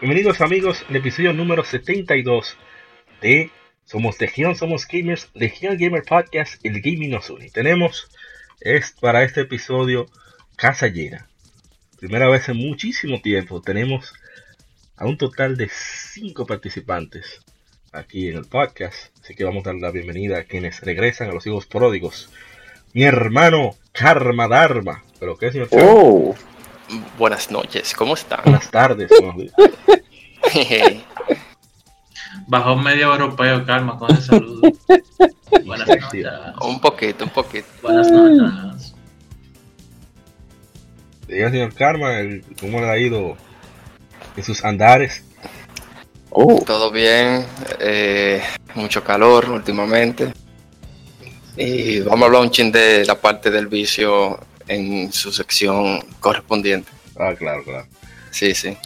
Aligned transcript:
Bienvenidos 0.00 0.40
amigos 0.40 0.82
al 0.88 0.96
episodio 0.96 1.34
número 1.34 1.62
72 1.62 2.56
de 3.20 3.50
Somos 3.84 4.18
Legión, 4.18 4.56
Somos 4.56 4.88
Gamers, 4.88 5.28
Legión 5.34 5.76
Gamer 5.76 6.02
Podcast, 6.04 6.54
el 6.64 6.80
Gaming 6.80 7.10
nos 7.10 7.28
une. 7.28 7.50
Tenemos 7.50 8.10
es 8.60 8.92
para 8.98 9.24
este 9.24 9.42
episodio 9.42 10.06
casa 10.56 10.86
llena. 10.86 11.28
Primera 11.98 12.30
vez 12.30 12.48
en 12.48 12.56
muchísimo 12.56 13.20
tiempo 13.20 13.60
tenemos 13.60 14.14
a 14.96 15.04
un 15.04 15.18
total 15.18 15.58
de 15.58 15.68
5 15.70 16.46
participantes 16.46 17.42
aquí 17.92 18.28
en 18.28 18.38
el 18.38 18.46
podcast. 18.46 19.14
Así 19.22 19.34
que 19.34 19.44
vamos 19.44 19.66
a 19.66 19.72
dar 19.72 19.82
la 19.82 19.90
bienvenida 19.90 20.38
a 20.38 20.44
quienes 20.44 20.80
regresan 20.80 21.28
a 21.28 21.34
los 21.34 21.46
hijos 21.46 21.66
pródigos. 21.66 22.30
Mi 22.94 23.02
hermano 23.02 23.76
Karma 23.92 24.48
Dharma. 24.48 25.04
¿Pero 25.18 25.36
qué, 25.36 25.52
señor? 25.52 25.68
Oh. 25.72 26.34
Buenas 27.18 27.50
noches, 27.50 27.94
¿cómo 27.94 28.14
están? 28.14 28.40
Buenas 28.44 28.70
tardes. 28.70 29.10
Bajo 32.46 32.76
medio 32.76 33.12
europeo, 33.12 33.64
calma 33.64 33.98
con 33.98 34.10
el 34.10 34.22
saludo. 34.22 34.60
Buenas 35.64 35.88
noches. 35.88 36.26
Un 36.62 36.80
poquito, 36.80 37.24
un 37.24 37.30
poquito. 37.30 37.66
Buenas 37.82 38.10
noches. 38.10 38.94
Diga, 41.28 41.50
señor 41.50 41.74
Karma, 41.74 42.08
¿cómo 42.60 42.80
le 42.80 42.90
ha 42.90 42.98
ido 42.98 43.36
en 44.36 44.44
sus 44.44 44.64
andares? 44.64 45.22
Oh. 46.30 46.62
Todo 46.64 46.90
bien, 46.90 47.46
eh, 47.78 48.42
mucho 48.74 49.04
calor 49.04 49.48
últimamente. 49.48 50.32
Y 51.56 52.00
vamos 52.00 52.22
a 52.22 52.26
hablar 52.26 52.42
un 52.42 52.50
chin 52.50 52.72
de 52.72 53.04
la 53.04 53.20
parte 53.20 53.50
del 53.50 53.68
vicio 53.68 54.40
en 54.70 55.12
su 55.12 55.32
sección 55.32 56.00
correspondiente. 56.20 56.90
Ah, 57.18 57.34
claro, 57.36 57.64
claro. 57.64 57.86
Sí, 58.30 58.54
sí. 58.54 58.76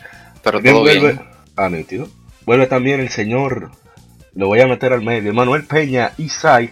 Pero 0.42 0.62
todo 0.62 0.80
vuelve, 0.80 1.12
bien. 1.12 1.20
Ah, 1.56 1.68
nítido. 1.68 2.08
Vuelve 2.46 2.66
también 2.66 3.00
el 3.00 3.10
señor, 3.10 3.70
lo 4.34 4.46
voy 4.46 4.60
a 4.60 4.66
meter 4.66 4.92
al 4.94 5.02
medio, 5.02 5.32
Manuel 5.34 5.64
Peña 5.64 6.12
y 6.16 6.30
Sai. 6.30 6.70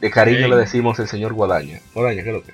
De 0.00 0.10
cariño 0.10 0.48
le 0.48 0.56
decimos 0.56 0.98
el 0.98 1.08
señor 1.08 1.34
Guadaña. 1.34 1.80
Guadaña, 1.92 2.22
¿qué 2.22 2.28
es 2.30 2.34
lo 2.34 2.42
que 2.42 2.52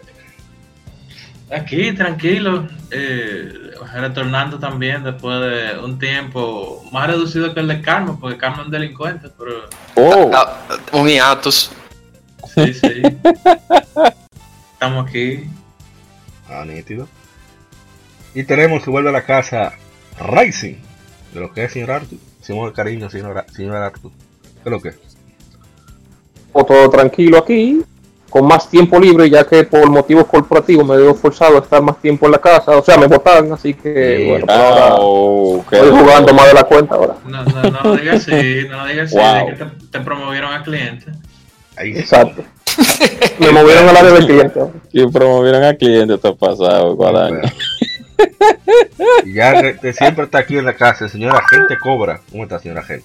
Aquí, 1.54 1.92
tranquilo. 1.92 2.66
Eh, 2.90 3.52
retornando 3.92 4.58
también 4.58 5.04
después 5.04 5.40
de 5.40 5.78
un 5.78 5.98
tiempo 5.98 6.84
más 6.90 7.06
reducido 7.06 7.54
que 7.54 7.60
el 7.60 7.68
de 7.68 7.80
Carmen, 7.80 8.16
porque 8.16 8.38
Carmen 8.38 8.60
es 8.60 8.66
un 8.66 8.72
delincuente, 8.72 9.28
pero. 9.38 9.68
Oh. 9.94 10.30
Ah, 10.34 10.58
ah, 10.68 10.78
un 10.92 11.06
hiatus. 11.06 11.70
Sí, 12.54 12.74
sí. 12.74 13.02
Estamos 14.84 15.08
aquí. 15.08 15.44
Ah, 16.46 16.62
nítido. 16.66 17.08
Y 18.34 18.42
tenemos 18.44 18.82
que 18.84 18.90
vuelve 18.90 19.08
a 19.08 19.12
la 19.12 19.24
casa 19.24 19.72
Rising. 20.20 20.76
De 21.32 21.40
lo 21.40 21.50
que 21.52 21.64
es, 21.64 21.72
señor 21.72 21.90
Arthur. 21.92 22.18
Decimos 22.38 22.68
de 22.68 22.74
cariño, 22.74 23.08
señor, 23.08 23.46
señor 23.50 23.76
Arthur. 23.76 24.10
¿Qué 24.42 24.60
es 24.66 24.70
lo 24.70 24.80
que 24.82 24.88
es? 24.90 24.98
Todo 26.52 26.90
tranquilo 26.90 27.38
aquí, 27.38 27.82
con 28.28 28.46
más 28.46 28.68
tiempo 28.68 29.00
libre, 29.00 29.28
ya 29.30 29.44
que 29.46 29.64
por 29.64 29.88
motivos 29.88 30.26
corporativos 30.26 30.86
me 30.86 30.96
veo 30.98 31.14
forzado 31.14 31.56
a 31.56 31.60
estar 31.60 31.80
más 31.82 31.98
tiempo 32.02 32.26
en 32.26 32.32
la 32.32 32.38
casa. 32.38 32.76
O 32.76 32.82
sea, 32.84 32.98
me 32.98 33.06
votaron, 33.06 33.52
así 33.54 33.72
que 33.72 34.16
Sí. 34.18 34.28
bueno, 34.28 34.46
Oh, 34.50 35.64
ahora 35.66 35.82
estoy 35.86 35.98
jugando 35.98 36.34
más 36.34 36.46
de 36.48 36.54
la 36.54 36.64
cuenta 36.64 36.94
ahora. 36.94 37.14
No, 37.26 37.42
no, 37.42 37.62
no 37.70 37.96
digas 37.96 38.16
así, 38.28 38.66
no 38.68 38.86
digas 38.86 39.06
así, 39.06 39.16
Wow. 39.16 39.46
de 39.48 39.56
que 39.56 39.64
te, 39.64 39.86
te 39.98 40.00
promovieron 40.00 40.52
a 40.52 40.62
cliente. 40.62 41.06
Ahí 41.76 41.94
sí. 41.94 42.00
Exacto. 42.00 42.44
Me 43.38 43.50
movieron 43.50 43.88
a 43.88 43.92
la 43.92 44.02
de 44.02 44.12
vertiente. 44.12 44.60
Y 44.92 45.06
promovieron 45.06 45.64
a 45.64 45.74
cliente 45.74 46.14
está 46.14 46.34
pasado, 46.34 46.94
Guadaña. 46.96 47.40
Y 49.24 49.34
ya 49.34 49.60
de 49.60 49.92
siempre 49.92 50.24
está 50.24 50.38
aquí 50.38 50.56
en 50.56 50.64
la 50.64 50.74
casa 50.74 51.06
el 51.06 51.10
señor 51.10 51.34
agente 51.34 51.76
Cobra. 51.82 52.20
¿Cómo 52.30 52.44
está, 52.44 52.58
señor 52.58 52.78
agente? 52.78 53.04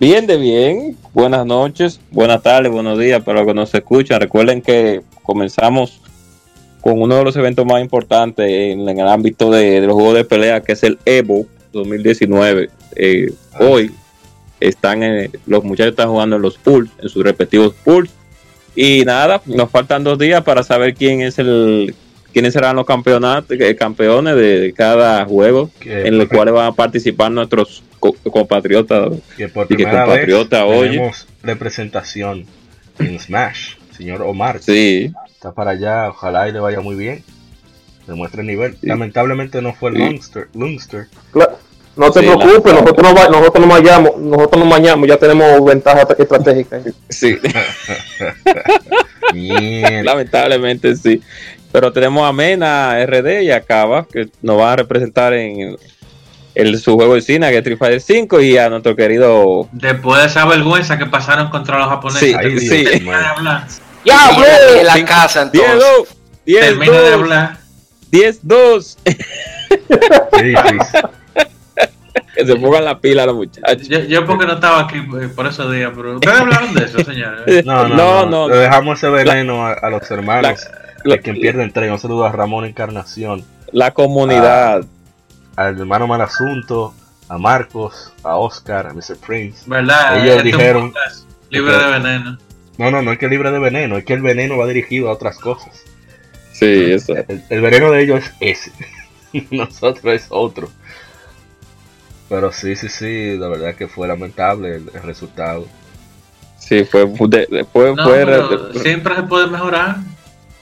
Bien 0.00 0.26
de 0.26 0.36
bien, 0.36 0.96
buenas 1.12 1.46
noches, 1.46 2.00
buenas 2.10 2.42
tardes, 2.42 2.70
buenos 2.72 2.98
días 2.98 3.22
para 3.22 3.38
los 3.38 3.46
que 3.46 3.54
nos 3.54 3.74
escuchan. 3.74 4.20
Recuerden 4.20 4.62
que 4.62 5.02
comenzamos 5.22 6.00
con 6.80 7.00
uno 7.00 7.16
de 7.16 7.24
los 7.24 7.36
eventos 7.36 7.64
más 7.66 7.80
importantes 7.80 8.46
en, 8.48 8.88
en 8.88 8.98
el 8.98 9.08
ámbito 9.08 9.50
de, 9.50 9.80
de 9.80 9.86
los 9.86 9.94
juegos 9.94 10.14
de 10.14 10.24
pelea, 10.24 10.60
que 10.60 10.72
es 10.72 10.82
el 10.82 10.98
Evo 11.04 11.46
2019. 11.72 12.70
Eh, 12.96 13.32
Ah, 13.58 13.64
hoy 13.64 13.90
están 14.60 15.02
eh, 15.02 15.30
los 15.46 15.64
muchachos 15.64 15.90
están 15.90 16.08
jugando 16.08 16.36
en 16.36 16.42
los 16.42 16.58
pools, 16.58 16.90
en 17.00 17.08
sus 17.08 17.24
respectivos 17.24 17.74
pools. 17.84 18.10
Y 18.80 19.04
nada, 19.04 19.42
nos 19.46 19.68
faltan 19.70 20.04
dos 20.04 20.16
días 20.18 20.42
para 20.44 20.62
saber 20.62 20.94
quién 20.94 21.20
es 21.20 21.36
el 21.40 21.94
quiénes 22.32 22.52
serán 22.52 22.76
los 22.76 22.86
campeonatos, 22.86 23.56
eh, 23.58 23.74
campeones 23.74 24.36
de, 24.36 24.72
cada 24.76 25.24
juego 25.24 25.68
Que, 25.80 26.06
en 26.06 26.16
los 26.18 26.28
cuales 26.28 26.54
van 26.54 26.66
a 26.66 26.72
participar 26.72 27.32
nuestros 27.32 27.82
co- 27.98 28.12
compatriotas. 28.30 29.10
que 29.36 29.48
por 29.48 29.64
y 29.64 29.68
que 29.70 29.74
primera 29.76 30.04
vez 30.04 30.10
compatriota, 30.10 30.64
oye. 30.66 30.90
tenemos 30.90 31.26
representación 31.42 32.44
en 33.00 33.18
Smash. 33.18 33.74
Señor 33.96 34.22
Omar 34.22 34.60
Sí, 34.62 35.10
está 35.28 35.50
para 35.52 35.72
allá. 35.72 36.10
Ojalá 36.10 36.48
y 36.48 36.52
le 36.52 36.60
vaya 36.60 36.80
muy 36.80 36.94
bien. 36.94 37.24
Demuestre 38.06 38.42
el 38.42 38.46
nivel. 38.46 38.74
Sí. 38.80 38.86
Lamentablemente 38.86 39.60
no 39.60 39.74
fue 39.74 39.90
el 39.90 39.96
Sí. 39.96 40.02
Lungster. 40.04 40.48
Lungster. 40.54 41.06
Claro. 41.32 41.58
No 41.98 42.10
te 42.12 42.20
Sí, 42.20 42.26
preocupes, 42.26 42.72
la- 42.72 42.80
nosotros 42.80 43.12
no, 43.12 43.28
nosotros 43.30 43.66
no 43.66 43.72
mañamos, 43.74 44.16
nosotros 44.18 44.64
no 44.64 44.70
mañamos, 44.70 45.08
ya 45.08 45.16
tenemos 45.16 45.64
ventaja 45.64 46.06
estratégica. 46.16 46.80
sí, 47.08 47.36
Bien. 49.32 50.04
lamentablemente 50.04 50.94
sí. 50.96 51.20
Pero 51.72 51.92
tenemos 51.92 52.26
a 52.26 52.32
Mena 52.32 53.04
RD 53.04 53.42
y 53.42 53.50
a 53.50 53.60
Cava, 53.60 54.06
que 54.10 54.28
nos 54.40 54.56
van 54.56 54.68
a 54.70 54.76
representar 54.76 55.34
en 55.34 55.76
el, 56.54 56.78
su 56.80 56.94
juego 56.94 57.14
de 57.14 57.20
cine, 57.20 57.46
que 57.50 57.54
es 57.56 57.58
Street 57.58 57.78
Fighter 57.78 58.00
5, 58.00 58.40
y 58.40 58.56
a 58.56 58.70
nuestro 58.70 58.96
querido. 58.96 59.68
Después 59.72 60.22
de 60.22 60.28
esa 60.28 60.46
vergüenza 60.46 60.96
que 60.96 61.04
pasaron 61.06 61.50
contra 61.50 61.78
los 61.78 61.88
japoneses. 61.88 62.20
Sí, 62.30 62.34
Ay, 62.38 62.58
sí. 62.60 62.68
mío. 62.70 62.90
Termina 62.90 63.18
de 63.20 63.26
hablar. 63.26 63.66
Y 64.04 64.10
en 64.78 64.86
la 64.86 64.94
Cinco- 64.94 65.08
casa 65.08 65.44
10 65.46 65.64
entonces. 65.64 65.90
2 65.98 66.08
10 66.46 66.60
Termina 66.64 66.92
de 66.92 66.98
2 67.10 67.12
hablar. 67.20 67.58
10 68.10 68.38
2 68.42 68.98
Qué 69.04 70.42
difícil. 70.42 70.78
Que 72.34 72.46
se 72.46 72.56
pongan 72.56 72.84
la 72.84 72.98
pila 73.00 73.26
los 73.26 73.36
muchachos. 73.36 73.88
Yo, 73.88 74.00
yo 74.00 74.24
porque 74.26 74.46
no 74.46 74.54
estaba 74.54 74.80
aquí 74.80 74.98
eh, 74.98 75.28
por 75.34 75.46
esos 75.46 75.72
días, 75.72 75.92
pero 75.94 76.14
ustedes 76.14 76.36
hablaron 76.40 76.74
de 76.74 76.84
eso, 76.84 76.98
señores. 77.04 77.64
No, 77.64 77.88
no, 77.88 77.94
No, 77.96 78.26
no. 78.26 78.30
no. 78.30 78.48
Le 78.48 78.56
dejamos 78.56 78.98
ese 78.98 79.08
veneno 79.10 79.66
a, 79.66 79.72
a 79.72 79.90
los 79.90 80.10
hermanos 80.10 80.66
La- 81.04 81.14
de 81.16 81.20
quien 81.22 81.40
pierden 81.40 81.72
tren. 81.72 81.92
Un 81.92 81.98
saludo 81.98 82.26
a 82.26 82.32
Ramón 82.32 82.64
Encarnación, 82.64 83.44
La 83.72 83.92
comunidad. 83.92 84.84
al 85.56 85.78
hermano 85.78 86.06
Malasunto, 86.06 86.94
a 87.28 87.38
Marcos, 87.38 88.12
a 88.22 88.36
Oscar, 88.36 88.86
a 88.88 88.92
Mr. 88.94 89.16
Prince. 89.26 89.62
¿Verdad? 89.66 90.18
Ellos 90.24 90.36
Este 90.38 90.42
dijeron- 90.48 90.92
Libre 91.50 91.76
de 91.78 91.90
veneno. 91.98 92.38
No, 92.76 92.90
no, 92.90 93.02
no 93.02 93.10
es 93.12 93.18
que 93.18 93.26
libre 93.28 93.50
de 93.50 93.58
veneno, 93.58 93.96
es 93.96 94.04
que 94.04 94.12
el 94.14 94.22
veneno 94.22 94.56
va 94.56 94.66
dirigido 94.66 95.08
a 95.08 95.12
otras 95.12 95.36
cosas. 95.38 95.82
Sí, 96.52 96.92
eso. 96.92 97.14
El, 97.16 97.42
el 97.48 97.60
veneno 97.60 97.90
de 97.90 98.02
ellos 98.02 98.22
es 98.40 98.70
ese, 98.70 98.72
nosotros 99.50 100.04
es 100.14 100.26
otro. 100.28 100.68
Pero 102.28 102.52
sí, 102.52 102.76
sí, 102.76 102.88
sí, 102.88 103.36
la 103.38 103.48
verdad 103.48 103.74
que 103.74 103.88
fue 103.88 104.06
lamentable 104.06 104.76
el, 104.76 104.90
el 104.94 105.02
resultado. 105.02 105.66
Sí, 106.58 106.84
fue. 106.84 107.06
de- 107.06 107.48
No, 107.50 107.64
fue. 107.72 107.94
pero 107.94 108.72
siempre 108.74 109.14
se 109.16 109.22
puede 109.22 109.46
mejorar. 109.46 109.96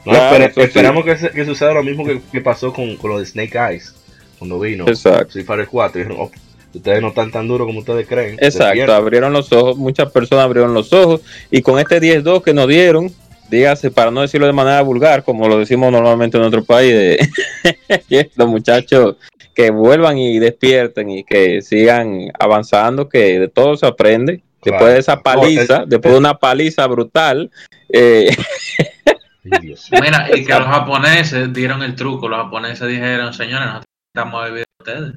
No, 0.04 0.12
Claro, 0.12 0.44
sí. 0.54 0.60
esperamos 0.60 1.04
que, 1.04 1.16
se- 1.16 1.30
que 1.30 1.44
suceda 1.44 1.72
lo 1.74 1.82
mismo 1.82 2.04
que, 2.04 2.20
que 2.30 2.40
pasó 2.40 2.72
con, 2.72 2.96
con 2.96 3.10
lo 3.10 3.18
de 3.18 3.26
Snake 3.26 3.58
Eyes, 3.58 3.92
cuando 4.38 4.60
vino 4.60 4.86
Exacto. 4.86 5.22
Street 5.28 5.46
Fighter 5.46 5.66
4. 5.68 5.98
Dijeron, 5.98 6.18
"Oh, 6.20 6.30
ustedes 6.72 7.02
no 7.02 7.08
están 7.08 7.32
tan 7.32 7.48
duros 7.48 7.66
como 7.66 7.80
ustedes 7.80 8.06
creen. 8.06 8.34
Exacto, 8.34 8.66
despierten". 8.66 8.94
abrieron 8.94 9.32
los 9.32 9.52
ojos, 9.52 9.76
muchas 9.76 10.12
personas 10.12 10.44
abrieron 10.44 10.72
los 10.74 10.92
ojos 10.92 11.22
y 11.50 11.60
con 11.62 11.80
este 11.80 12.00
10-2 12.00 12.42
que 12.44 12.54
nos 12.54 12.68
dieron, 12.68 13.10
dígase, 13.48 13.90
para 13.90 14.10
no 14.10 14.22
decirlo 14.22 14.46
de 14.46 14.52
manera 14.52 14.82
vulgar, 14.82 15.22
como 15.22 15.48
lo 15.48 15.58
decimos 15.58 15.92
normalmente 15.92 16.36
en 16.36 16.44
otro 16.44 16.64
país, 16.64 16.92
de 16.92 17.28
que 18.08 18.30
los 18.36 18.48
muchachos 18.48 19.16
que 19.54 19.70
vuelvan 19.70 20.18
y 20.18 20.38
despierten 20.38 21.10
y 21.10 21.24
que 21.24 21.62
sigan 21.62 22.30
avanzando, 22.38 23.08
que 23.08 23.40
de 23.40 23.48
todo 23.48 23.76
se 23.76 23.86
aprende. 23.86 24.42
Claro. 24.60 24.78
Después 24.78 24.92
de 24.94 25.00
esa 25.00 25.22
paliza, 25.22 25.78
No, 25.80 25.86
después 25.86 26.12
de 26.12 26.18
una 26.18 26.34
paliza 26.34 26.86
brutal, 26.86 27.50
eh. 27.88 28.36
Mira, 29.44 30.28
y 30.34 30.44
que 30.44 30.52
los 30.52 30.66
japoneses 30.66 31.52
dieron 31.52 31.82
el 31.82 31.94
truco. 31.94 32.28
Los 32.28 32.42
japoneses 32.44 32.88
dijeron, 32.88 33.32
señores, 33.32 33.66
nosotros 33.66 33.86
estamos 34.12 34.44
bebiendo 34.44 34.66
ustedes. 34.80 35.14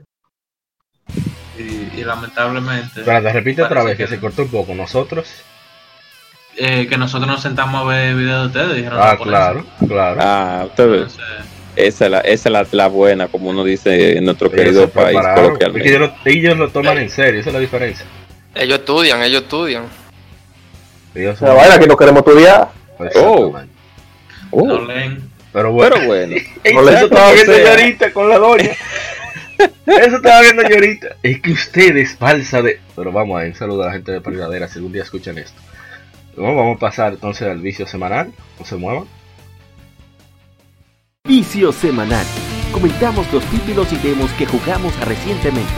Y, 1.57 1.99
y 1.99 2.03
lamentablemente. 2.03 2.99
Espérate, 2.99 3.33
repite 3.33 3.63
otra 3.63 3.83
vez 3.83 3.97
que 3.97 4.07
se 4.07 4.19
cortó 4.19 4.43
un 4.43 4.49
poco. 4.49 4.75
Nosotros. 4.75 5.27
Eh, 6.59 6.87
que 6.87 6.97
nosotros 6.97 7.27
nos 7.27 7.41
sentamos 7.41 7.81
a 7.81 7.85
ver 7.85 8.15
videos 8.15 8.41
de 8.41 8.59
ustedes, 8.59 8.77
dijeron 8.77 8.99
Ah, 9.01 9.17
claro, 9.21 9.65
claro. 9.87 10.19
Ah, 10.21 10.63
ustedes. 10.67 11.13
Entonces, 11.13 11.23
Esa 11.75 12.05
es 12.05 12.11
la, 12.11 12.19
esa 12.21 12.49
es 12.49 12.53
la, 12.53 12.67
la 12.71 12.87
buena, 12.87 13.27
como 13.27 13.49
uno 13.49 13.63
dice 13.63 14.17
en 14.17 14.25
nuestro 14.25 14.47
Ellos 14.47 14.59
querido 14.59 14.89
país 14.89 15.19
coloquialmente. 15.35 15.89
ellos 15.89 16.01
lo, 16.01 16.31
ellos 16.31 16.57
lo 16.57 16.69
toman 16.69 16.97
en 16.97 17.09
serio, 17.09 17.39
esa 17.39 17.49
es 17.49 17.53
la 17.53 17.59
diferencia. 17.61 18.05
Ellos 18.55 18.79
estudian, 18.79 19.21
ellos 19.23 19.43
estudian. 19.43 19.83
Ellos 21.15 21.39
La 21.41 21.53
vaina 21.53 21.79
que 21.79 21.87
no 21.87 21.95
queremos 21.95 22.19
estudiar. 22.25 22.69
Oh, 23.15 23.53
no 24.51 24.85
leen. 24.85 25.29
Pero 25.53 25.71
bueno. 25.71 25.95
pero 25.95 26.07
bueno. 26.07 26.35
Eso 26.63 27.05
estaba 27.05 27.31
viendo 27.31 27.57
yo 27.57 27.69
ahorita 27.69 28.11
con 28.13 28.29
la 28.29 28.37
doña. 28.37 28.71
Eso 29.85 30.15
estaba 30.17 30.41
viendo 30.41 30.63
yo 30.63 30.75
ahorita. 30.75 31.15
Es 31.23 31.41
que 31.41 31.51
ustedes, 31.51 32.15
falsa 32.17 32.61
de. 32.61 32.79
Pero 32.95 33.11
vamos 33.11 33.37
a 33.37 33.41
ver, 33.41 33.49
un 33.51 33.55
saludo 33.55 33.83
a 33.83 33.87
la 33.87 33.93
gente 33.93 34.11
de 34.11 34.21
Paridadera 34.21 34.67
si 34.67 34.77
algún 34.77 34.91
día 34.93 35.03
escuchan 35.03 35.37
esto. 35.37 35.59
Bueno, 36.39 36.55
vamos 36.55 36.77
a 36.77 36.79
pasar 36.79 37.13
entonces 37.13 37.49
al 37.49 37.59
vicio 37.59 37.85
semanal. 37.85 38.31
No 38.57 38.65
se 38.65 38.77
muevan. 38.77 39.03
Vicio 41.27 41.73
semanal. 41.73 42.25
Comentamos 42.71 43.31
los 43.33 43.43
títulos 43.45 43.91
y 43.91 43.97
demos 43.97 44.31
que 44.31 44.45
jugamos 44.45 44.97
recientemente. 45.05 45.69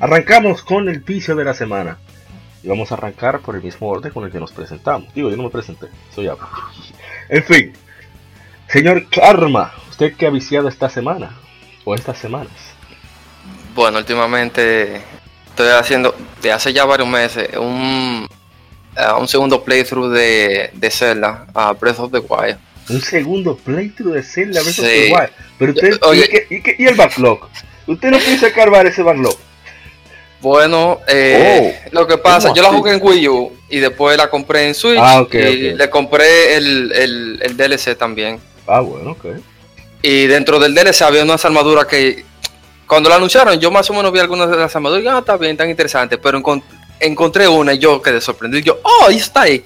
Arrancamos 0.00 0.62
con 0.62 0.88
el 0.88 1.00
vicio 1.00 1.36
de 1.36 1.44
la 1.44 1.52
semana. 1.52 1.98
Y 2.62 2.68
vamos 2.68 2.90
a 2.90 2.94
arrancar 2.94 3.40
por 3.40 3.54
el 3.56 3.62
mismo 3.62 3.88
orden 3.88 4.12
con 4.12 4.24
el 4.24 4.32
que 4.32 4.40
nos 4.40 4.50
presentamos. 4.52 5.12
Digo, 5.14 5.30
yo 5.30 5.36
no 5.36 5.44
me 5.44 5.50
presenté, 5.50 5.86
soy 6.14 6.26
hablo. 6.28 6.48
En 7.28 7.42
fin, 7.42 7.72
señor 8.68 9.08
Karma, 9.10 9.72
¿usted 9.90 10.14
qué 10.16 10.26
ha 10.26 10.30
viciado 10.30 10.68
esta 10.68 10.88
semana? 10.88 11.36
O 11.84 11.94
estas 11.94 12.18
semanas. 12.18 12.52
Bueno, 13.74 13.98
últimamente 13.98 15.00
estoy 15.48 15.68
haciendo, 15.70 16.14
de 16.42 16.52
hace 16.52 16.72
ya 16.72 16.84
varios 16.84 17.08
meses, 17.08 17.48
un, 17.56 18.28
eh, 18.96 19.02
un 19.18 19.26
segundo 19.28 19.62
playthrough 19.64 20.10
de, 20.12 20.70
de 20.72 20.90
Zelda, 20.90 21.46
a 21.54 21.72
Breath 21.72 21.98
of 21.98 22.12
the 22.12 22.18
Wild. 22.20 22.58
Un 22.88 23.00
segundo 23.00 23.56
playthrough 23.56 24.14
de 24.14 24.22
Zelda 24.22 24.60
Breath 24.62 24.78
of 24.78 24.84
Sí. 24.84 25.08
the 25.08 25.12
Wild. 25.12 25.30
Pero 25.58 25.72
usted, 25.72 25.98
Oye. 26.02 26.24
¿y, 26.24 26.28
qué- 26.28 26.46
y 26.50 26.62
qué- 26.62 26.76
y 26.78 26.86
el 26.86 26.94
backlog? 26.94 27.48
¿Usted 27.88 28.10
no 28.10 28.18
piensa 28.18 28.52
cargar 28.52 28.86
ese 28.86 29.02
backlog? 29.02 29.36
Bueno, 30.46 31.00
eh, 31.08 31.80
lo 31.90 32.06
que 32.06 32.18
pasa, 32.18 32.50
¿cómo 32.50 32.54
yo 32.54 32.62
la 32.62 32.68
jugué 32.68 32.92
en 32.92 33.00
Wii 33.02 33.28
U 33.28 33.52
y 33.68 33.80
después 33.80 34.16
la 34.16 34.30
compré 34.30 34.68
en 34.68 34.76
Switch 34.76 34.96
Ah, 35.00 35.26
y 35.32 35.74
le 35.74 35.90
compré 35.90 36.54
el, 36.54 36.92
el, 36.92 37.40
el 37.42 37.56
DLC 37.56 37.98
también. 37.98 38.38
Ah, 38.64 38.78
bueno, 38.78 39.10
ok. 39.10 39.24
Y 40.02 40.26
dentro 40.28 40.60
del 40.60 40.72
DLC 40.72 41.02
había 41.02 41.24
unas 41.24 41.44
armaduras 41.44 41.86
que 41.86 42.24
cuando 42.86 43.08
la 43.08 43.16
anunciaron 43.16 43.58
yo 43.58 43.72
más 43.72 43.90
o 43.90 43.92
menos 43.92 44.12
vi 44.12 44.20
algunas 44.20 44.48
de 44.48 44.56
las 44.56 44.76
armaduras 44.76 45.02
y 45.04 45.08
ah, 45.08 45.18
está 45.18 45.36
bien, 45.36 45.56
tan 45.56 45.68
interesante, 45.68 46.16
pero 46.16 46.38
encon- 46.40 46.62
encontré 47.00 47.48
una 47.48 47.74
y 47.74 47.78
yo 47.78 48.00
quedé 48.00 48.20
sorprendido. 48.20 48.60
Y 48.60 48.64
yo, 48.66 48.78
oh, 48.84 49.06
ahí 49.08 49.16
está 49.16 49.40
ahí. 49.42 49.64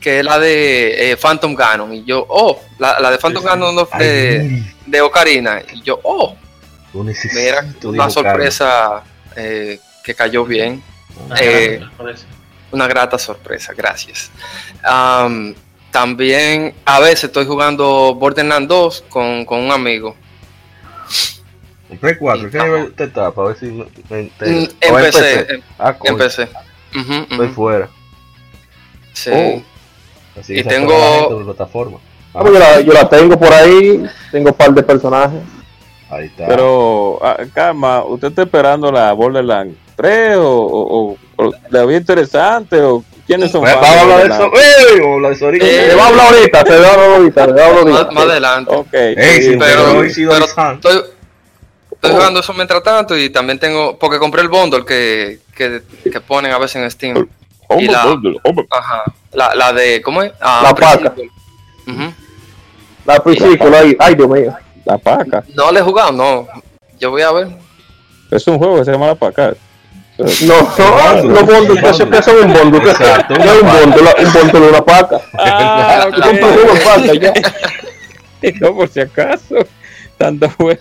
Que 0.00 0.18
es 0.18 0.24
la 0.24 0.40
de 0.40 1.12
eh, 1.12 1.16
Phantom 1.16 1.54
Ganon. 1.54 1.94
Y 1.94 2.02
yo, 2.04 2.26
oh, 2.28 2.60
la, 2.80 2.98
la 2.98 3.12
de 3.12 3.18
Phantom 3.18 3.40
Sí. 3.44 3.48
Ganon 3.48 3.72
no, 3.76 3.88
de, 3.96 4.62
de 4.84 5.00
Ocarina. 5.00 5.62
Y 5.72 5.80
yo, 5.82 6.00
oh, 6.02 6.34
mira, 6.92 7.64
una 7.84 8.10
sorpresa 8.10 9.04
eh, 9.36 9.78
que 10.02 10.14
cayó 10.14 10.44
bien. 10.44 10.82
Una 11.26 11.36
Eh, 11.40 11.78
grata. 11.98 12.14
Una 12.72 12.86
grata 12.88 13.18
sorpresa, 13.18 13.72
gracias. 13.76 14.30
Am, 14.82 15.54
también 15.90 16.74
a 16.84 17.00
veces 17.00 17.24
estoy 17.24 17.46
jugando 17.46 18.14
Borderlands 18.14 18.68
2 18.68 19.04
con, 19.08 19.44
con 19.44 19.60
un 19.60 19.70
amigo. 19.72 20.16
En 21.88 21.98
Play 21.98 22.16
4, 22.18 22.50
¿qué 22.50 22.58
nivel 22.58 22.82
usted 22.86 23.06
está? 23.06 23.30
Para 23.30 23.48
ver 23.48 23.58
si 23.58 23.66
me, 23.66 23.86
entero. 24.10 24.50
Mm, 24.50 24.64
¿O 24.64 24.98
en 24.98 25.04
Empecé, 25.06 25.20
PC? 25.20 25.54
em- 25.54 25.62
Ah, 25.78 25.92
coño, 25.94 26.12
empecé. 26.12 26.42
Ujú, 26.42 27.00
ujú. 27.12 27.26
Estoy 27.30 27.48
fuera. 27.48 27.88
Sí. 29.12 29.30
Oh. 29.32 29.62
Así 30.40 30.58
Y 30.58 30.64
tengo- 30.64 30.92
la 30.92 31.28
gente 31.28 31.44
plataforma. 31.44 31.98
Ah, 32.34 32.42
yo, 32.44 32.50
la, 32.58 32.80
yo 32.80 32.92
la 32.92 33.08
tengo 33.08 33.38
por 33.38 33.52
ahí. 33.52 34.04
Tengo 34.32 34.48
un 34.50 34.54
par 34.54 34.72
de 34.74 34.82
personajes. 34.82 35.40
Ahí 36.10 36.26
está. 36.26 36.46
Pero, 36.46 37.18
ah, 37.22 37.36
calma, 37.52 38.04
¿usted 38.04 38.28
está 38.28 38.42
esperando 38.42 38.92
la 38.92 39.12
Borderlands 39.12 39.76
3 39.96 40.36
o, 40.36 40.42
o, 40.48 40.98
o- 41.12 41.16
o 41.44 41.52
la 41.70 41.84
vio 41.84 41.96
interesante 41.96 42.80
o 42.80 43.02
quiénes 43.26 43.50
son 43.50 43.62
Vamos 43.62 43.84
fans 43.84 43.96
a 43.96 44.00
hablar 44.02 44.18
de 44.18 44.34
eso. 44.34 44.50
Borderlands? 44.50 44.90
¡Ey! 44.92 45.00
Vamos 45.00 45.10
a 45.10 45.14
hablar 45.16 45.30
de 45.30 45.36
eso 45.36 45.44
ahorita. 45.46 45.66
Se 45.66 45.94
va 45.96 46.02
a 46.02 46.08
hablar 46.08 46.26
ahorita, 46.26 46.64
se 46.66 46.78
va 46.80 46.86
a 46.88 46.92
hablar 46.92 47.10
ahorita, 47.10 47.44
se 47.46 47.52
va 47.52 47.62
a 47.62 47.66
hablar 47.68 47.84
Más, 47.84 47.94
ahorita. 47.96 48.12
más 48.14 48.24
adelante. 48.24 48.74
Ok. 48.76 48.92
Ey, 48.94 49.42
sí, 49.42 49.56
pero- 49.58 49.84
pero. 49.84 50.02
Estoy, 50.74 51.02
estoy 51.90 52.10
jugando 52.12 52.40
eso 52.40 52.52
mientras 52.54 52.82
tanto 52.82 53.16
y 53.18 53.30
también 53.30 53.58
tengo, 53.58 53.98
porque 53.98 54.18
compré 54.18 54.42
el 54.42 54.48
bundle 54.48 54.84
que, 54.84 55.40
que, 55.56 55.82
que 56.10 56.20
ponen 56.20 56.52
a 56.52 56.58
veces 56.58 56.76
en 56.76 56.90
Steam. 56.90 57.28
Hombre, 57.68 57.84
y 57.86 57.88
la-. 57.88 58.16
Ajá. 58.70 59.02
La, 59.32 59.54
la 59.56 59.72
de, 59.72 60.00
¿cómo 60.02 60.22
es? 60.22 60.32
Ah, 60.40 60.60
La 60.62 60.74
paca. 60.74 61.12
La 63.04 63.20
prisícula 63.22 63.78
ahí. 63.80 63.96
Ay, 63.98 64.14
Dios 64.14 64.28
mío. 64.28 64.54
La 64.86 64.96
paca. 64.98 65.44
No 65.54 65.72
le 65.72 65.80
he 65.80 65.82
jugado, 65.82 66.12
no. 66.12 66.46
Yo 67.00 67.10
voy 67.10 67.22
a 67.22 67.32
ver. 67.32 67.48
Es 68.30 68.46
un 68.46 68.56
juego 68.56 68.78
que 68.78 68.84
se 68.84 68.92
llama 68.92 69.08
La 69.08 69.14
Paca. 69.16 69.54
No, 70.18 70.26
no, 70.78 71.24
no 71.24 71.44
bondo, 71.44 71.74
¿qué 71.74 71.92
son 71.92 72.46
un 72.46 72.52
bondo? 72.52 72.80
¿Qué 72.80 72.90
Exacto, 72.90 73.34
¿Qué 73.34 73.42
es 73.42 73.62
un 73.62 73.68
bondo? 73.68 74.00
Un 74.18 74.32
bondo 74.32 74.60
de 74.60 74.68
una 74.68 74.84
paca. 74.84 75.20
Ah, 75.38 76.08
paca 76.84 77.14
ya. 77.14 77.34
No, 78.60 78.74
por 78.74 78.88
si 78.88 79.00
acaso. 79.00 79.56
Tanto 80.16 80.48
juego. 80.50 80.80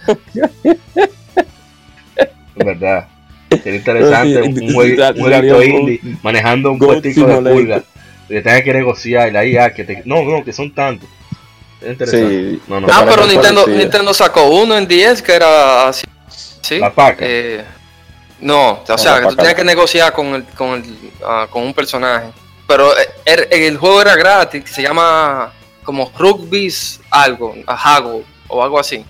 Es 2.56 2.66
verdad. 2.66 3.08
Sería 3.50 3.80
interesante 3.80 4.42
un, 4.42 4.74
jueguito 4.74 5.64
indie 5.64 6.00
manejando 6.22 6.72
un 6.72 6.80
puestico 6.80 7.26
de 7.26 7.52
pulga. 7.52 7.84
Que 8.28 8.42
tengas 8.42 8.62
que 8.62 8.74
negociar 8.74 9.30
y 9.30 9.32
la 9.32 9.46
IA 9.46 9.74
que 9.74 9.84
te. 9.84 10.04
No, 10.06 10.24
no, 10.24 10.44
que 10.44 10.54
son 10.54 10.72
tantos. 10.74 11.10
Interesante. 11.86 12.52
Sí. 12.52 12.62
No, 12.68 12.80
no, 12.82 12.88
Ah, 12.92 13.06
pero 13.08 13.26
Nintendo. 13.26 13.66
Nintendo 13.68 14.14
sacó 14.14 14.46
uno 14.50 14.78
en 14.78 14.88
10 14.88 15.22
que 15.22 15.34
era 15.34 15.88
así. 15.90 16.06
Sí. 16.62 16.80
La 16.80 16.94
paca. 16.94 17.18
Eh, 17.26 17.64
no, 18.40 18.84
o 18.88 18.98
sea, 18.98 19.20
que 19.22 19.28
tú 19.28 19.36
tenías 19.36 19.54
no. 19.54 19.58
que 19.58 19.64
negociar 19.64 20.14
con, 20.14 20.28
el, 20.36 20.44
con, 20.46 20.70
el, 20.74 21.12
ah, 21.26 21.48
con 21.50 21.64
un 21.64 21.74
personaje. 21.74 22.28
Pero 22.68 22.92
eh, 22.98 23.08
er- 23.26 23.48
el, 23.52 23.78
juego 23.78 24.02
era 24.02 24.16
gratis, 24.16 24.64
se 24.72 24.82
llama 24.82 25.54
como 25.84 26.12
Rugby's 26.18 27.00
algo, 27.12 27.56
a 27.68 27.96
Hago 27.96 28.24
o 28.48 28.64
algo 28.64 28.80
así. 28.80 29.06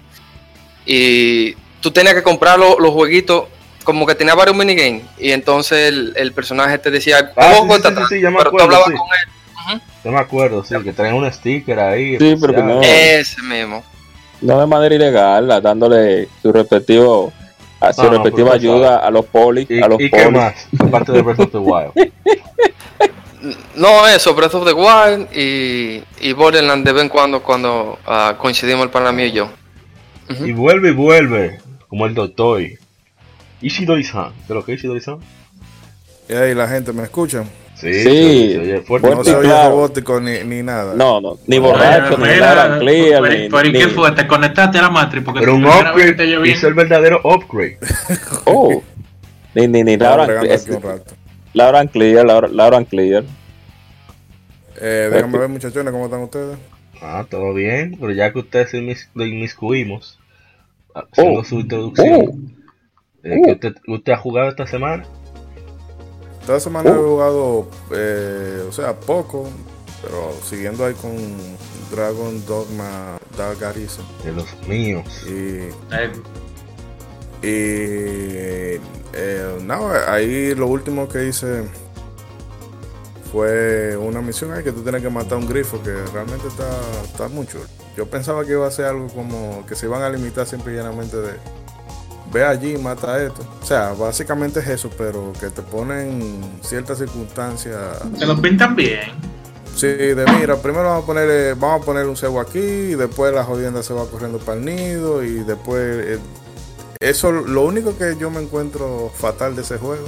Y 0.86 1.54
tú 1.82 1.92
tenías 1.92 2.14
que 2.14 2.24
comprar 2.24 2.60
lo- 2.60 2.80
los 2.80 2.92
jueguitos, 2.92 3.46
como 3.84 4.06
que 4.06 4.16
tenía 4.16 4.36
varios 4.36 4.56
minigames. 4.58 5.04
Y 5.18 5.32
entonces 5.32 5.90
el, 5.90 6.14
el 6.18 6.34
personaje 6.34 6.78
te 6.78 6.92
decía, 6.92 7.32
Ah, 7.36 7.52
¿cómo 7.56 7.62
sí, 7.64 7.68
cuesta 7.68 7.90
sí, 7.90 7.94
sí, 7.94 8.00
tanto?". 8.02 8.10
sí, 8.16 8.22
ya 8.22 8.30
me 8.30 8.38
Pero 8.38 8.50
tú 8.52 8.58
acuerdo, 8.58 8.76
hablabas 8.76 8.88
sí. 8.92 8.98
con 8.98 9.08
él. 9.08 9.35
Yo 10.06 10.12
me 10.12 10.20
acuerdo, 10.20 10.64
sí, 10.64 10.76
que 10.84 10.94
traen 10.94 11.16
un 11.16 11.32
sticker 11.32 11.80
ahí. 11.80 12.18
Sí, 12.20 12.36
pero 12.40 12.54
que 12.54 12.62
no. 12.62 12.80
Ese 12.82 13.42
mismo. 13.42 13.84
No 14.40 14.60
de 14.60 14.68
manera 14.68 14.94
ilegal, 14.94 15.48
dándole 15.64 16.30
su 16.44 16.54
respectivo 16.54 17.34
a 17.80 17.92
su 17.92 18.04
No, 18.04 18.12
respectiva 18.12 18.54
ayuda 18.54 18.88
sabes. 18.90 19.08
a 19.08 19.10
los 19.10 19.26
polis, 19.26 19.66
¿Y, 19.70 19.82
a 19.82 19.88
los 19.88 20.00
y 20.00 20.12
qué 20.12 20.18
polis. 20.26 20.32
más? 20.32 20.68
Aparte 20.80 21.12
de 21.12 21.22
Breath 21.24 21.40
of 21.40 21.52
the 21.52 21.58
Wild. 21.58 21.92
No, 23.76 24.08
eso, 24.08 24.34
Breath 24.34 24.56
of 24.56 24.66
the 24.66 24.74
Wild 24.74 25.28
y, 25.36 26.04
y 26.20 26.34
Borderlands 26.34 26.84
de 26.84 26.92
vez 26.94 27.04
en 27.04 27.10
cuando 27.10 27.44
cuando 27.44 28.00
ah, 28.08 28.36
coincidimos 28.40 28.84
el 28.86 28.90
pana 28.90 29.12
mío 29.12 29.28
y 29.28 29.32
yo. 29.34 29.50
Y 30.44 30.52
vuelve 30.52 30.90
y 30.90 30.94
vuelve, 30.94 31.60
como 31.88 32.08
el 32.08 32.16
doctor. 32.16 32.64
Ishidori-san. 33.62 34.32
¿Qué 34.34 34.42
es 34.48 34.50
lo 34.50 34.66
que 34.66 34.74
es 34.74 34.80
Ishidori-san? 34.80 35.20
Y 36.28 36.34
ahí 36.34 36.56
la 36.56 36.68
gente 36.68 36.92
me 36.92 37.04
escucha. 37.04 37.44
Sí, 37.94 38.04
Sí. 38.04 38.10
se- 38.10 38.54
se 38.54 38.60
oye 38.60 38.82
fuerte. 38.82 39.08
No 39.10 39.14
Fuerte. 39.16 39.32
soy 39.32 39.46
claro. 39.46 39.70
robótico 39.70 40.20
ni, 40.22 40.44
ni 40.44 40.64
nada. 40.64 40.94
No, 40.96 41.22
no, 41.22 41.38
ni 41.48 41.60
borracho, 41.60 42.18
ni 42.18 42.36
Laura 42.36 42.80
Clear, 42.80 43.22
pero- 43.22 43.68
¿y 43.68 43.72
qué 43.72 43.86
ni- 43.86 43.92
fue? 43.92 44.12
¿Te 44.14 44.28
conectaste 44.28 44.78
a 44.80 44.82
la 44.84 44.90
Matrix? 44.90 45.24
Porque 45.26 45.40
Pero 45.42 45.56
un 45.56 45.66
upgrade 45.66 46.50
hizo 46.50 46.68
el 46.68 46.74
verdadero 46.74 47.22
upgrade. 47.24 47.78
Oh, 48.46 48.82
ni, 49.54 49.68
ni, 49.68 49.84
ni 49.84 49.98
Laura, 49.98 50.26
bregando 50.26 50.52
es- 50.54 50.64
aquí 50.64 50.72
un 50.72 50.82
rato. 50.82 51.14
Laura 51.54 51.86
Clear, 51.88 52.26
Laura, 52.26 52.48
Laura 52.50 52.84
Clear. 52.86 53.24
Eh, 54.82 55.10
déjame 55.12 55.38
ver, 55.38 55.50
muchachones, 55.50 55.92
cómo 55.94 56.06
están 56.06 56.22
ustedes. 56.22 56.58
Ah, 57.02 57.26
todo 57.30 57.54
bien, 57.54 57.98
pero 58.00 58.12
ya 58.12 58.32
que 58.34 58.40
ustedes 58.40 58.72
se 58.72 58.80
inmis- 58.80 59.08
lo 59.14 59.26
inmiscuimos, 59.26 60.20
haciendo 60.94 61.42
Oh. 61.42 61.44
su 61.44 61.60
introducción, 61.60 62.54
eh, 63.24 63.42
¿qué 63.46 63.52
usted, 63.54 63.76
usted 63.88 64.14
ha 64.14 64.18
jugado 64.18 64.50
esta 64.50 64.66
semana? 64.68 65.04
Esta 66.46 66.60
semana 66.60 66.92
he 66.92 66.94
Oh. 66.94 67.04
jugado, 67.10 67.68
eh, 67.92 68.66
o 68.70 68.72
sea, 68.72 68.94
poco. 69.00 69.48
Pero 70.02 70.32
siguiendo 70.48 70.86
ahí 70.86 70.94
con 70.94 71.12
Dragon 71.90 72.46
Dogma 72.46 73.18
Dark 73.36 73.64
Arisen. 73.64 74.06
De 74.24 74.32
los 74.32 74.46
míos. 74.68 75.04
Y, 75.28 75.70
Eh, 75.92 76.12
y 77.42 78.80
eh, 79.14 79.58
nada, 79.64 80.14
ahí 80.14 80.54
lo 80.54 80.68
último 80.68 81.08
que 81.08 81.28
hice 81.28 81.64
fue 83.32 83.98
una 83.98 84.22
misión 84.22 84.54
ahí 84.54 84.64
que 84.64 84.72
tú 84.72 84.82
tienes 84.82 85.02
que 85.02 85.10
matar 85.10 85.34
a 85.34 85.38
un 85.38 85.48
grifo 85.48 85.82
que 85.82 85.92
realmente 86.14 86.48
está, 86.48 86.70
está 87.04 87.28
muy 87.28 87.46
chulo. 87.48 87.66
Yo 87.98 88.06
pensaba 88.10 88.46
que 88.46 88.52
iba 88.52 88.68
a 88.68 88.72
ser 88.72 88.86
algo 88.86 89.08
como 89.08 89.66
que 89.66 89.76
se 89.76 89.86
iban 89.88 90.02
a 90.04 90.10
limitar 90.10 90.46
simple 90.46 90.74
y 90.74 90.76
llanamente 90.78 91.18
de 91.18 91.34
ve 92.36 92.44
allí 92.46 92.74
y 92.76 92.78
mata 92.78 93.22
esto. 93.24 93.42
O 93.62 93.66
sea, 93.66 93.94
básicamente 93.94 94.60
es 94.60 94.68
eso, 94.68 94.90
pero 94.98 95.32
que 95.40 95.48
te 95.50 95.62
ponen 95.62 96.42
ciertas 96.62 96.98
circunstancias. 96.98 97.78
se 98.20 98.26
lo 98.26 98.42
pintan 98.42 98.76
bien. 98.76 99.12
Sí, 99.74 99.88
de 99.88 100.26
mira, 100.40 100.56
primero 100.58 100.84
vamos 100.86 101.04
a 101.04 101.06
poner, 101.06 101.56
vamos 101.56 101.82
a 101.82 101.86
poner 101.86 102.06
un 102.06 102.16
cebo 102.16 102.40
aquí, 102.40 102.60
y 102.60 102.96
después 102.96 103.34
la 103.34 103.44
jodienda 103.44 103.84
se 103.84 103.94
va 103.94 104.06
corriendo 104.10 104.38
para 104.40 104.58
el 104.58 104.66
nido, 104.66 105.24
y 105.24 105.44
después 105.44 105.82
eh, 106.06 106.20
eso, 107.00 107.32
lo 107.32 107.62
único 107.64 107.98
que 107.98 108.16
yo 108.18 108.30
me 108.30 108.42
encuentro 108.42 109.12
fatal 109.16 109.56
de 109.56 109.64
ese 109.64 109.78
juego 109.78 110.06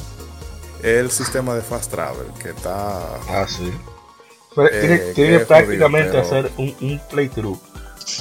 es 0.80 0.86
el 0.86 1.12
sistema 1.12 1.54
de 1.56 1.62
fast 1.62 1.92
travel, 1.92 2.28
que 2.42 2.50
está 2.50 3.16
Ah, 3.30 3.46
sí. 3.48 3.72
Eh, 4.72 5.12
tiene, 5.14 5.34
jodido, 5.36 5.48
prácticamente 5.48 6.10
pero- 6.12 6.22
hacer 6.24 6.52
un, 6.58 6.76
un 6.82 7.02
playthrough. 7.10 7.60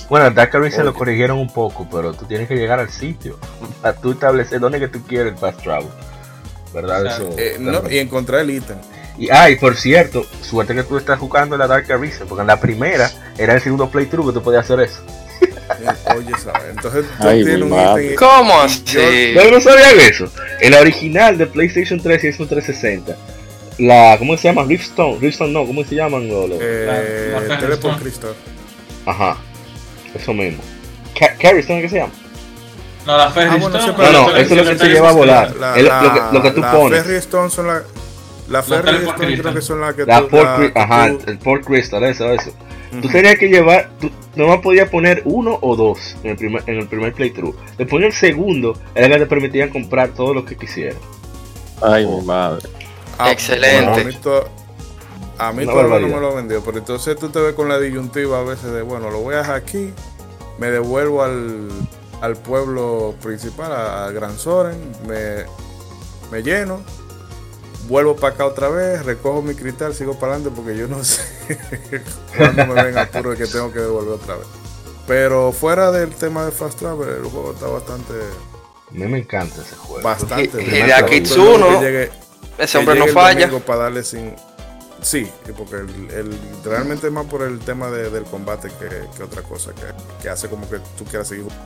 Bueno, 0.08 0.30
Dark 0.30 0.54
Arisen 0.56 0.84
lo 0.84 0.90
Oye. 0.90 0.98
corrigieron 0.98 1.38
un 1.38 1.52
poco, 1.52 1.86
pero 1.90 2.12
tú 2.12 2.24
tienes 2.26 2.48
que 2.48 2.54
llegar 2.56 2.78
al 2.80 2.90
sitio 2.90 3.38
para 3.82 3.94
tú 3.96 4.12
establecer 4.12 4.58
dónde 4.60 4.80
que 4.80 4.88
tú 4.88 5.02
quieres 5.06 5.32
el 5.32 5.38
fast 5.38 5.62
travel. 5.62 5.88
¿Verdad? 6.74 7.06
Eso. 7.06 7.30
eh, 7.38 7.56
no, 7.58 7.88
y 7.90 7.98
encontrar 7.98 8.40
el 8.42 8.50
ítem. 8.50 8.76
Y, 9.18 9.30
ah, 9.30 9.48
y 9.48 9.56
por 9.56 9.76
cierto, 9.76 10.26
suerte 10.42 10.74
que 10.74 10.82
tú 10.82 10.98
estás 10.98 11.18
jugando 11.18 11.56
la 11.56 11.66
Dark 11.66 11.90
Arisen, 11.90 12.26
porque 12.26 12.42
en 12.42 12.48
la 12.48 12.60
primera 12.60 13.10
era 13.38 13.54
el 13.54 13.60
segundo 13.62 13.88
playthrough 13.88 14.26
que 14.28 14.32
tú 14.34 14.42
podías 14.42 14.64
hacer 14.64 14.80
eso. 14.80 15.00
Oye, 16.16 16.32
¿sabes? 16.42 16.62
Entonces 16.70 17.04
tú 17.20 17.28
Ay, 17.28 17.44
tienes 17.44 17.62
un 17.62 17.72
ítem. 17.72 18.14
¿Cómo 18.16 18.60
así? 18.60 19.34
¿No, 19.34 19.50
no 19.50 19.60
sabían 19.60 19.98
eso? 20.00 20.30
En 20.60 20.70
la 20.72 20.80
original 20.80 21.38
de 21.38 21.46
PlayStation 21.46 22.00
3 22.00 22.24
y 22.24 22.32
Xbox 22.32 22.50
360, 22.50 23.16
la, 23.78 24.16
¿cómo 24.18 24.36
se 24.36 24.48
llama? 24.48 24.64
Riftstone, 24.64 25.18
Riftstone 25.20 25.52
no, 25.52 25.66
¿cómo 25.66 25.84
se 25.84 25.94
llaman? 25.94 26.28
Los- 26.28 26.50
Eh, 26.60 27.32
La- 27.32 27.40
la 27.54 27.58
Teleport. 27.58 28.00
Crystal. 28.00 28.34
Ajá, 29.06 29.36
eso 30.16 30.32
mismo. 30.34 30.62
Ca- 31.18 31.34
Carrystone, 31.40 31.82
¿qué 31.82 31.88
se 31.88 31.96
llama? 31.98 32.12
No, 33.06 33.16
la 33.16 33.30
Ferry 33.30 33.50
Ah, 33.52 33.56
bueno, 33.60 33.78
Stone, 33.78 34.12
No, 34.12 34.12
no, 34.30 34.36
eso 34.36 34.54
es 34.54 34.64
lo 34.66 34.72
que 34.72 34.78
se 34.78 34.88
lleva 34.88 35.10
a 35.10 35.12
volar. 35.12 35.54
La, 35.56 35.76
la- 35.76 36.02
lo, 36.02 36.12
que, 36.12 36.20
lo 36.36 36.42
que 36.42 36.50
tú 36.50 36.60
la 36.60 36.72
pones. 36.72 37.02
Ferry 37.04 37.16
Stone 37.18 37.50
son 37.50 37.66
la. 37.68 37.82
La 38.48 38.62
Ferry 38.62 38.96
Stone 39.08 39.38
creo 39.38 39.54
que 39.54 39.60
son 39.62 39.80
las 39.80 39.94
que 39.94 40.04
La 40.06 40.22
tú- 40.26 40.36
ajá, 40.74 41.10
tú- 41.10 41.30
el 41.30 41.38
Port 41.38 41.64
Crystal, 41.64 42.02
eso, 42.04 42.32
eso. 42.32 42.50
Tú 43.02 43.08
tenías 43.08 43.36
que 43.36 43.48
llevar, 43.48 43.90
tú 44.00 44.10
nomás 44.36 44.60
podías 44.60 44.88
poner 44.88 45.20
uno 45.24 45.58
o 45.60 45.76
dos 45.76 46.16
en 46.22 46.30
el 46.30 46.36
primer, 46.36 46.62
en 46.66 46.78
el 46.78 46.86
primer 46.88 47.12
playthrough. 47.12 47.54
Después 47.76 48.00
en 48.00 48.06
el 48.06 48.12
segundo, 48.12 48.78
era 48.94 49.08
que 49.08 49.18
te 49.18 49.26
permitían 49.26 49.68
comprar 49.70 50.10
todo 50.10 50.32
lo 50.32 50.44
que 50.44 50.56
quisieras. 50.56 50.96
Ay, 51.82 52.06
mi 52.06 52.20
madre. 52.22 52.68
Ah, 53.18 53.32
Excelente. 53.32 54.02
bueno, 54.02 54.44
a 55.38 55.52
mí, 55.52 55.66
todavía 55.66 55.98
no 56.00 56.08
me 56.14 56.20
lo 56.20 56.34
vendió, 56.34 56.62
pero 56.62 56.78
entonces 56.78 57.16
tú 57.16 57.28
te 57.28 57.40
ves 57.40 57.54
con 57.54 57.68
la 57.68 57.78
disyuntiva 57.78 58.40
a 58.40 58.42
veces 58.42 58.72
de, 58.72 58.82
bueno, 58.82 59.10
lo 59.10 59.20
voy 59.20 59.34
a 59.34 59.38
dejar 59.38 59.56
aquí, 59.56 59.92
me 60.58 60.70
devuelvo 60.70 61.22
al, 61.22 61.68
al 62.22 62.36
pueblo 62.36 63.14
principal, 63.22 63.72
a, 63.72 64.06
a 64.06 64.10
Gran 64.12 64.38
Soren, 64.38 64.92
me, 65.06 65.44
me 66.30 66.42
lleno, 66.42 66.80
vuelvo 67.88 68.16
para 68.16 68.34
acá 68.34 68.46
otra 68.46 68.68
vez, 68.68 69.04
recojo 69.04 69.42
mi 69.42 69.54
cristal, 69.54 69.94
sigo 69.94 70.18
para 70.18 70.34
adelante 70.34 70.56
porque 70.60 70.76
yo 70.78 70.88
no 70.88 71.04
sé 71.04 71.22
cuándo 72.36 72.66
me 72.66 72.82
ven 72.84 72.98
apuro 72.98 73.30
de 73.30 73.36
que 73.36 73.46
tengo 73.46 73.72
que 73.72 73.80
devolver 73.80 74.14
otra 74.14 74.36
vez. 74.36 74.46
Pero 75.06 75.52
fuera 75.52 75.92
del 75.92 76.10
tema 76.10 76.44
de 76.44 76.50
Fast 76.50 76.78
Travel, 76.80 77.08
el 77.08 77.24
juego 77.24 77.52
está 77.52 77.66
bastante, 77.68 78.12
A 78.88 78.92
mí 78.92 79.06
me 79.06 79.18
encanta 79.18 79.60
ese 79.62 79.76
juego. 79.76 80.02
bastante 80.02 80.62
Y- 80.62 80.66
y 80.66 80.82
de 80.82 80.92
aquí 80.94 81.20
Todo 81.20 81.34
Tsuno, 81.34 81.70
lo 81.70 81.78
que 81.80 81.84
llegue- 81.86 82.10
Ese 82.58 82.78
hombre 82.78 82.98
no 82.98 83.06
falla. 83.08 83.46
domingo 83.46 83.64
Para 83.64 83.82
darle 83.84 84.02
sin. 84.02 84.34
Sí, 85.06 85.28
porque 85.56 85.76
el, 85.76 86.10
el- 86.18 86.38
realmente 86.64 87.06
es 87.06 87.12
más 87.12 87.26
por 87.26 87.42
el 87.42 87.60
tema 87.60 87.90
de- 87.90 88.10
del 88.10 88.24
combate 88.24 88.68
que, 88.78 88.88
que 89.16 89.22
otra 89.22 89.40
cosa 89.42 89.70
que, 89.72 89.82
que 90.22 90.28
hace 90.28 90.48
como 90.48 90.68
que 90.68 90.78
tú 90.98 91.04
quieras 91.04 91.28
seguir 91.28 91.44
jugando. 91.44 91.64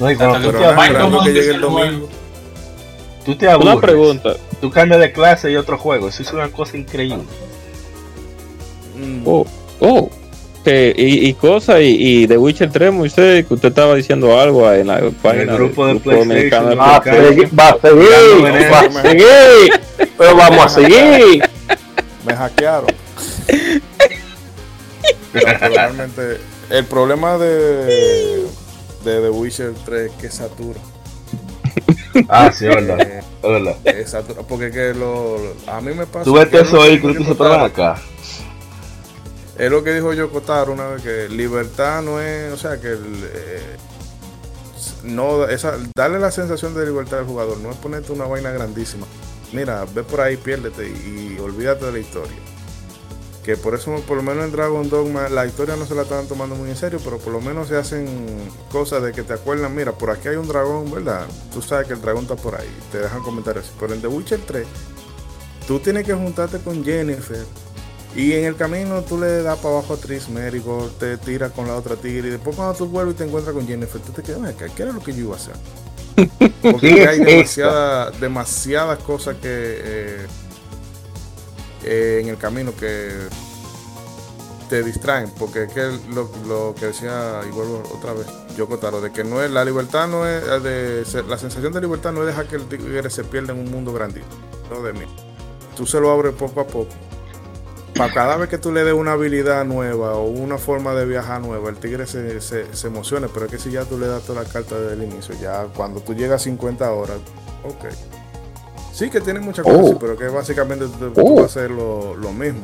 No, 0.00 0.10
y 0.10 0.16
cuando 0.16 0.50
Pero 0.52 1.22
que 1.22 1.32
llegue 1.32 1.48
el 1.50 1.54
el 1.56 1.60
domingo. 1.60 2.08
tú 3.26 3.36
te 3.36 3.48
aburres, 3.50 3.72
Una 3.74 3.80
pregunta. 3.82 4.36
tú 4.60 4.70
cambias 4.70 5.00
de 5.00 5.12
clase 5.12 5.50
y 5.52 5.56
otro 5.56 5.76
juego. 5.76 6.08
Eso 6.08 6.22
es 6.22 6.32
una 6.32 6.48
cosa 6.48 6.76
increíble. 6.78 7.24
Mm, 8.96 9.22
Oh, 9.26 9.46
oh. 9.80 10.10
Que, 10.64 10.94
y, 10.96 11.28
y 11.28 11.34
cosa, 11.34 11.78
y, 11.82 11.88
y 12.22 12.26
de 12.26 12.38
Witcher 12.38 12.70
3, 12.72 12.90
Moisés, 12.90 13.44
que 13.46 13.52
usted 13.52 13.68
estaba 13.68 13.94
diciendo 13.96 14.40
algo 14.40 14.72
en 14.72 14.86
la 14.86 15.10
página 15.22 15.56
grupo 15.56 15.86
del 15.86 15.96
de 15.98 16.00
PlayStation, 16.00 16.78
Va 16.78 16.96
a 16.96 17.02
seguir, 17.02 17.50
va 17.60 17.68
a 17.68 17.78
seguir, 17.82 18.10
Dando 18.42 18.70
va 18.72 18.78
a 18.78 18.88
veneno. 18.88 19.02
seguir, 19.10 19.80
pero 20.16 20.36
vamos 20.36 20.64
a 20.64 20.68
seguir. 20.70 21.42
Me 22.24 22.34
hackearon. 22.34 22.90
Realmente, 25.32 26.40
el 26.70 26.84
problema 26.86 27.36
de, 27.38 28.46
de 29.04 29.20
The 29.20 29.30
Witcher 29.30 29.74
3 29.84 30.10
es 30.10 30.16
que 30.18 30.30
satura. 30.30 30.80
Ah, 32.28 32.52
sí, 32.52 32.66
verdad. 32.66 33.00
Eh, 33.00 33.22
es 33.84 34.10
satura, 34.10 34.42
porque 34.42 34.70
que 34.70 34.94
lo, 34.94 35.36
a 35.66 35.80
mí 35.80 35.92
me 35.94 36.06
pasa. 36.06 36.24
Tú 36.24 36.34
ves 36.34 36.52
eso 36.52 36.80
ahí, 36.80 37.00
que 37.00 37.12
tú 37.14 37.24
Kotaro, 37.24 37.64
acá. 37.64 37.96
Es 39.58 39.70
lo 39.70 39.84
que 39.84 39.92
dijo 39.92 40.12
yo 40.12 40.30
Kotaro 40.30 40.72
una 40.72 40.86
vez 40.86 41.02
que 41.02 41.28
libertad 41.28 42.02
no 42.02 42.20
es, 42.20 42.52
o 42.52 42.56
sea, 42.56 42.80
que 42.80 42.88
el, 42.88 43.30
eh, 43.34 43.76
no 45.04 45.46
esa 45.46 45.76
darle 45.94 46.18
la 46.18 46.30
sensación 46.30 46.74
de 46.74 46.86
libertad 46.86 47.20
al 47.20 47.26
jugador 47.26 47.58
no 47.58 47.70
es 47.70 47.76
ponerte 47.76 48.12
una 48.12 48.26
vaina 48.26 48.50
grandísima. 48.50 49.06
Mira, 49.54 49.86
ve 49.94 50.02
por 50.02 50.20
ahí, 50.20 50.36
piérdete 50.36 50.88
y, 50.88 51.38
olvídate 51.40 51.86
de 51.86 51.92
la 51.92 51.98
historia. 52.00 52.36
Que 53.44 53.56
por 53.56 53.74
eso, 53.74 53.94
por 54.06 54.16
lo 54.16 54.22
menos 54.22 54.44
en 54.44 54.52
Dragon 54.52 54.88
Dogma, 54.88 55.28
la 55.28 55.46
historia 55.46 55.76
no 55.76 55.86
se 55.86 55.94
la 55.94 56.02
estaban 56.02 56.26
tomando 56.26 56.56
muy 56.56 56.70
en 56.70 56.76
serio, 56.76 56.98
pero 57.04 57.18
por 57.18 57.32
lo 57.32 57.40
menos 57.40 57.68
se 57.68 57.76
hacen 57.76 58.06
cosas 58.72 59.02
de 59.02 59.12
que 59.12 59.22
te 59.22 59.34
acuerdan, 59.34 59.74
mira, 59.74 59.92
por 59.92 60.10
aquí 60.10 60.28
hay 60.28 60.36
un 60.36 60.48
dragón, 60.48 60.90
¿verdad? 60.90 61.26
Tú 61.52 61.62
sabes 61.62 61.86
que 61.86 61.92
el 61.92 62.00
dragón 62.00 62.22
está 62.22 62.34
por 62.34 62.56
ahí, 62.56 62.68
te 62.90 62.98
dejan 62.98 63.22
comentarios. 63.22 63.70
Pero 63.78 63.94
en 63.94 64.00
The 64.00 64.08
Witcher 64.08 64.40
3, 64.44 64.66
tú 65.68 65.78
tienes 65.78 66.04
que 66.04 66.14
juntarte 66.14 66.58
con 66.58 66.82
Jennifer, 66.84 67.44
y 68.16 68.32
en 68.32 68.44
el 68.44 68.56
camino 68.56 69.02
tú 69.02 69.18
le 69.18 69.42
das 69.42 69.58
para 69.58 69.74
abajo 69.74 69.94
a 69.94 69.96
Tris 69.98 70.28
Merigold, 70.28 70.92
te 70.98 71.16
tiras 71.18 71.52
con 71.52 71.68
la 71.68 71.76
otra 71.76 71.96
tigre 71.96 72.28
y 72.28 72.30
después 72.30 72.56
cuando 72.56 72.74
tú 72.74 72.86
vuelves 72.86 73.14
y 73.14 73.18
te 73.18 73.24
encuentras 73.24 73.54
con 73.54 73.66
Jennifer, 73.66 74.00
tú 74.00 74.12
te 74.12 74.22
quedas, 74.22 74.40
"Ven 74.40 74.50
acá, 74.50 74.66
¿qué 74.74 74.84
era 74.84 74.92
lo 74.92 75.00
que 75.00 75.12
yo 75.12 75.24
iba 75.24 75.34
a 75.34 75.36
hacer? 75.36 75.54
Porque 76.14 76.78
¿Quién 76.80 76.98
es 76.98 77.08
hay 77.08 77.18
demasiada- 77.20 78.10
demasiadas 78.12 78.98
cosas 79.00 79.36
que 79.36 79.48
eh, 79.50 80.26
eh, 81.84 82.18
en 82.22 82.28
el 82.28 82.36
camino 82.38 82.72
que 82.76 83.10
te 84.68 84.82
distraen, 84.82 85.30
porque 85.38 85.64
es 85.64 85.72
que 85.72 85.98
lo, 86.10 86.30
lo 86.46 86.74
que 86.78 86.86
decía, 86.86 87.40
y 87.46 87.50
vuelvo 87.50 87.82
otra 87.94 88.12
vez, 88.14 88.26
yo 88.56 88.66
Kotaro, 88.66 89.00
de 89.00 89.12
que 89.12 89.22
no 89.22 89.42
es, 89.42 89.50
la 89.50 89.64
libertad 89.64 90.08
no 90.08 90.26
es, 90.26 90.42
de, 90.62 91.04
la 91.28 91.36
sensación 91.36 91.72
de 91.72 91.80
libertad 91.82 92.12
no 92.12 92.20
es 92.22 92.28
dejar 92.28 92.46
que 92.46 92.56
el 92.56 92.66
tigre 92.66 93.10
se 93.10 93.24
pierda 93.24 93.52
en 93.52 93.58
un 93.60 93.70
mundo 93.70 93.92
grandito, 93.92 94.26
no 94.70 94.82
de 94.82 94.92
mí. 94.94 95.04
Tú 95.76 95.86
se 95.86 96.00
lo 96.00 96.10
abres 96.10 96.32
poco 96.34 96.60
a 96.60 96.66
poco 96.66 96.94
para 97.96 98.12
cada 98.12 98.36
vez 98.36 98.48
que 98.48 98.58
tú 98.58 98.72
le 98.72 98.82
des 98.84 98.94
una 98.94 99.12
habilidad 99.12 99.64
nueva 99.64 100.14
o 100.16 100.24
una 100.24 100.58
forma 100.58 100.94
de 100.94 101.06
viajar 101.06 101.40
nueva, 101.40 101.70
el 101.70 101.76
tigre 101.76 102.06
se, 102.06 102.40
se, 102.40 102.74
se 102.74 102.86
emociona, 102.88 103.28
pero 103.32 103.46
es 103.46 103.52
que 103.52 103.58
si 103.58 103.70
ya 103.70 103.84
tú 103.84 103.98
le 103.98 104.06
das 104.06 104.22
toda 104.24 104.42
la 104.42 104.48
carta 104.48 104.78
desde 104.78 104.94
el 104.94 105.10
inicio, 105.10 105.34
ya 105.40 105.66
cuando 105.76 106.00
tú 106.00 106.14
llegas 106.14 106.40
a 106.42 106.44
50 106.44 106.90
horas, 106.92 107.18
ok. 107.64 107.92
Sí 108.92 109.10
que 109.10 109.20
tiene 109.20 109.40
muchas 109.40 109.64
cosas, 109.64 109.92
Oh. 109.94 109.98
pero 109.98 110.16
que 110.16 110.26
básicamente 110.28 110.86
tú, 110.86 111.10
tú 111.10 111.20
Oh. 111.20 111.34
vas 111.36 111.42
a 111.42 111.46
hacer 111.46 111.70
lo, 111.70 112.14
lo 112.16 112.32
mismo. 112.32 112.62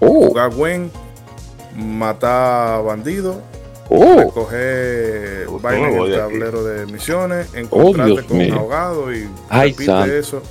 Oh, 0.00 0.28
Jugar 0.28 0.54
Gwen, 0.54 0.90
matar 1.76 2.82
bandidos, 2.84 3.36
oh, 3.88 4.30
coger 4.32 5.46
No 5.50 5.58
vaina 5.58 5.88
me 5.88 5.94
en 5.94 6.00
el 6.02 6.12
aquí. 6.12 6.16
tablero 6.20 6.64
de 6.64 6.86
misiones, 6.86 7.52
encontrarte 7.54 8.24
con 8.26 8.40
un 8.40 8.52
ahogado 8.52 9.12
y 9.14 9.28
Ay, 9.48 9.70
repite 9.72 10.18
eso 10.18 10.42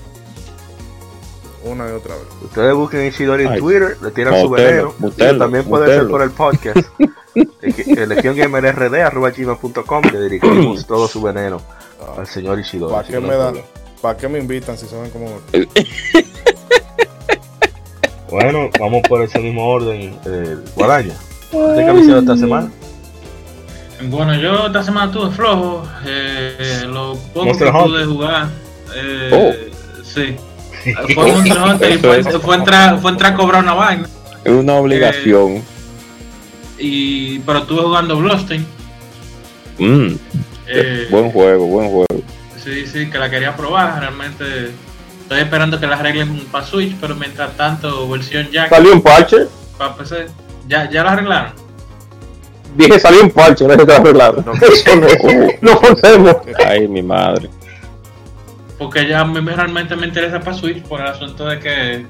una 1.69 1.87
y 1.89 1.91
otra 1.91 2.15
vez. 2.15 2.25
Ustedes 2.43 2.73
busquen 2.73 3.05
Ishidori 3.07 3.45
en 3.45 3.51
Ay. 3.53 3.59
Twitter, 3.59 3.97
le 4.01 4.11
tiran 4.11 4.41
su 4.41 4.49
veneno. 4.49 4.93
Y 4.99 5.11
también 5.37 5.63
puede 5.65 5.87
ser 5.87 6.07
por 6.07 6.21
el 6.21 6.31
podcast. 6.31 6.77
LegionGamerRD.com 7.61 10.01
que 10.03 10.19
dirigimos 10.19 10.85
todo 10.85 11.07
su 11.07 11.21
veneno 11.21 11.61
al 12.17 12.27
señor 12.27 12.59
Ishidori. 12.59 12.93
¿Para 12.93 13.07
qué 13.07 13.19
me 13.19 13.35
dan? 13.35 13.55
¿Para 14.01 14.17
qué 14.17 14.27
me 14.27 14.39
invitan 14.39 14.77
si 14.77 14.87
saben 14.87 15.09
cómo? 15.11 15.39
Bueno, 18.29 18.69
vamos 18.79 19.01
por 19.07 19.21
ese 19.23 19.39
mismo 19.39 19.67
orden. 19.67 20.15
Eh, 20.25 20.57
Guadaña, 20.75 21.15
¿usted 21.51 21.77
qué 21.77 21.89
ha 21.89 21.93
visitado 21.93 22.19
esta 22.19 22.37
semana? 22.37 22.71
Bueno, 24.03 24.35
yo 24.35 24.67
esta 24.67 24.83
semana 24.83 25.11
tuve 25.11 25.31
flojo. 25.31 25.83
Eh, 26.05 26.83
lo 26.87 27.15
poco 27.33 27.45
Monster 27.47 27.71
que 27.71 27.79
pude 27.79 28.05
jugar. 28.05 28.47
Eh, 28.95 29.71
Sí. 30.03 30.35
Fue 31.13 31.29
y 31.45 31.49
Eso 31.49 32.31
fue, 32.31 32.39
fue 32.39 32.55
entrar, 32.55 32.99
fue 32.99 33.11
entrar 33.11 33.33
a 33.33 33.35
cobrar 33.35 33.63
una 33.63 33.73
vaina. 33.73 34.07
Es 34.43 34.51
una 34.51 34.75
obligación. 34.75 35.61
Y, 36.77 37.39
pero 37.39 37.59
estuve 37.59 37.81
jugando 37.81 38.17
Bloodstained. 38.17 38.65
Mm, 39.77 40.13
Eh, 40.67 41.07
buen 41.09 41.31
juego, 41.31 41.65
buen 41.65 41.89
juego. 41.89 42.05
Sí, 42.63 42.85
sí, 42.85 43.09
que 43.09 43.17
la 43.17 43.29
quería 43.29 43.55
probar. 43.55 43.99
Realmente 43.99 44.71
estoy 45.21 45.39
esperando 45.41 45.79
que 45.79 45.87
la 45.87 45.95
arreglen 45.97 46.45
para 46.51 46.65
Switch, 46.65 46.95
pero 47.01 47.15
mientras 47.15 47.55
tanto, 47.57 48.07
versión 48.09 48.49
Jack 48.51 48.69
Salió 48.69 48.93
un 48.93 49.01
parche. 49.01 49.47
para 49.77 49.95
PC. 49.95 50.27
¿Ya, 50.67 50.89
ya 50.89 51.03
la 51.03 51.13
arreglaron? 51.13 51.51
Dije 52.75 52.99
salió 52.99 53.23
un 53.23 53.31
parche, 53.31 53.65
no 53.65 53.73
es 53.73 53.79
que 53.79 53.85
te 53.85 53.93
arreglaron. 53.95 54.45
Eso 54.61 54.95
no, 54.95 55.07
no 55.73 55.79
contemos. 55.81 56.35
Ay, 56.65 56.87
mi 56.87 57.01
madre. 57.01 57.49
Porque 58.79 59.07
ya 59.07 59.19
a 59.19 59.25
mí 59.25 59.39
me- 59.41 59.53
realmente 59.55 59.95
me 59.95 60.07
interesa 60.07 60.39
para 60.39 60.53
Switch 60.57 60.81
por 60.83 61.01
el 61.01 61.07
asunto 61.07 61.45
de 61.45 61.59
que 61.59 62.05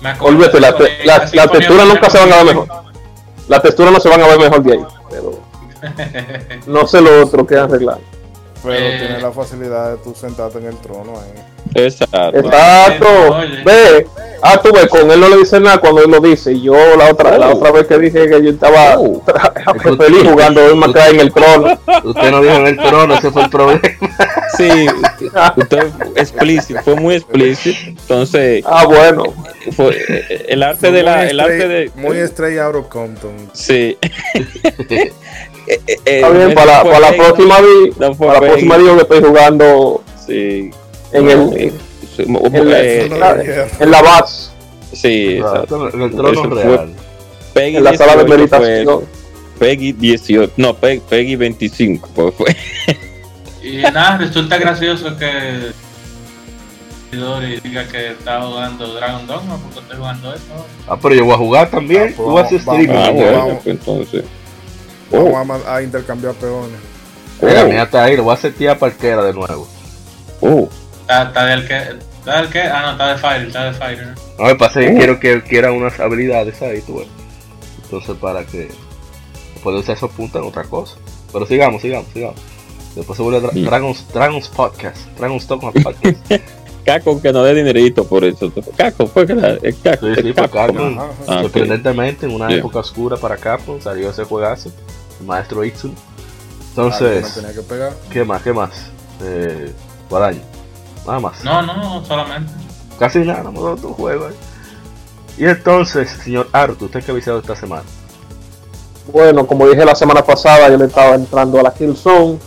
me 0.00 0.14
Olvídate, 0.20 0.60
la, 0.60 0.74
te- 0.76 1.04
la, 1.04 1.18
la 1.18 1.26
Symphony 1.26 1.50
textura 1.58 1.84
nunca 1.84 2.08
se 2.10 2.18
van 2.20 2.32
a 2.32 2.36
ver 2.36 2.44
mejor. 2.46 2.68
La 3.48 3.60
textura 3.60 3.90
no 3.90 4.00
se 4.00 4.08
van 4.08 4.22
a 4.22 4.26
ver 4.28 4.38
mejor 4.38 4.62
de 4.62 4.72
ahí. 4.72 4.84
Pero 5.10 5.40
no 6.66 6.86
sé 6.86 7.00
lo 7.02 7.22
otro 7.24 7.46
que 7.46 7.56
arreglar. 7.58 7.98
Pero 8.64 8.74
Eh. 8.86 8.96
tienes 8.98 9.22
la 9.22 9.30
facilidad 9.30 9.90
de 9.92 9.96
tú 9.98 10.14
sentarte 10.14 10.58
en 10.58 10.66
el 10.66 10.76
trono 10.78 11.12
ahí. 11.20 11.42
Exacto. 11.84 12.38
Exacto. 12.38 13.06
Oye. 13.36 13.62
Ve. 13.64 14.06
Ah, 14.42 14.60
tú 14.62 14.72
ves, 14.72 14.86
con 14.88 15.10
él 15.10 15.20
no 15.20 15.28
le 15.28 15.36
dice 15.38 15.58
nada 15.60 15.78
cuando 15.78 16.02
él 16.02 16.10
lo 16.10 16.20
dice. 16.20 16.52
Y 16.52 16.62
yo 16.62 16.74
la 16.96 17.10
otra, 17.10 17.36
la 17.38 17.48
Oh. 17.50 17.56
otra 17.56 17.70
vez 17.72 17.86
que 17.86 17.98
dije 17.98 18.28
que 18.28 18.42
yo 18.42 18.50
estaba 18.50 18.98
Oh. 18.98 19.22
feliz 19.98 20.22
jugando 20.24 20.64
hoy 20.64 20.76
me 20.76 20.86
en 20.86 21.20
el 21.20 21.32
trono. 21.32 21.78
Usted 22.04 22.30
no 22.30 22.42
dijo 22.42 22.54
en 22.56 22.66
el 22.66 22.76
trono, 22.76 23.14
ese 23.14 23.30
fue 23.30 23.42
el 23.44 23.50
problema. 23.50 23.80
Sí, 24.56 24.86
usted 25.56 25.88
explícito, 26.14 26.80
fue 26.84 26.94
muy 26.94 27.16
explícito. 27.16 27.76
Entonces, 27.88 28.62
Ah, 28.64 28.84
bueno. 28.86 29.24
fue 29.74 29.96
eh, 30.08 30.46
el 30.48 30.62
arte 30.62 30.78
Fue 30.78 30.90
de 30.92 31.02
la, 31.02 31.16
muy 31.16 31.26
el 31.30 31.40
arte 31.40 31.68
de 31.68 31.90
Muy 31.96 32.18
out 32.60 32.76
of 32.76 32.86
Compton. 32.86 33.50
sí. 33.52 33.98
Eh, 35.66 35.80
eh, 35.86 35.96
eh, 36.04 36.16
Está 36.16 36.28
bien, 36.30 36.54
para, 36.54 36.82
para 36.82 37.00
la 37.00 37.12
próxima 37.12 37.60
vi- 37.60 37.92
no 37.98 38.14
para 38.14 38.34
la 38.34 38.40
próxima 38.40 38.78
digo 38.78 38.96
que 38.96 39.02
estoy 39.02 39.22
jugando 39.22 40.02
Sí. 40.26 40.70
en 41.12 41.30
el 41.30 41.72
Sí, 42.16 42.22
en 42.22 43.20
la- 43.20 43.32
en 43.80 43.90
base, 43.90 44.50
sí, 44.92 45.38
exacto. 45.38 45.88
En 45.92 46.02
el 46.02 46.10
trono 46.14 46.54
real. 46.54 46.94
Peggy 47.52 47.76
en 47.78 47.84
la 47.84 47.96
sala 47.96 48.16
de 48.16 48.24
18 48.24 48.48
fue 48.48 48.58
meditación. 48.58 49.04
Peggy 49.58 49.92
18, 49.92 50.52
no, 50.56 50.74
Peggy, 50.74 51.00
Peggy 51.08 51.36
25, 51.36 52.08
pues 52.14 52.34
fue. 52.36 52.56
Y 53.62 53.78
nada, 53.78 54.18
resulta 54.18 54.58
gracioso 54.58 55.16
que 55.16 55.72
y 57.12 57.60
diga 57.68 57.86
que 57.88 58.10
está 58.10 58.42
jugando 58.42 58.94
Dragon 58.94 59.26
Dogma 59.26 59.56
porque 59.58 59.78
estoy 59.80 59.96
jugando 59.98 60.34
eso. 60.34 60.66
Ah, 60.88 60.96
pero 61.00 61.14
yo 61.14 61.24
voy 61.24 61.34
a 61.34 61.38
jugar 61.38 61.70
también. 61.70 62.08
Ah, 62.10 62.12
pues 62.16 62.28
Tú 62.28 62.32
vas 62.34 62.52
a 62.52 62.56
streaming. 62.56 62.96
Ah, 62.96 63.10
bueno, 63.10 63.60
pues 63.62 63.66
entonces. 63.66 64.24
Vamos 65.14 65.32
Oh, 65.32 65.36
a 65.38 65.44
ma- 65.44 65.60
a, 65.76 65.82
intercambiar 65.82 66.34
peones. 66.34 66.78
Mira, 67.42 67.62
oh, 67.64 67.68
mira, 67.68 67.82
está 67.84 68.04
ahí, 68.04 68.16
lo 68.16 68.24
voy 68.24 68.34
a 68.34 68.36
setear 68.38 68.78
parquera 68.78 69.22
de 69.24 69.32
nuevo. 69.32 69.66
oh. 70.40 70.68
Está, 71.02 71.24
está 71.24 71.44
del 71.46 71.66
que. 71.68 71.76
¿Está 72.20 72.40
del 72.40 72.50
que? 72.50 72.60
Ah, 72.62 72.82
no, 72.86 72.92
está 72.92 73.08
de 73.12 73.18
Fire, 73.18 73.46
está 73.48 73.64
de 73.66 73.72
Fire. 73.74 74.14
No 74.38 74.44
me 74.46 74.54
pasa, 74.54 74.80
yo 74.80 74.90
Uh. 74.90 74.96
quiero 74.96 75.20
que 75.20 75.42
quiera 75.42 75.72
unas 75.72 76.00
habilidades 76.00 76.60
ahí, 76.62 76.80
tú 76.80 76.98
ves. 76.98 77.08
Entonces, 77.84 78.16
para 78.20 78.44
que 78.46 78.70
pueda 79.62 79.78
usar 79.78 79.96
esos 79.96 80.10
puntos 80.12 80.40
en 80.42 80.48
otra 80.48 80.64
cosa. 80.64 80.96
Pero 81.32 81.46
sigamos, 81.46 81.82
sigamos, 81.82 82.06
sigamos. 82.12 82.36
Después 82.96 83.16
se 83.16 83.22
vuelve 83.22 83.40
Dra- 83.46 83.52
Mm. 83.52 83.64
Dragons, 83.66 84.06
Dragons 84.14 84.48
Podcast. 84.48 84.96
Dragons 85.18 85.46
Talk 85.46 85.60
Podcast. 85.60 86.16
Caco 86.84 87.20
que 87.20 87.32
no 87.32 87.42
dé 87.42 87.54
dinerito 87.54 88.06
por 88.06 88.24
eso. 88.24 88.52
Caco, 88.76 89.06
fue 89.06 89.26
que 89.26 89.34
la, 89.34 89.48
el 89.62 89.78
Caco. 89.82 90.06
Sí, 90.14 90.22
sí, 90.22 90.32
Capcom. 90.34 90.66
Capcom. 90.66 90.98
Ajá. 90.98 91.08
Ah. 91.26 91.42
Sorprendentemente, 91.42 92.26
en 92.26 92.32
una 92.34 92.50
época 92.52 92.78
oscura 92.80 93.16
para 93.16 93.36
Capcom 93.36 93.80
salió 93.80 94.10
ese 94.10 94.24
juegazo. 94.24 94.70
El 95.20 95.26
maestro. 95.26 95.60
Alguien 95.60 95.96
Entonces, 96.70 97.34
tenía 97.34 97.52
que 97.52 97.62
pegar. 97.62 97.92
¿qué 98.10 98.24
más? 98.24 98.42
¿Qué 98.42 98.52
más? 98.52 98.70
Eh, 99.22 99.72
Guadaña. 100.08 100.42
Nada 101.06 101.20
más. 101.20 101.44
No, 101.44 101.62
no, 101.62 102.04
solamente. 102.04 102.52
Casi 102.98 103.18
nada, 103.20 103.42
no 103.42 103.52
me 103.52 103.58
otro 103.60 103.92
juego. 103.92 104.28
Y 105.36 105.46
entonces, 105.46 106.10
señor 106.10 106.48
Arthur, 106.52 106.84
usted 106.84 107.04
que 107.04 107.10
ha 107.10 107.14
visitado 107.14 107.40
esta 107.40 107.56
semana. 107.56 107.82
Bueno, 109.12 109.46
como 109.46 109.66
dije 109.66 109.84
la 109.84 109.94
semana 109.94 110.24
pasada, 110.24 110.68
yo 110.70 110.76
le 110.76 110.86
estaba 110.86 111.14
entrando 111.14 111.58
a 111.60 111.62
la 111.62 111.74
Killzone, 111.74 112.38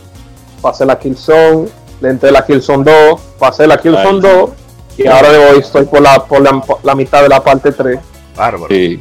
pasé 0.62 0.86
la 0.86 0.98
Killzone, 0.98 1.68
le 2.02 2.10
entré 2.10 2.30
a 2.30 2.32
la 2.32 2.46
Killzone 2.46 2.84
2, 2.84 3.22
pasé 3.38 3.68
la 3.68 3.78
Killzone 3.78 4.28
Ay. 4.28 4.38
2 4.38 4.50
y 4.98 5.08
ahora 5.08 5.32
de 5.32 5.38
hoy 5.38 5.60
estoy 5.60 5.86
por 5.86 6.02
la, 6.02 6.26
por 6.26 6.42
la, 6.42 6.64
la 6.82 6.96
mitad 6.96 7.22
de 7.22 7.30
la 7.30 7.44
parte 7.44 7.72
3. 7.72 8.00
Bárbaro. 8.36 8.68
Sí. 8.70 9.00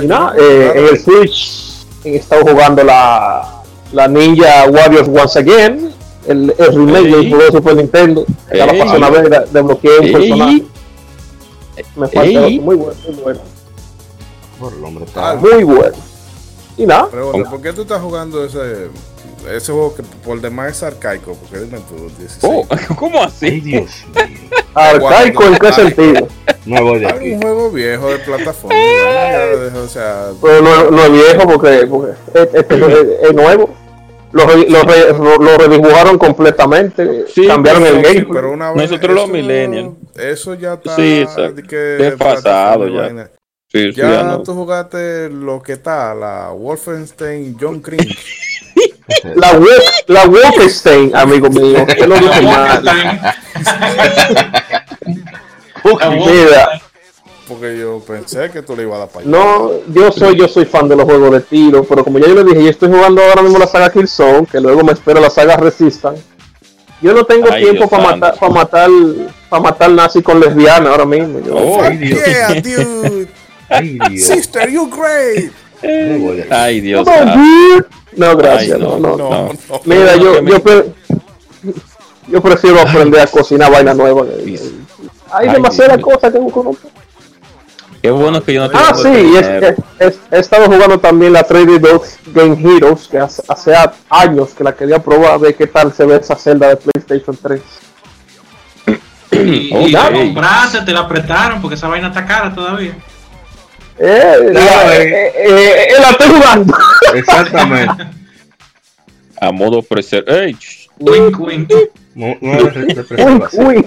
Y 0.00 0.06
nada, 0.06 0.34
eh, 0.38 0.72
en 0.76 0.86
el 0.86 1.00
Switch 1.00 1.65
he 2.14 2.16
estado 2.16 2.42
jugando 2.42 2.82
la, 2.84 3.62
la 3.92 4.08
Ninja 4.08 4.66
Warriors 4.68 5.08
Once 5.08 5.38
Again, 5.38 5.92
el, 6.26 6.54
el 6.58 6.74
remake 6.74 7.04
del 7.08 7.28
juego 7.28 7.44
de 7.44 7.52
Super 7.52 7.76
Nintendo. 7.76 8.24
Ya 8.54 8.66
la 8.66 8.72
pasé 8.84 8.96
una 8.96 9.10
vez, 9.10 9.30
de- 9.30 9.46
desbloqueé 9.52 9.98
un 9.98 10.04
Ey. 10.06 10.12
personaje. 10.12 10.62
Me 11.96 12.08
falta 12.08 12.40
muy 12.40 12.58
bueno, 12.76 12.92
muy 13.06 13.14
bueno. 13.22 13.40
Por 14.58 14.72
el 14.72 14.84
hombre 14.84 15.04
está. 15.04 15.30
Ah, 15.32 15.34
Muy 15.36 15.64
bueno. 15.64 15.94
Y 16.78 16.86
nada, 16.86 17.08
Pregunta, 17.08 17.50
¿por 17.50 17.60
qué 17.62 17.72
tú 17.72 17.82
estás 17.82 18.00
jugando 18.02 18.44
ese, 18.44 18.88
ese 19.50 19.72
juego 19.72 19.94
que 19.94 20.02
por 20.02 20.40
demás 20.40 20.72
es 20.76 20.82
arcaico? 20.82 21.34
Porque 21.34 21.64
dime 21.64 21.78
tú, 21.88 22.10
16. 22.18 22.38
Oh, 22.42 22.66
¿Cómo 22.96 23.18
Ay, 23.20 23.26
así? 23.26 23.60
Dios 23.60 23.90
mío. 24.14 24.48
arcaico 24.74 25.44
en 25.44 25.56
qué 25.56 25.66
Ay. 25.68 25.72
sentido. 25.72 26.28
Voy 26.66 26.98
de 27.00 27.06
aquí. 27.08 27.32
un 27.32 27.42
juego 27.42 27.70
viejo 27.70 28.08
de 28.10 28.18
plataforma. 28.18 28.76
o 29.84 29.88
sea, 29.88 30.26
Pero 30.42 30.62
no, 30.62 30.90
no 30.90 31.02
es 31.04 31.12
viejo 31.12 31.48
porque, 31.48 31.86
porque 31.88 32.12
es, 32.34 32.48
es- 32.54 32.70
es- 32.70 33.08
es 33.22 33.34
nuevo. 33.34 33.70
Lo, 34.32 34.44
lo, 34.44 35.36
lo 35.38 35.56
redibujaron 35.58 36.18
completamente, 36.18 37.24
Sí, 37.32 37.46
cambiaron 37.46 37.84
pero 37.84 37.96
el 37.96 38.04
sí, 38.04 38.12
gameplay. 38.14 38.32
pero 38.34 38.52
una 38.52 38.66
vaina- 38.70 38.82
Nosotros 38.82 39.14
los 39.14 39.28
millennials. 39.30 39.94
Eso 40.16 40.54
ya 40.54 40.74
está 40.74 40.96
Sí, 40.96 41.24
que 41.68 41.76
Desfasado 41.76 42.80
plataforma 42.84 42.86
y 43.12 43.16
ya. 43.16 43.30
Sí, 43.72 43.92
sí, 43.92 44.00
Ya, 44.00 44.10
ya 44.10 44.22
no. 44.24 44.42
tú 44.42 44.52
jugaste 44.54 45.30
lo 45.30 45.62
que 45.62 45.72
está, 45.74 46.14
la 46.14 46.50
Wolfenstein 46.50 47.56
John 47.60 47.80
Cringe. 47.80 48.16
La, 49.36 49.52
Wolf- 49.58 50.04
la 50.08 50.26
Wolfenstein, 50.26 51.14
amigo 51.14 51.48
mío, 51.48 51.78
usted 51.88 52.06
lo 52.06 52.16
dice 52.16 52.42
mal. 52.42 52.82
Mira, 56.10 56.80
Porque 57.48 57.78
yo 57.78 58.00
pensé 58.00 58.50
que 58.50 58.62
tú 58.62 58.74
le 58.76 58.82
ibas 58.82 58.96
a 58.96 58.98
dar 59.00 59.08
para 59.08 59.20
allá. 59.20 59.30
no, 59.30 59.70
yo 59.92 60.10
soy, 60.10 60.36
yo 60.36 60.48
soy 60.48 60.64
fan 60.64 60.88
de 60.88 60.96
los 60.96 61.04
juegos 61.04 61.30
de 61.30 61.40
tiro, 61.40 61.84
pero 61.84 62.02
como 62.04 62.18
ya 62.18 62.26
yo 62.26 62.34
le 62.34 62.44
dije, 62.44 62.64
yo 62.64 62.70
estoy 62.70 62.88
jugando 62.88 63.22
ahora 63.22 63.42
mismo 63.42 63.58
la 63.58 63.66
saga 63.68 63.90
Killzone, 63.90 64.46
que 64.50 64.60
luego 64.60 64.82
me 64.82 64.92
espero 64.92 65.20
la 65.20 65.30
saga 65.30 65.56
Resistance. 65.56 66.22
Yo 67.02 67.12
no 67.12 67.24
tengo 67.24 67.48
Ay, 67.52 67.62
tiempo 67.62 67.88
para 67.88 68.02
matar, 68.16 68.38
para 68.38 68.52
matar, 68.52 68.90
para 69.50 69.62
matar 69.62 69.90
nazi 69.90 70.22
con 70.22 70.40
lesbiana 70.40 70.90
ahora 70.90 71.04
mismo. 71.04 71.40
Yo- 71.40 71.54
Oh, 71.56 71.82
Ay, 71.82 71.96
Dios. 71.98 72.20
yeah, 72.26 72.54
dude. 72.54 73.28
Ay, 73.68 73.98
Dios. 74.10 74.24
Sister, 74.26 74.68
you 74.70 74.88
great. 74.88 75.52
Ay, 76.50 76.80
Dios. 76.80 77.06
No, 78.16 78.34
gracias, 78.36 78.76
Ay, 78.76 78.80
no, 78.80 78.98
no, 78.98 79.16
no. 79.16 79.28
No. 79.28 79.50
Mira, 79.84 80.16
No, 80.16 80.22
yo, 80.22 80.42
yo, 80.42 80.62
pre- 80.62 80.84
yo 82.28 82.40
prefiero 82.42 82.80
aprender 82.80 83.20
a 83.20 83.26
cocinar 83.26 83.70
vaina 83.70 83.92
nueva. 83.92 84.24
Hay 85.38 85.48
Ay, 85.48 85.60
mío. 85.60 86.00
cosas 86.02 86.32
que 86.32 86.38
no. 86.38 86.76
Qué 88.02 88.10
bueno 88.10 88.42
que 88.42 88.52
yo 88.54 88.68
no 88.68 88.70
Ah, 88.78 88.92
tengo 88.94 89.02
sí, 89.02 89.08
este 89.08 89.22
y 89.26 89.36
es, 89.36 89.46
es- 89.48 89.78
es- 89.98 90.18
he 90.30 90.38
estado 90.38 90.66
jugando 90.66 90.98
también 91.00 91.32
la 91.32 91.42
3D 91.46 91.78
Dogs 91.80 92.18
Game 92.26 92.56
Heroes, 92.62 93.08
que 93.08 93.18
hace, 93.18 93.42
hace 93.48 93.74
años 94.10 94.50
que 94.56 94.62
la 94.62 94.74
quería 94.74 94.98
probar, 95.00 95.32
a 95.32 95.38
ver 95.38 95.54
qué 95.56 95.66
tal 95.66 95.92
se 95.92 96.04
ve 96.04 96.16
esa 96.16 96.36
celda 96.36 96.68
de 96.68 96.76
PlayStation 96.76 97.36
3. 97.42 97.60
Y, 99.32 99.70
Ok. 99.74 99.80
y 99.88 99.90
la 99.90 100.10
compraste, 100.12 100.82
te 100.82 100.92
la 100.92 101.00
apretaron 101.00 101.60
porque 101.60 101.74
esa 101.74 101.88
vaina 101.88 102.08
está 102.08 102.24
cara 102.24 102.54
todavía. 102.54 102.96
Eh, 103.98 104.50
la, 104.52 104.60
Claro, 104.60 104.92
eh, 104.92 105.32
eh, 105.34 105.88
eh, 105.88 106.00
la 106.00 106.10
estoy 106.10 106.28
jugando. 106.30 106.74
Exactamente. 107.14 108.06
A 109.40 109.52
modo 109.52 109.78
ofrecer. 109.78 110.24
¡Ey! 110.28 110.54
ch- 110.54 110.88
Wink, 110.98 111.38
wink. 111.40 111.70
No, 112.14 112.34
no 112.40 112.62
de 112.64 112.70
preservación. 113.04 113.66
uy. 113.66 113.86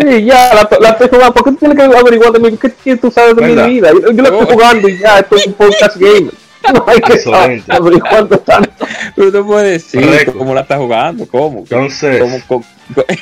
Sí, 0.00 0.24
ya, 0.24 0.54
la, 0.54 0.68
la 0.80 0.88
estoy 0.90 1.08
jugando. 1.08 1.34
¿Por 1.34 1.44
qué 1.44 1.50
tú 1.52 1.56
tienes 1.56 1.76
que 1.76 1.82
averiguar 1.84 2.32
de 2.32 2.38
mí? 2.38 2.56
¿Qué, 2.56 2.72
qué 2.84 2.96
tú 2.96 3.10
sabes 3.10 3.34
de 3.36 3.42
¿Verdad? 3.46 3.66
mi 3.66 3.74
vida? 3.74 3.90
Yo, 3.92 4.00
yo 4.12 4.22
la 4.22 4.28
estoy 4.28 4.46
Oh. 4.48 4.52
jugando 4.52 4.88
y 4.88 4.98
ya, 4.98 5.18
estoy 5.18 5.40
en 5.46 5.52
podcast 5.54 5.96
gamer. 5.96 6.32
No 6.74 6.84
hay 6.86 7.00
que 7.00 7.12
Excelente. 7.14 7.72
averiguando 7.72 8.38
tanto. 8.40 8.70
Pero 9.16 9.30
no 9.30 9.46
puedes 9.46 9.84
decir 9.84 10.04
Correcto. 10.04 10.34
cómo 10.36 10.54
la 10.54 10.60
estás 10.62 10.78
jugando. 10.78 11.26
¿Cómo? 11.26 11.60
Entonces- 11.60 12.20
¿Cómo, 12.20 12.38
cómo- 12.46 12.64
cómo- 12.94 13.06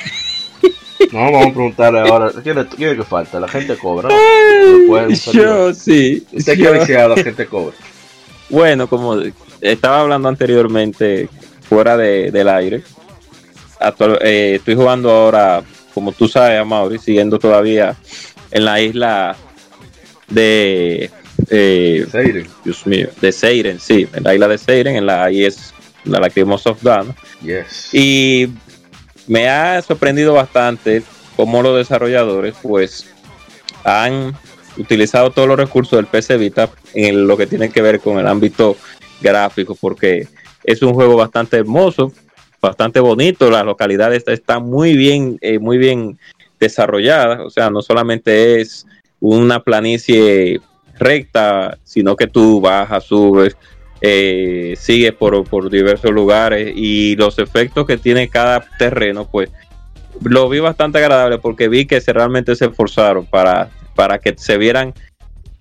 No, 1.13 1.19
vamos 1.31 1.47
a 1.47 1.53
preguntarle 1.53 1.99
ahora. 2.01 2.31
¿Quién 2.43 2.57
es, 2.57 2.65
quién 2.75 2.89
es 2.89 2.97
que 2.97 3.03
falta? 3.03 3.39
La 3.39 3.47
gente 3.47 3.77
cobra. 3.77 4.09
Lo. 4.09 5.09
Yo 5.31 5.73
sí. 5.73 6.25
Usted 6.33 6.53
que 6.55 6.63
yo- 6.63 6.69
ha 6.73 6.79
viciado, 6.79 7.15
la 7.15 7.23
gente 7.23 7.45
cobra. 7.45 7.75
Bueno, 8.49 8.87
como 8.87 9.15
estaba 9.61 10.01
hablando 10.01 10.27
anteriormente, 10.27 11.29
fuera 11.69 11.95
de- 11.95 12.31
del 12.31 12.49
aire, 12.49 12.83
actual- 13.79 14.19
eh, 14.23 14.55
estoy 14.55 14.75
jugando 14.75 15.11
ahora, 15.11 15.61
como 15.97 16.11
tú 16.11 16.27
sabes, 16.27 16.63
Mauri, 16.63 16.99
siguiendo 16.99 17.39
todavía 17.39 17.95
en 18.51 18.65
la 18.65 18.79
isla 18.79 19.35
de 20.27 21.09
eh, 21.49 22.05
Seiren. 22.11 22.47
Dios 22.63 22.85
mío, 22.85 23.09
de 23.19 23.31
Seiren, 23.31 23.79
sí, 23.79 24.07
en 24.13 24.23
la 24.23 24.35
isla 24.35 24.47
de 24.47 24.59
Seiren, 24.59 24.95
en 24.95 25.07
la 25.07 25.31
IS, 25.31 25.73
la 26.03 26.19
Lacrimosa 26.19 26.69
of 26.69 26.83
Dawn. 26.83 27.15
Yes. 27.41 27.91
Y 27.95 28.47
me 29.25 29.49
ha 29.49 29.81
sorprendido 29.81 30.35
bastante 30.35 31.01
cómo 31.35 31.63
los 31.63 31.75
desarrolladores, 31.75 32.53
pues, 32.61 33.07
han 33.83 34.37
utilizado 34.77 35.31
todos 35.31 35.47
los 35.47 35.57
recursos 35.57 35.97
del 35.97 36.05
PC 36.05 36.37
Vita 36.37 36.69
en 36.93 37.25
lo 37.25 37.37
que 37.37 37.47
tiene 37.47 37.71
que 37.71 37.81
ver 37.81 37.99
con 38.01 38.19
el 38.19 38.27
ámbito 38.27 38.77
gráfico, 39.19 39.73
porque 39.73 40.27
es 40.63 40.79
un 40.83 40.93
juego 40.93 41.15
bastante 41.15 41.57
hermoso, 41.57 42.13
bastante 42.61 42.99
bonito, 42.99 43.49
las 43.49 43.65
localidades 43.65 44.23
están 44.27 44.63
muy 44.63 44.95
bien, 44.95 45.37
eh, 45.41 45.59
muy 45.59 45.77
bien 45.77 46.17
desarrolladas, 46.59 47.39
o 47.39 47.49
sea, 47.49 47.69
no 47.69 47.81
solamente 47.81 48.61
es 48.61 48.85
una 49.19 49.59
planicie 49.61 50.59
recta, 50.97 51.77
sino 51.83 52.15
que 52.15 52.27
tú 52.27 52.59
bajas, 52.61 53.03
subes, 53.03 53.55
eh, 54.01 54.75
sigues 54.77 55.13
por, 55.13 55.43
por 55.45 55.69
diversos 55.69 56.11
lugares 56.11 56.71
y 56.75 57.15
los 57.15 57.39
efectos 57.39 57.85
que 57.85 57.97
tiene 57.97 58.29
cada 58.29 58.65
terreno, 58.77 59.27
pues 59.29 59.49
lo 60.21 60.49
vi 60.49 60.59
bastante 60.59 60.99
agradable 60.99 61.37
porque 61.37 61.67
vi 61.67 61.85
que 61.85 62.01
se 62.01 62.13
realmente 62.13 62.55
se 62.55 62.65
esforzaron 62.65 63.25
para, 63.25 63.69
para 63.95 64.19
que 64.19 64.33
se 64.37 64.57
vieran 64.57 64.93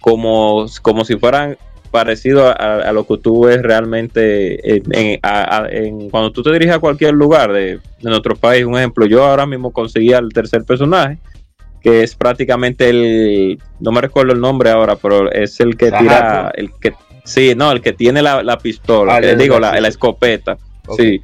como, 0.00 0.66
como 0.82 1.04
si 1.04 1.16
fueran 1.16 1.58
parecido 1.86 2.48
a, 2.48 2.52
a 2.52 2.92
lo 2.92 3.06
que 3.06 3.16
tú 3.18 3.44
ves 3.46 3.62
realmente 3.62 4.76
en, 4.76 4.82
en- 4.92 5.18
a- 5.22 5.62
a- 5.64 5.68
en- 5.70 6.10
cuando 6.10 6.30
tú 6.32 6.42
te 6.42 6.52
diriges 6.52 6.74
a 6.74 6.78
cualquier 6.78 7.14
lugar 7.14 7.52
de, 7.52 7.76
de 7.76 7.80
nuestro 8.10 8.36
país. 8.36 8.64
Un 8.64 8.76
ejemplo, 8.76 9.06
yo 9.06 9.24
ahora 9.24 9.46
mismo 9.46 9.72
conseguí 9.72 10.12
al 10.12 10.28
tercer 10.30 10.64
personaje, 10.64 11.18
que 11.82 12.02
es 12.02 12.14
prácticamente 12.14 12.88
el, 12.90 13.58
no 13.80 13.92
me 13.92 14.00
recuerdo 14.00 14.32
el 14.32 14.40
nombre 14.40 14.70
ahora, 14.70 14.96
pero 14.96 15.30
es 15.30 15.60
el 15.60 15.76
que 15.76 15.90
tira, 15.92 16.52
el 16.56 16.70
que, 16.80 16.92
sí, 17.24 17.54
no, 17.56 17.70
el 17.72 17.80
que 17.80 17.92
tiene 17.92 18.22
la, 18.22 18.42
la 18.42 18.58
pistola, 18.58 19.16
Ah, 19.16 19.20
que 19.20 19.30
el- 19.30 19.38
digo, 19.38 19.58
la, 19.60 19.78
la 19.80 19.88
escopeta, 19.88 20.58
Ok. 20.86 21.00
sí. 21.00 21.22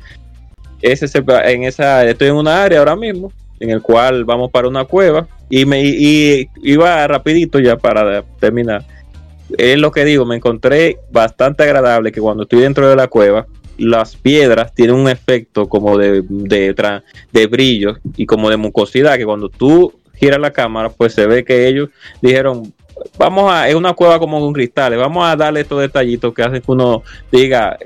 Ese 0.80 1.06
se- 1.08 1.22
en 1.44 1.64
esa, 1.64 2.04
estoy 2.04 2.28
en 2.28 2.34
una 2.34 2.62
área 2.64 2.80
ahora 2.80 2.96
mismo, 2.96 3.32
en 3.60 3.70
el 3.70 3.80
cual 3.82 4.24
vamos 4.24 4.50
para 4.50 4.66
una 4.66 4.84
cueva 4.84 5.26
y 5.48 5.64
me 5.64 5.80
y, 5.82 5.94
y 6.42 6.48
iba 6.72 7.06
rapidito 7.06 7.60
ya 7.60 7.76
para 7.76 8.22
terminar. 8.40 8.82
Es 9.58 9.78
lo 9.78 9.90
que 9.90 10.04
digo, 10.04 10.24
me 10.24 10.36
encontré 10.36 10.98
bastante 11.10 11.62
agradable 11.62 12.12
que 12.12 12.20
cuando 12.20 12.44
estoy 12.44 12.60
dentro 12.60 12.88
de 12.88 12.96
la 12.96 13.08
cueva, 13.08 13.46
las 13.78 14.16
piedras 14.16 14.74
tienen 14.74 14.96
un 14.96 15.08
efecto 15.08 15.68
como 15.68 15.98
de, 15.98 16.22
de, 16.28 17.46
brillo 17.46 17.96
y 18.16 18.26
como 18.26 18.50
de 18.50 18.56
mucosidad, 18.56 19.16
que 19.16 19.24
cuando 19.24 19.48
tú 19.48 19.92
giras 20.14 20.40
la 20.40 20.52
cámara, 20.52 20.90
pues 20.90 21.14
se 21.14 21.26
ve 21.26 21.44
que 21.44 21.66
ellos 21.66 21.88
dijeron, 22.20 22.72
vamos 23.18 23.50
a, 23.50 23.68
es 23.68 23.74
una 23.74 23.94
cueva 23.94 24.18
como 24.18 24.40
con 24.40 24.52
cristales, 24.52 24.98
vamos 24.98 25.26
a 25.26 25.36
darle 25.36 25.60
estos 25.60 25.80
detallitos 25.80 26.32
que 26.32 26.42
hacen 26.42 26.60
que 26.60 26.70
uno 26.70 27.02
diga, 27.30 27.76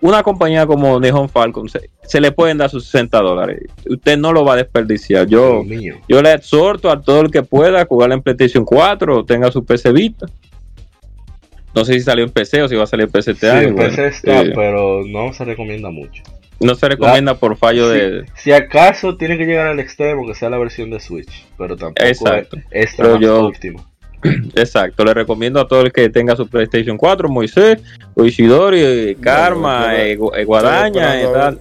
una 0.00 0.22
compañía 0.22 0.66
como 0.66 0.98
Nihon 0.98 1.28
Falcon, 1.28 1.68
se, 1.68 1.90
se 2.02 2.20
le 2.20 2.32
pueden 2.32 2.58
dar 2.58 2.70
sus 2.70 2.86
60 2.86 3.20
dólares, 3.20 3.62
usted 3.88 4.16
no 4.16 4.32
lo 4.32 4.44
va 4.44 4.54
a 4.54 4.56
desperdiciar, 4.56 5.26
yo... 5.26 5.62
Yo 6.08 6.22
le 6.22 6.32
exhorto 6.32 6.90
a 6.90 7.00
todo 7.00 7.20
el 7.20 7.30
que 7.30 7.42
pueda 7.42 7.84
jugar 7.84 8.10
en 8.12 8.22
PlayStation 8.22 8.64
4 8.64 9.18
o 9.18 9.24
tenga 9.24 9.50
su 9.52 9.64
PC 9.64 9.92
Vita. 9.92 10.26
No 11.76 11.84
sé 11.84 11.92
si 11.92 12.00
salió 12.00 12.24
en 12.24 12.30
PC 12.30 12.62
o 12.62 12.68
si 12.68 12.74
va 12.74 12.84
a 12.84 12.86
salir 12.86 13.04
en 13.04 13.12
PC 13.12 13.32
este 13.32 13.50
Sí, 13.50 13.54
año. 13.56 13.68
en 13.68 13.74
bueno, 13.76 13.90
PC 13.90 14.06
está, 14.08 14.40
eh, 14.40 14.52
pero 14.54 15.02
no 15.06 15.32
se 15.34 15.44
recomienda 15.44 15.90
mucho. 15.90 16.22
no 16.58 16.74
se 16.74 16.88
recomienda 16.88 17.34
por 17.34 17.56
fallo 17.58 17.90
de. 17.90 18.24
Si 18.34 18.50
acaso 18.50 19.16
tiene 19.18 19.36
que 19.36 19.44
llegar 19.44 19.66
al 19.66 19.78
extremo, 19.78 20.26
que 20.26 20.34
sea 20.34 20.48
la 20.48 20.56
versión 20.56 20.88
de 20.90 20.98
Switch, 21.00 21.46
pero 21.58 21.76
tampoco 21.76 22.02
Exacto. 22.08 22.56
es 22.70 22.94
Pero 22.96 23.20
yo- 23.20 23.44
óptima. 23.48 23.84
Exacto, 24.54 25.04
le 25.04 25.12
recomiendo 25.12 25.60
a 25.60 25.68
todo 25.68 25.82
el 25.82 25.92
que 25.92 26.08
tenga 26.08 26.34
su 26.34 26.48
PlayStation 26.48 26.96
4, 26.96 27.28
Moisés, 27.28 27.78
Ishidori, 28.16 28.80
eh, 28.82 29.16
Karma, 29.20 29.88
yo- 29.92 30.32
eh, 30.34 30.40
eh, 30.40 30.44
Guadaña, 30.46 31.20
estoy 31.20 31.30
eh, 31.30 31.34
tal. 31.38 31.60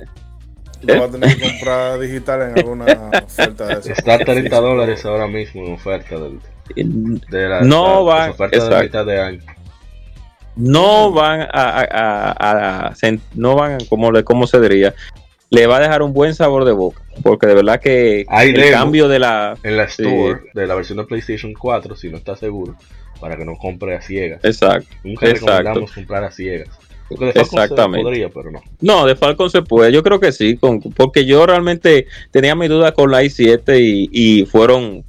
Lo 0.84 0.99
va 0.99 1.06
a 1.08 1.12
tener 1.12 1.36
que 1.38 1.49
comprar 1.49 1.99
digital 1.99 2.41
en 2.43 2.58
alguna 2.60 2.86
oferta 3.25 3.65
de 3.67 3.73
esas. 3.73 3.88
Está 3.88 4.13
a 4.13 4.19
30 4.19 4.62
dólares 4.62 5.04
ahora 5.06 5.28
mismo 5.28 5.65
en 5.65 5.73
oferta 5.73 6.15
del, 6.17 6.39
de 7.30 7.49
la, 7.49 7.62
No 7.63 8.06
la- 8.06 8.30
va- 8.32 8.47
de 8.47 8.84
mitad 8.84 9.06
de 9.06 9.19
año. 9.19 9.39
No 10.55 11.11
van 11.11 11.41
a, 11.41 11.47
a- 11.51 12.31
a- 12.31 12.87
a- 12.87 12.93
no 13.35 13.55
van 13.55 13.77
como 13.85 14.11
cómo 14.23 14.47
se 14.47 14.59
diría 14.61 14.93
le 15.49 15.67
va 15.67 15.77
a 15.77 15.79
dejar 15.79 16.01
un 16.01 16.11
buen 16.13 16.33
sabor 16.33 16.65
de 16.65 16.71
boca 16.71 17.01
porque 17.23 17.47
de 17.47 17.53
verdad 17.55 17.79
que 17.79 18.25
Hay 18.27 18.49
el 18.49 18.71
cambio 18.71 19.07
de 19.07 19.19
la 19.19 19.57
En 19.63 19.77
la 19.77 19.87
Sí. 19.87 20.03
store 20.03 20.41
de 20.53 20.67
la 20.67 20.75
versión 20.75 20.97
de 20.97 21.05
PlayStation 21.05 21.53
4, 21.53 21.95
si 21.95 22.09
no 22.09 22.17
está 22.17 22.35
seguro, 22.35 22.75
para 23.21 23.37
que 23.37 23.45
no 23.45 23.55
compre 23.55 23.95
a 23.95 24.01
ciegas. 24.01 24.43
exacto 24.43 24.87
Nunca 25.03 25.27
exacto. 25.27 25.45
recomendamos 25.57 25.91
comprar 25.91 26.23
a 26.23 26.31
ciegas. 26.31 26.69
Porque 27.07 27.25
de 27.25 27.33
Falcon 27.33 27.49
se 27.51 27.63
Exactamente. 27.63 28.03
podría, 28.03 28.29
pero 28.29 28.51
no. 28.51 28.61
no 28.81 29.05
de 29.05 29.15
Falcon 29.15 29.49
se 29.51 29.61
puede 29.61 29.91
yo 29.91 30.01
creo 30.01 30.19
que 30.19 30.31
sí 30.31 30.57
con, 30.57 30.79
porque 30.81 31.23
yo 31.25 31.45
realmente 31.45 32.07
tenía 32.31 32.55
mi 32.55 32.67
duda 32.67 32.93
con 32.93 33.11
la 33.11 33.21
i7 33.23 33.79
y, 33.79 34.09
y 34.11 34.45
fueron 34.47 35.03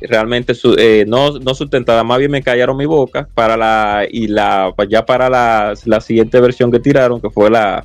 realmente 0.00 0.54
su- 0.54 0.76
eh, 0.78 1.04
no, 1.06 1.38
no 1.38 1.54
sustentadas 1.54 2.04
más 2.04 2.18
bien 2.18 2.30
me 2.30 2.42
callaron 2.42 2.76
mi 2.76 2.86
boca 2.86 3.28
para 3.34 3.56
la 3.56 4.06
y 4.10 4.28
la 4.28 4.74
ya 4.88 5.04
para 5.04 5.28
la, 5.28 5.74
la 5.84 6.00
siguiente 6.00 6.40
versión 6.40 6.70
que 6.70 6.80
tiraron 6.80 7.20
que 7.20 7.30
fue 7.30 7.50
la 7.50 7.84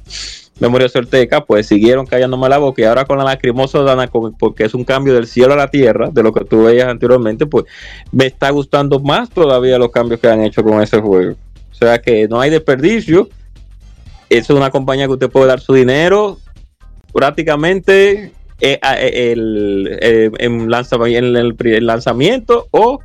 memoria 0.59 0.87
Certeca, 0.87 1.43
pues 1.43 1.67
siguieron 1.67 2.05
callándome 2.05 2.47
la 2.47 2.57
boca 2.57 2.81
y 2.81 2.85
ahora 2.85 3.05
con 3.05 3.17
la 3.17 3.25
lacrimosa 3.25 3.81
Dana, 3.81 4.09
porque 4.39 4.63
es 4.63 4.73
un 4.73 4.85
cambio 4.85 5.13
del 5.13 5.27
cielo 5.27 5.53
a 5.53 5.57
la 5.57 5.69
tierra, 5.69 6.09
de 6.11 6.23
lo 6.23 6.31
que 6.31 6.45
tú 6.45 6.63
veías 6.63 6.87
anteriormente, 6.87 7.45
pues 7.45 7.65
me 8.11 8.27
está 8.27 8.49
gustando 8.51 8.99
más 8.99 9.29
todavía 9.29 9.77
los 9.77 9.91
cambios 9.91 10.21
que 10.21 10.29
han 10.29 10.43
hecho 10.43 10.63
con 10.63 10.81
ese 10.81 11.01
juego. 11.01 11.35
O 11.71 11.75
sea 11.75 11.99
que 11.99 12.27
no 12.29 12.39
hay 12.39 12.49
desperdicio. 12.49 13.27
Es 14.29 14.49
una 14.49 14.71
compañía 14.71 15.07
que 15.07 15.13
usted 15.13 15.29
puede 15.29 15.47
dar 15.47 15.59
su 15.59 15.73
dinero 15.73 16.37
prácticamente 17.13 18.31
eh, 18.61 18.79
eh, 18.81 19.31
el, 19.33 19.97
eh, 20.01 20.31
en, 20.39 20.69
lanzamiento 20.69 22.67
o, 22.71 22.99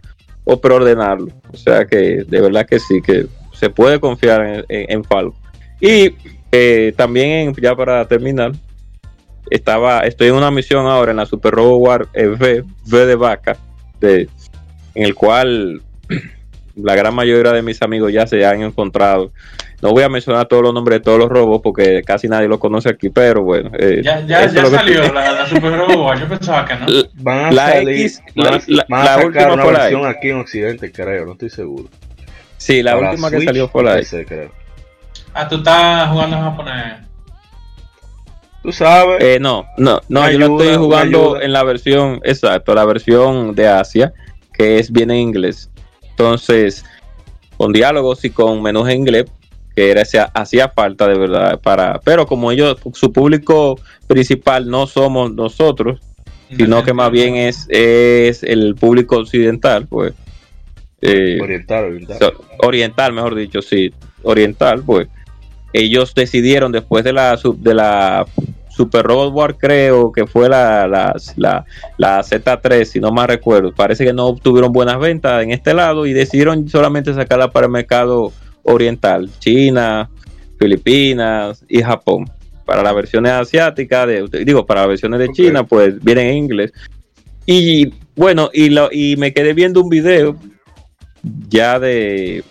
preordenarlo. 0.60 1.28
O 1.52 1.56
sea 1.56 1.84
que 1.84 2.24
de 2.26 2.40
verdad 2.40 2.66
que 2.66 2.80
sí, 2.80 3.00
que 3.00 3.26
se 3.52 3.70
puede 3.70 4.00
confiar 4.00 4.64
en, 4.68 4.86
en, 4.90 5.04
Falco. 5.04 5.36
Y 5.80 6.14
eh, 6.52 6.92
también, 6.96 7.54
ya 7.60 7.76
para 7.76 8.06
terminar, 8.06 8.52
estaba, 9.50 10.00
estoy 10.00 10.28
en 10.28 10.34
una 10.34 10.50
misión 10.50 10.86
ahora 10.86 11.12
en 11.12 11.18
la 11.18 11.26
Super 11.26 11.54
Robo 11.54 11.76
War 11.76 12.08
V, 12.14 12.64
V 12.86 13.06
de 13.06 13.14
vaca, 13.14 13.56
de, 14.00 14.28
en 14.94 15.04
el 15.04 15.14
cual 15.14 15.82
la 16.76 16.94
gran 16.94 17.14
mayoría 17.14 17.52
de 17.52 17.62
mis 17.62 17.82
amigos 17.82 18.12
ya 18.12 18.26
se 18.26 18.44
han 18.44 18.62
encontrado. 18.62 19.32
No 19.82 19.90
voy 19.92 20.02
a 20.02 20.08
mencionar 20.10 20.46
todos 20.46 20.62
los 20.62 20.74
nombres 20.74 20.98
de 20.98 21.04
todos 21.04 21.18
los 21.18 21.28
robos 21.30 21.60
porque 21.62 22.02
casi 22.04 22.28
nadie 22.28 22.48
los 22.48 22.58
conoce 22.58 22.90
aquí, 22.90 23.08
pero 23.08 23.42
bueno. 23.42 23.70
eh, 23.78 24.00
Ya, 24.04 24.20
ya, 24.20 24.46
ya 24.46 24.62
que- 24.62 24.66
salió 24.70 25.12
la, 25.12 25.32
la 25.32 25.46
Super 25.46 25.72
Robot, 25.78 26.18
yo 26.20 26.28
pensaba 26.28 26.64
que 26.66 26.74
no. 26.76 26.86
Van 27.14 27.38
a 27.46 27.50
La 27.52 27.68
salir, 27.72 28.00
X, 28.06 28.22
van 28.36 28.46
a, 28.46 28.50
la- 28.50 28.62
la- 28.66 28.86
van 28.88 29.00
a 29.00 29.04
la 29.04 29.10
sacar 29.12 29.26
última 29.26 29.52
una 29.54 29.64
versión 29.64 30.00
X. 30.02 30.16
aquí 30.16 30.28
en 30.30 30.40
Occidente, 30.40 30.92
creo, 30.92 31.24
no 31.26 31.32
estoy 31.32 31.48
seguro. 31.50 31.84
Sí, 32.58 32.82
la 32.82 32.94
Para 32.94 33.10
última 33.10 33.30
que 33.30 33.40
salió 33.42 33.68
fue 33.68 33.82
la 33.84 33.94
PC, 33.94 34.26
creo. 34.26 34.50
Ah, 35.32 35.48
tú 35.48 35.56
estás 35.56 36.10
jugando 36.10 36.36
en 36.36 36.42
japonés. 36.42 36.94
Tú 38.62 38.72
sabes, 38.72 39.22
Eh, 39.24 39.38
no, 39.40 39.64
no, 39.78 40.00
no, 40.10 40.30
yo 40.30 40.38
lo 40.38 40.58
estoy 40.58 40.76
jugando 40.76 41.40
en 41.40 41.52
la 41.54 41.62
versión, 41.64 42.20
exacto, 42.24 42.74
la 42.74 42.84
versión 42.84 43.54
de 43.54 43.66
Asia, 43.66 44.12
que 44.52 44.78
es 44.78 44.92
bien 44.92 45.10
en 45.10 45.16
inglés. 45.16 45.70
Entonces, 46.10 46.84
con 47.56 47.72
diálogos 47.72 48.22
y 48.26 48.30
con 48.30 48.60
menús 48.62 48.86
en 48.90 48.96
inglés, 48.98 49.24
que 49.80 49.90
era, 49.90 50.02
hacía, 50.02 50.24
hacía 50.34 50.68
falta 50.68 51.08
de 51.08 51.16
verdad 51.18 51.58
para, 51.58 51.98
pero 52.04 52.26
como 52.26 52.52
ellos, 52.52 52.76
su 52.92 53.12
público 53.12 53.80
principal 54.06 54.68
no 54.68 54.86
somos 54.86 55.32
nosotros, 55.32 56.00
sino 56.54 56.84
que 56.84 56.92
más 56.92 57.10
bien 57.10 57.36
es, 57.36 57.66
es 57.70 58.42
el 58.42 58.74
público 58.74 59.16
occidental, 59.16 59.86
pues. 59.86 60.12
eh, 61.00 61.38
oriental, 61.40 61.84
oriental. 61.86 62.32
oriental, 62.58 63.12
mejor 63.14 63.34
dicho, 63.36 63.62
sí, 63.62 63.90
oriental, 64.22 64.82
pues 64.84 65.08
ellos 65.72 66.12
decidieron 66.14 66.72
después 66.72 67.02
de 67.04 67.14
la 67.14 67.36
sub- 67.38 67.58
de 67.60 67.72
la 67.72 68.26
Super 68.68 69.04
Robot 69.06 69.32
War, 69.32 69.56
creo 69.56 70.12
que 70.12 70.26
fue 70.26 70.48
la, 70.50 70.86
la, 70.88 71.14
la, 71.36 71.64
la 71.96 72.20
Z3, 72.20 72.84
si 72.84 73.00
no 73.00 73.12
mal 73.12 73.28
recuerdo, 73.28 73.72
parece 73.72 74.04
que 74.04 74.12
no 74.12 74.26
obtuvieron 74.26 74.72
buenas 74.72 74.98
ventas 74.98 75.42
en 75.42 75.52
este 75.52 75.72
lado 75.72 76.04
y 76.04 76.12
decidieron 76.12 76.68
solamente 76.68 77.14
sacarla 77.14 77.50
para 77.50 77.66
el 77.66 77.72
mercado 77.72 78.30
oriental, 78.62 79.30
China, 79.38 80.10
Filipinas 80.58 81.64
y 81.68 81.82
Japón. 81.82 82.30
Para 82.64 82.82
las 82.82 82.94
versiones 82.94 83.32
asiáticas, 83.32 84.06
de, 84.06 84.44
digo, 84.44 84.64
para 84.64 84.82
las 84.82 84.88
versiones 84.90 85.18
de. 85.18 85.28
China, 85.32 85.64
pues 85.64 86.02
vienen 86.02 86.28
en 86.28 86.36
inglés. 86.36 86.72
Y 87.46 87.92
bueno, 88.14 88.50
y, 88.52 88.70
lo, 88.70 88.90
y 88.92 89.16
me 89.16 89.32
quedé 89.32 89.54
viendo 89.54 89.80
un 89.80 89.88
video 89.88 90.36
ya 91.48 91.78
de 91.78 92.44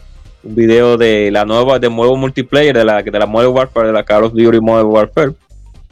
un 0.43 0.55
video 0.55 0.97
de 0.97 1.31
la 1.31 1.45
nueva, 1.45 1.79
de 1.79 1.89
nuevo 1.89 2.15
multiplayer 2.15 2.75
de 2.75 2.85
la, 2.85 3.01
de 3.01 3.19
la 3.19 3.25
Modern 3.25 3.53
Warfare, 3.53 3.87
de 3.87 3.93
la 3.93 4.03
Call 4.03 4.25
of 4.25 4.33
Duty 4.33 4.59
Modern 4.59 4.87
Warfare, 4.87 5.31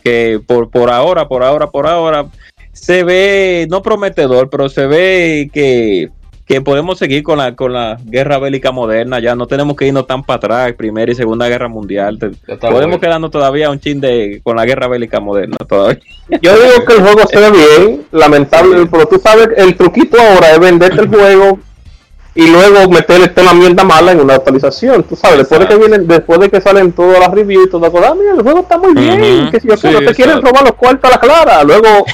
que 0.03 0.39
por, 0.45 0.69
por 0.69 0.89
ahora, 0.89 1.27
por 1.27 1.43
ahora, 1.43 1.69
por 1.69 1.87
ahora, 1.87 2.25
se 2.73 3.03
ve, 3.03 3.67
no 3.69 3.81
prometedor, 3.81 4.49
pero 4.49 4.69
se 4.69 4.87
ve 4.87 5.49
que 5.51 6.09
que 6.47 6.61
podemos 6.61 6.97
seguir 6.97 7.23
con 7.23 7.37
la, 7.37 7.55
con 7.55 7.73
la 7.73 7.97
guerra 8.05 8.39
bélica 8.39 8.71
moderna, 8.71 9.19
ya 9.19 9.35
no 9.35 9.47
tenemos 9.47 9.75
que 9.75 9.85
irnos 9.85 10.07
tan 10.07 10.23
para 10.23 10.37
atrás, 10.37 10.73
Primera 10.73 11.11
y 11.11 11.15
Segunda 11.15 11.49
Guerra 11.49 11.67
Mundial. 11.67 12.17
podemos 12.61 12.99
quedarnos 12.99 13.31
todavía 13.31 13.69
un 13.69 13.81
chin 13.81 13.99
de 13.99 14.39
con 14.43 14.55
la 14.55 14.65
guerra 14.65 14.87
bélica 14.87 15.19
moderna 15.19 15.57
todavía. 15.67 15.99
Yo 16.41 16.53
digo 16.53 16.85
que 16.85 16.93
el 16.93 17.01
juego 17.01 17.27
se 17.27 17.37
ve 17.37 17.51
bien, 17.51 18.05
lamentable, 18.11 18.87
pero 18.89 19.05
tú 19.07 19.19
sabes, 19.19 19.49
el 19.57 19.75
truquito 19.75 20.17
ahora 20.19 20.51
es 20.51 20.59
venderte 20.59 21.01
el 21.01 21.09
juego 21.09 21.59
y 22.33 22.47
luego 22.47 22.89
meterle 22.91 23.29
la 23.35 23.53
mierda 23.53 23.83
mala 23.83 24.13
en 24.13 24.21
una 24.21 24.35
actualización. 24.35 25.03
Tú 25.03 25.17
sabes, 25.17 25.39
después 25.39 25.59
de 25.59 25.67
que 25.67 25.75
vienen, 25.75 26.07
después 26.07 26.39
de 26.39 26.49
que 26.49 26.61
salen 26.61 26.93
todas 26.93 27.19
las 27.19 27.31
reviews 27.31 27.67
y 27.67 27.69
todo, 27.69 27.85
ah, 27.87 28.15
mira, 28.17 28.35
el 28.35 28.41
juego 28.41 28.59
está 28.59 28.77
muy 28.77 28.93
bien, 28.93 29.51
que 29.51 29.59
si 29.59 29.67
yo 29.67 29.91
no 29.91 29.99
te 29.99 30.15
quieren 30.15 30.41
robar 30.41 30.63
los 30.63 30.75
cuartos 30.75 31.11
a 31.11 31.15
la 31.15 31.19
clara, 31.19 31.63
luego 31.65 32.05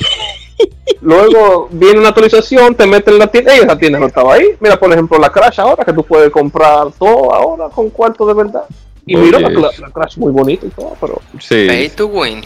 Luego 1.02 1.68
viene 1.72 2.00
una 2.00 2.10
actualización, 2.10 2.76
te 2.76 2.88
meten 2.88 3.13
en 3.13 3.20
la 3.20 3.28
tienda, 3.28 3.56
y 3.56 3.60
esa 3.60 3.78
tienda 3.78 4.00
no 4.00 4.08
estaba 4.08 4.36
ahí. 4.36 4.56
Mira, 4.60 4.80
por 4.80 4.92
ejemplo, 4.92 5.18
la 5.18 5.30
Crash 5.30 5.60
ahora, 5.60 5.84
que 5.84 5.94
tú 5.94 6.04
puedes 6.04 6.30
comprar 6.32 6.92
todo 6.98 7.34
ahora 7.34 7.70
con 7.70 7.89
cuarto 7.89 8.26
de 8.26 8.34
verdad. 8.34 8.63
Y 9.06 9.18
mira 9.18 9.39
la, 9.39 9.50
Crash 9.92 10.18
muy 10.18 10.32
bonita 10.32 10.66
y 10.66 10.70
todo, 10.70 10.96
pero. 11.00 11.22
Sí. 11.39 11.68
Pay 11.68 11.89
to 11.89 12.08
win. 12.08 12.42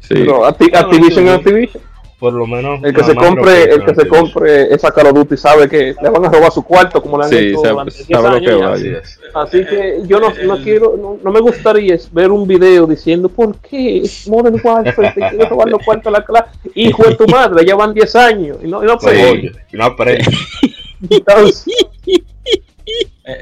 Sí. 0.00 0.14
Pero 0.14 0.44
Activision 0.44 1.28
Activision 1.28 1.82
por 2.18 2.32
lo 2.32 2.46
menos 2.46 2.82
el 2.82 2.94
que 2.94 3.04
se 3.04 3.14
compre 3.14 3.64
el 3.64 3.84
que 3.84 3.94
se 3.94 4.08
compre 4.08 4.74
esa 4.74 4.90
Call 4.90 5.08
of 5.08 5.14
Duty 5.14 5.36
sabe 5.36 5.68
que 5.68 5.94
le 6.00 6.08
van 6.08 6.24
a 6.24 6.30
robar 6.30 6.50
su 6.50 6.62
cuarto 6.62 7.02
como 7.02 7.18
le 7.18 7.26
han 7.26 7.34
hecho 7.34 7.60
durante 7.60 8.04
10 8.04 8.62
años. 8.62 9.18
así, 9.34 9.64
que 9.66 10.02
yo 10.06 10.18
no, 10.18 10.32
no 10.44 10.62
quiero 10.62 11.18
no, 11.22 11.30
me 11.30 11.40
gustaría 11.40 11.96
ver 12.12 12.30
un 12.30 12.46
video 12.46 12.86
diciendo 12.86 13.28
por 13.28 13.56
qué 13.56 14.02
Modern 14.28 14.58
Warfare 14.62 15.12
te 15.14 15.28
quiere 15.28 15.46
robar 15.46 15.68
los 15.68 15.84
cuartos 15.84 16.06
a 16.06 16.18
la 16.18 16.24
clase 16.24 16.50
hijo 16.74 17.02
de 17.04 17.16
tu 17.16 17.26
madre 17.26 17.66
ya 17.66 17.76
van 17.76 17.92
10 17.92 18.16
años 18.16 18.58
y 18.62 18.68
no, 18.68 18.82
y 18.82 18.86
no 18.86 18.92
aprende. 18.92 19.52
no 19.72 19.84
aprende 19.84 20.24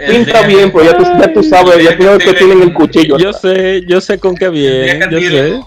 Pinta 0.09 0.47
bien, 0.47 0.73
pues 0.73 0.91
ya 0.91 0.97
tú, 0.97 1.05
ya 1.05 1.33
tú 1.33 1.43
sabes, 1.43 1.85
ya 1.85 1.97
tú 1.97 2.19
que 2.19 2.33
tienen 2.33 2.63
el 2.63 2.73
cuchillo. 2.73 3.19
Yo 3.19 3.35
sé, 3.35 3.83
yo 3.87 4.01
sé 4.01 4.19
con 4.19 4.35
qué 4.35 4.49
bien. 4.49 4.99
Yo 5.11 5.21
sé. 5.21 5.61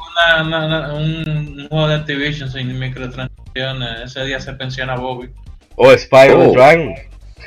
un 0.94 1.68
juego 1.70 1.88
de 1.88 1.96
Activision 1.96 2.52
sin 2.52 2.80
microtransacciones. 2.80 4.02
Ese 4.06 4.26
día 4.26 4.40
se 4.40 4.54
pensiona 4.54 4.96
Bobby. 4.96 5.30
Oh, 5.76 5.92
Spider 5.92 6.36
oh. 6.36 6.52
Dragon. 6.52 6.96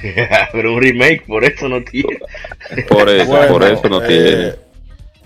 Pero 0.52 0.74
un 0.74 0.80
remake, 0.80 1.24
por 1.26 1.42
eso 1.42 1.68
no 1.68 1.82
tiene. 1.82 2.20
Por 2.88 3.08
eso, 3.08 3.48
por 3.48 3.64
eso 3.64 3.88
no 3.88 4.00
tiene. 4.02 4.30
Eh, 4.30 4.54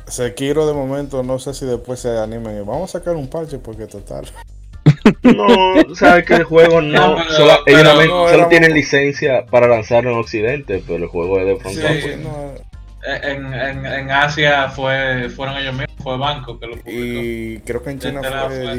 Sekiro 0.07 0.67
de 0.67 0.73
momento, 0.73 1.23
no 1.23 1.39
sé 1.39 1.53
si 1.53 1.67
después 1.67 2.01
se 2.01 2.17
animen. 2.17 2.65
Vamos 2.65 2.95
a 2.95 2.99
sacar 2.99 3.17
un 3.17 3.29
parche 3.29 3.59
porque 3.59 3.87
total. 3.87 4.25
No, 5.23 5.94
sabes 5.94 6.25
que 6.25 6.35
el 6.35 6.44
juego 6.44 6.81
no. 6.81 7.16
solo, 7.31 7.59
ellos 7.66 8.31
solo 8.31 8.49
tienen 8.49 8.75
licencia 8.75 9.47
para 9.47 9.66
lanzarlo 9.66 10.11
en 10.11 10.18
Occidente, 10.18 10.83
pero 10.87 11.05
el 11.05 11.09
juego 11.09 11.40
es 11.40 11.47
de 11.47 11.57
frontera. 11.57 11.90
en, 13.23 13.55
en, 13.55 13.87
en, 13.87 14.11
Asia 14.11 14.68
fue, 14.68 15.29
fueron 15.31 15.57
ellos 15.57 15.75
mismos, 15.75 15.97
fue 16.03 16.18
Banco 16.18 16.59
que 16.59 16.66
lo 16.66 16.77
publicó. 16.77 16.90
Y 16.90 17.61
creo 17.64 17.83
que 17.83 17.90
en 17.90 17.99
China 17.99 18.20
fue, 18.23 18.77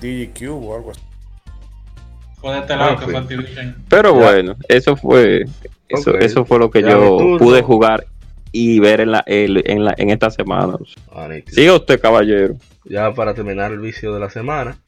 DigiCube 0.00 0.66
o 0.66 0.76
algo 0.76 0.90
así. 0.92 1.00
Fue 2.40 2.52
de 2.52 2.58
este 2.60 2.76
lado 2.76 2.92
ah, 2.92 3.00
que 3.00 3.04
fue 3.04 3.16
Activision. 3.16 3.84
Pero 3.88 4.14
bueno, 4.14 4.56
eso 4.68 4.96
fue 4.96 5.44
eso, 5.88 6.16
eso 6.16 6.44
fue 6.44 6.58
lo 6.58 6.70
que 6.70 6.82
yo 6.82 7.36
pude 7.38 7.62
jugar 7.62 8.06
y 8.52 8.78
ver 8.80 9.00
en 9.00 9.12
la, 9.12 9.24
en, 9.26 9.84
la, 9.84 9.94
en 9.96 10.10
esta 10.10 10.30
semana. 10.30 10.76
Siga 11.46 11.74
usted, 11.74 12.00
caballero. 12.00 12.56
Ya 12.84 13.12
para 13.12 13.34
terminar 13.34 13.72
el 13.72 13.80
vicio 13.80 14.14
de 14.14 14.20
la 14.20 14.30
semana, 14.30 14.78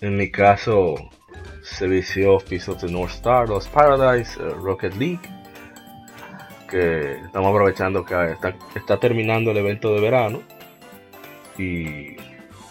en 0.00 0.16
mi 0.16 0.30
caso, 0.30 0.96
se 1.62 1.86
vició 1.86 2.36
of 2.36 2.44
the 2.44 2.90
North 2.90 3.12
Star, 3.12 3.48
Lost 3.48 3.72
Paradise, 3.72 4.38
eh, 4.40 4.54
Rocket 4.62 4.94
League. 4.94 5.20
Que 6.70 7.16
estamos 7.24 7.48
aprovechando 7.48 8.04
que 8.04 8.36
está, 8.74 9.00
terminando 9.00 9.50
el 9.50 9.56
evento 9.56 9.94
de 9.94 10.00
verano. 10.00 10.42
Y, 11.58 12.16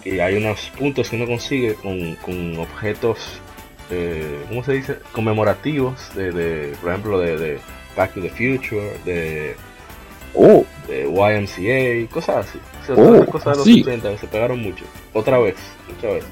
hay 0.06 0.38
unos 0.38 0.72
puntos 0.78 1.10
que 1.10 1.18
uno 1.18 1.26
consigue 1.26 1.74
con, 1.74 2.58
objetos, 2.60 3.42
eh, 3.90 4.46
¿cómo 4.48 4.64
se 4.64 4.74
dice? 4.74 5.00
Conmemorativos, 5.12 6.16
de, 6.16 6.74
por 6.80 6.92
ejemplo, 6.92 7.20
de, 7.20 7.60
Back 7.98 8.14
to 8.14 8.22
the 8.22 8.30
Future, 8.30 8.98
de, 9.04 9.56
oh. 10.34 10.64
de 10.88 11.10
YMCA, 11.10 12.14
cosas 12.14 12.48
así. 12.48 12.60
Oh, 12.96 13.26
cosas 13.26 13.58
de 13.58 13.74
los 13.74 13.82
80 13.82 14.12
que 14.12 14.18
se 14.18 14.28
pegaron 14.28 14.62
mucho. 14.62 14.86
Otra 15.12 15.40
vez, 15.40 15.56
otra 15.98 16.12
vez 16.12 16.26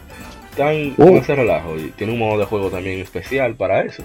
están 0.55 0.91
con 0.91 1.09
uh. 1.09 1.17
ese 1.17 1.35
relajo 1.35 1.77
y 1.77 1.91
tiene 1.91 2.13
un 2.13 2.19
modo 2.19 2.39
de 2.39 2.45
juego 2.45 2.69
también 2.69 2.99
especial 3.01 3.55
para 3.55 3.81
eso. 3.81 4.03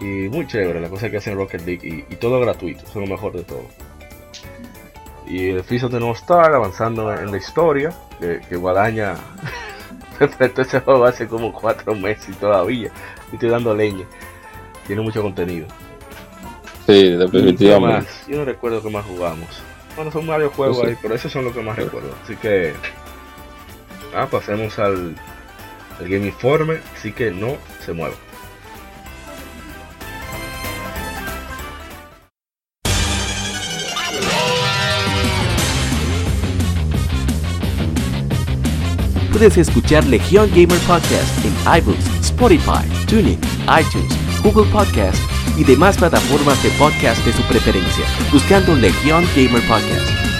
Y 0.00 0.28
muy 0.28 0.46
chévere 0.46 0.80
la 0.80 0.88
cosa 0.88 1.08
que 1.08 1.18
hacen 1.18 1.36
Rocket 1.36 1.64
League 1.64 2.06
y, 2.08 2.16
todo 2.16 2.40
gratuito, 2.40 2.80
eso 2.80 3.00
es 3.00 3.08
lo 3.08 3.14
mejor 3.14 3.34
de 3.34 3.44
todo. 3.44 3.64
Y 5.26 5.50
el 5.50 5.62
Fist 5.62 5.84
de 5.84 6.00
No 6.00 6.10
Star 6.12 6.52
avanzando 6.52 7.14
en 7.14 7.30
la 7.30 7.36
historia, 7.36 7.92
que, 8.18 8.56
Guadaña 8.56 9.14
enfrentó 10.20 10.62
ese 10.62 10.80
juego 10.80 11.04
hace 11.04 11.28
como 11.28 11.52
cuatro 11.52 11.94
meses 11.94 12.30
y 12.30 12.32
todavía 12.32 12.90
y 13.30 13.34
estoy 13.34 13.50
dando 13.50 13.74
leña. 13.74 14.06
Tiene 14.86 15.02
mucho 15.02 15.22
contenido. 15.22 15.68
Sí, 16.86 17.10
definitivamente. 17.10 18.10
Yo 18.26 18.38
no 18.38 18.44
recuerdo 18.46 18.82
qué 18.82 18.90
más 18.90 19.04
jugamos. 19.04 19.62
Bueno, 19.94 20.10
son 20.10 20.26
varios 20.26 20.52
juegos 20.54 20.82
ahí, 20.82 20.96
pero 21.00 21.14
esos 21.14 21.30
son 21.30 21.44
los 21.44 21.54
que 21.54 21.62
más 21.62 21.76
recuerdo. 21.76 22.12
Así 22.24 22.34
que 22.36 22.72
Ah, 24.14 24.26
pasemos 24.26 24.78
al, 24.78 25.14
Game 26.00 26.26
Informe, 26.26 26.80
así 26.96 27.12
que 27.12 27.30
no 27.30 27.56
se 27.84 27.92
mueva. 27.92 28.14
Puedes 39.30 39.56
escuchar 39.56 40.04
Legion 40.04 40.50
Gamer 40.50 40.78
Podcast 40.80 41.44
en 41.44 41.78
iBooks, 41.78 42.04
Spotify, 42.20 42.84
TuneIn, 43.06 43.38
iTunes, 43.68 44.42
Google 44.42 44.70
Podcast 44.70 45.18
y 45.56 45.64
demás 45.64 45.96
plataformas 45.96 46.62
de 46.62 46.70
podcast 46.70 47.24
de 47.24 47.32
su 47.32 47.42
preferencia, 47.44 48.04
buscando 48.32 48.74
Legion 48.74 49.24
Gamer 49.34 49.62
Podcast. 49.62 50.39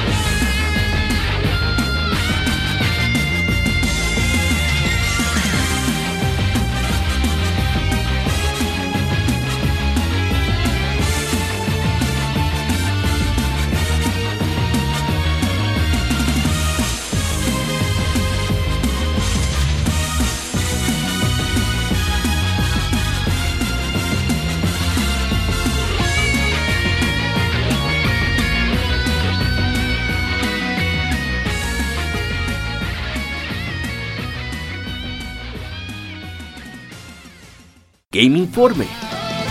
Game 38.13 38.37
Informe. 38.37 38.87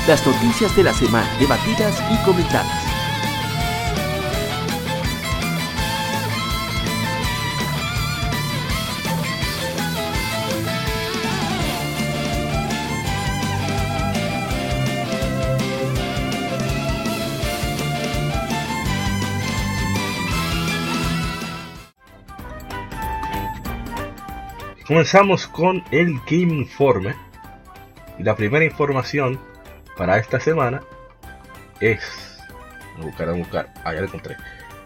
Las 0.07 0.27
noticias 0.27 0.77
de 0.77 0.83
la 0.83 0.92
semana 0.92 1.27
debatidas 1.38 1.99
y 2.12 2.25
comentadas. 2.27 2.66
Comenzamos 24.87 25.46
con 25.46 25.83
el 25.92 26.20
Game 26.27 26.53
Informe 26.53 27.29
y 28.20 28.22
la 28.22 28.37
primera 28.37 28.64
información 28.66 29.40
para 29.96 30.18
esta 30.18 30.38
semana 30.38 30.83
es. 31.80 32.38
A 32.98 33.02
buscar, 33.02 33.30
a 33.30 33.33
buscar. 33.33 33.72
Ah, 33.83 33.94
ya 33.94 34.00
lo 34.00 34.06
encontré. 34.06 34.37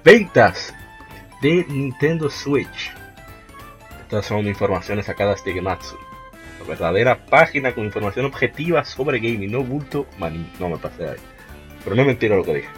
Ventas 0.05 0.73
de 1.43 1.67
Nintendo 1.69 2.31
Switch. 2.31 2.93
Estas 4.03 4.27
son 4.27 4.47
informaciones 4.47 5.07
sacadas 5.07 5.45
de 5.45 5.53
Gematsu. 5.53 5.97
La 6.61 6.69
verdadera 6.69 7.27
página 7.27 7.75
con 7.75 7.85
información 7.85 8.27
objetiva 8.27 8.85
sobre 8.85 9.19
gaming, 9.19 9.51
no 9.51 9.65
bulto, 9.65 10.07
maní. 10.17 10.49
No 10.61 10.69
me 10.69 10.79
pasé 10.79 11.09
ahí. 11.09 11.17
pero 11.83 11.97
no 11.97 12.03
es 12.03 12.07
mentira 12.07 12.37
lo 12.37 12.45
que 12.45 12.55
dije. 12.55 12.69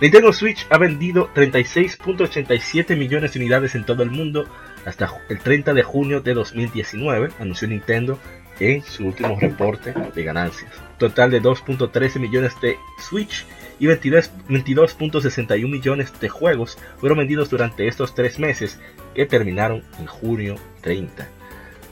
Nintendo 0.00 0.32
Switch 0.32 0.66
ha 0.70 0.78
vendido 0.78 1.34
36.87 1.34 2.96
millones 2.96 3.32
de 3.32 3.40
unidades 3.40 3.74
en 3.74 3.84
todo 3.84 4.04
el 4.04 4.10
mundo 4.10 4.46
hasta 4.86 5.10
el 5.28 5.40
30 5.40 5.74
de 5.74 5.82
junio 5.82 6.20
de 6.20 6.32
2019, 6.32 7.30
anunció 7.38 7.68
Nintendo 7.68 8.18
en 8.60 8.82
su 8.82 9.06
último 9.06 9.36
reporte 9.40 9.94
de 10.14 10.22
ganancias. 10.22 10.70
Total 10.98 11.30
de 11.30 11.42
2.13 11.42 12.20
millones 12.20 12.52
de 12.60 12.76
Switch 12.98 13.46
y 13.78 13.86
22.61 13.86 15.68
millones 15.68 16.12
de 16.20 16.28
juegos 16.28 16.78
fueron 16.98 17.18
vendidos 17.18 17.50
durante 17.50 17.88
estos 17.88 18.14
tres 18.14 18.38
meses 18.38 18.78
que 19.14 19.26
terminaron 19.26 19.82
en 19.98 20.06
junio 20.06 20.56
30. 20.82 21.26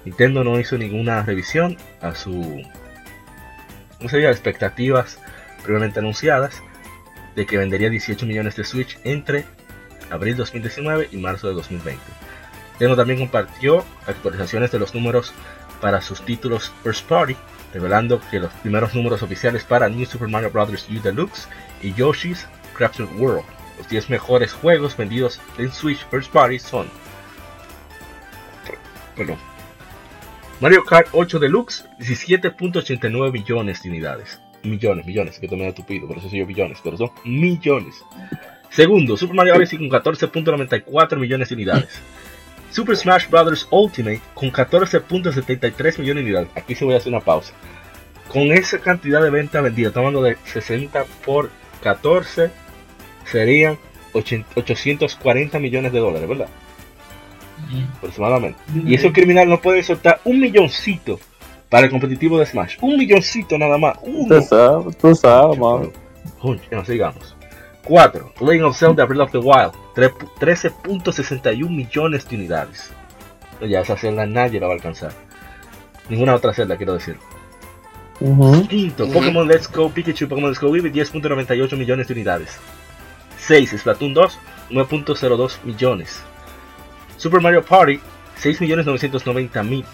Nintendo 0.05 0.45
no 0.45 0.61
hizo 0.61 0.79
ninguna 0.79 1.23
revisión 1.23 1.77
a 2.01 2.15
su 2.15 2.63
no 4.01 4.09
sería 4.09 4.31
expectativas 4.31 5.19
previamente 5.63 5.99
anunciadas 5.99 6.63
de 7.35 7.47
que 7.47 7.59
vendería 7.59 7.91
18 7.91 8.27
millones 8.27 8.57
de 8.57 8.65
Switch 8.65 8.99
entre 9.05 9.45
abril 10.11 10.37
2019 10.37 11.09
y 11.11 11.17
marzo 11.17 11.49
de 11.49 11.55
2020. 11.55 12.01
Nintendo 12.73 12.97
también 12.97 13.19
compartió 13.19 13.85
actualizaciones 14.07 14.71
de 14.71 14.79
los 14.79 14.95
números 14.95 15.33
para 15.81 16.01
sus 16.01 16.21
títulos 16.23 16.73
First 16.83 17.07
Party, 17.07 17.37
revelando 17.73 18.21
que 18.31 18.41
los 18.41 18.53
primeros 18.55 18.95
números 18.95 19.23
oficiales 19.23 19.65
para 19.65 19.89
New 19.89 20.07
Super 20.07 20.29
Mario 20.29 20.51
Bros. 20.51 20.89
U 20.89 21.01
Deluxe 21.01 21.49
y 21.83 21.93
Yoshi's 21.95 22.47
Crafted 22.77 23.09
World. 23.17 23.45
Los 23.79 23.89
10 23.89 24.11
mejores 24.11 24.53
juegos 24.53 24.97
vendidos 24.97 25.41
en 25.59 25.73
Switch 25.73 26.05
First 26.11 26.33
Party 26.33 26.59
son 26.59 26.89
Mario 30.61 30.85
Kart 30.85 31.09
8 31.13 31.39
Deluxe, 31.39 31.85
17.89 31.99 33.33
millones 33.33 33.83
de 33.83 33.89
unidades. 33.89 34.41
Millones, 34.63 35.07
millones, 35.07 35.39
que 35.39 35.49
tomé 35.49 35.73
tupido, 35.73 36.09
por 36.09 36.19
eso 36.19 36.29
soy 36.29 36.41
yo 36.41 36.47
billones, 36.47 36.79
pero 36.83 36.97
son 36.97 37.11
millones. 37.25 37.95
Segundo, 38.71 39.17
Super 39.17 39.37
Mario 39.37 39.55
Odyssey 39.55 39.79
con 39.79 39.89
14.94 39.89 41.17
millones 41.17 41.49
de 41.49 41.55
unidades. 41.55 42.03
Super 42.71 42.97
Smash 42.97 43.29
Bros. 43.29 43.67
Ultimate 43.71 44.21
con 44.35 44.51
14.73 44.51 45.99
millones 45.99 46.25
de 46.25 46.31
unidades. 46.31 46.49
Aquí 46.55 46.75
se 46.75 46.85
voy 46.85 46.95
a 46.95 46.99
hacer 46.99 47.13
una 47.13 47.21
pausa. 47.21 47.53
Con 48.29 48.53
esa 48.53 48.79
cantidad 48.79 49.23
de 49.23 49.31
venta 49.31 49.61
vendida, 49.61 49.91
tomando 49.91 50.23
de 50.23 50.37
60 50.45 51.05
por 51.25 51.51
14, 51.83 52.51
serían 53.25 53.79
840 54.13 55.59
millones 55.59 55.93
de 55.93 55.99
dólares, 55.99 56.29
¿verdad? 56.29 56.49
Aproximadamente. 57.97 58.59
Y 58.85 58.95
eso 58.95 59.13
criminal 59.13 59.49
no 59.49 59.61
puede 59.61 59.83
soltar 59.83 60.21
un 60.25 60.41
milloncito 60.41 61.19
para 61.69 61.87
el 61.87 61.91
competitivo 61.91 62.39
de 62.39 62.47
Smash. 62.47 62.77
Un 62.81 62.97
milloncito 62.97 63.59
nada 63.59 63.79
más. 63.79 63.99
Tú 64.03 64.43
sabes, 64.43 64.97
tú 64.99 65.15
sabes, 65.15 65.59
mano. 65.59 65.91
sigamos. 66.85 67.35
4. 67.85 68.33
Legend 68.41 68.65
of 68.65 68.79
Zelda 68.79 69.05
Breath 69.07 69.23
of 69.23 69.33
the 69.33 69.39
Wild, 69.39 69.73
13.61 69.99 71.69
millones 71.69 72.29
de 72.29 72.37
unidades. 72.37 72.91
Ya 73.61 73.81
esa 73.81 73.97
celda 73.97 74.27
nadie 74.27 74.61
la 74.61 74.67
va 74.67 74.73
a 74.75 74.77
alcanzar. 74.77 75.13
Ninguna 76.09 76.35
otra 76.35 76.55
celda, 76.55 76.77
quiero 76.77 76.95
decir. 76.95 77.19
Quinto, 78.69 79.09
Pokémon 79.13 79.47
Let's 79.47 79.71
Go 79.71 79.91
Pikachu 79.91 80.29
Pokémon 80.29 80.51
Let's 80.51 80.61
Go 80.61 80.75
Eevee, 80.75 80.93
10.98 80.93 81.77
millones 81.77 82.09
de 82.09 82.15
unidades. 82.15 82.59
6. 83.47 83.77
Splatoon 83.79 84.15
2, 84.15 84.39
9.02 84.71 85.59
millones. 85.65 86.21
Super 87.17 87.41
Mario 87.41 87.65
Party, 87.65 88.01
6.990.000. 88.43 89.85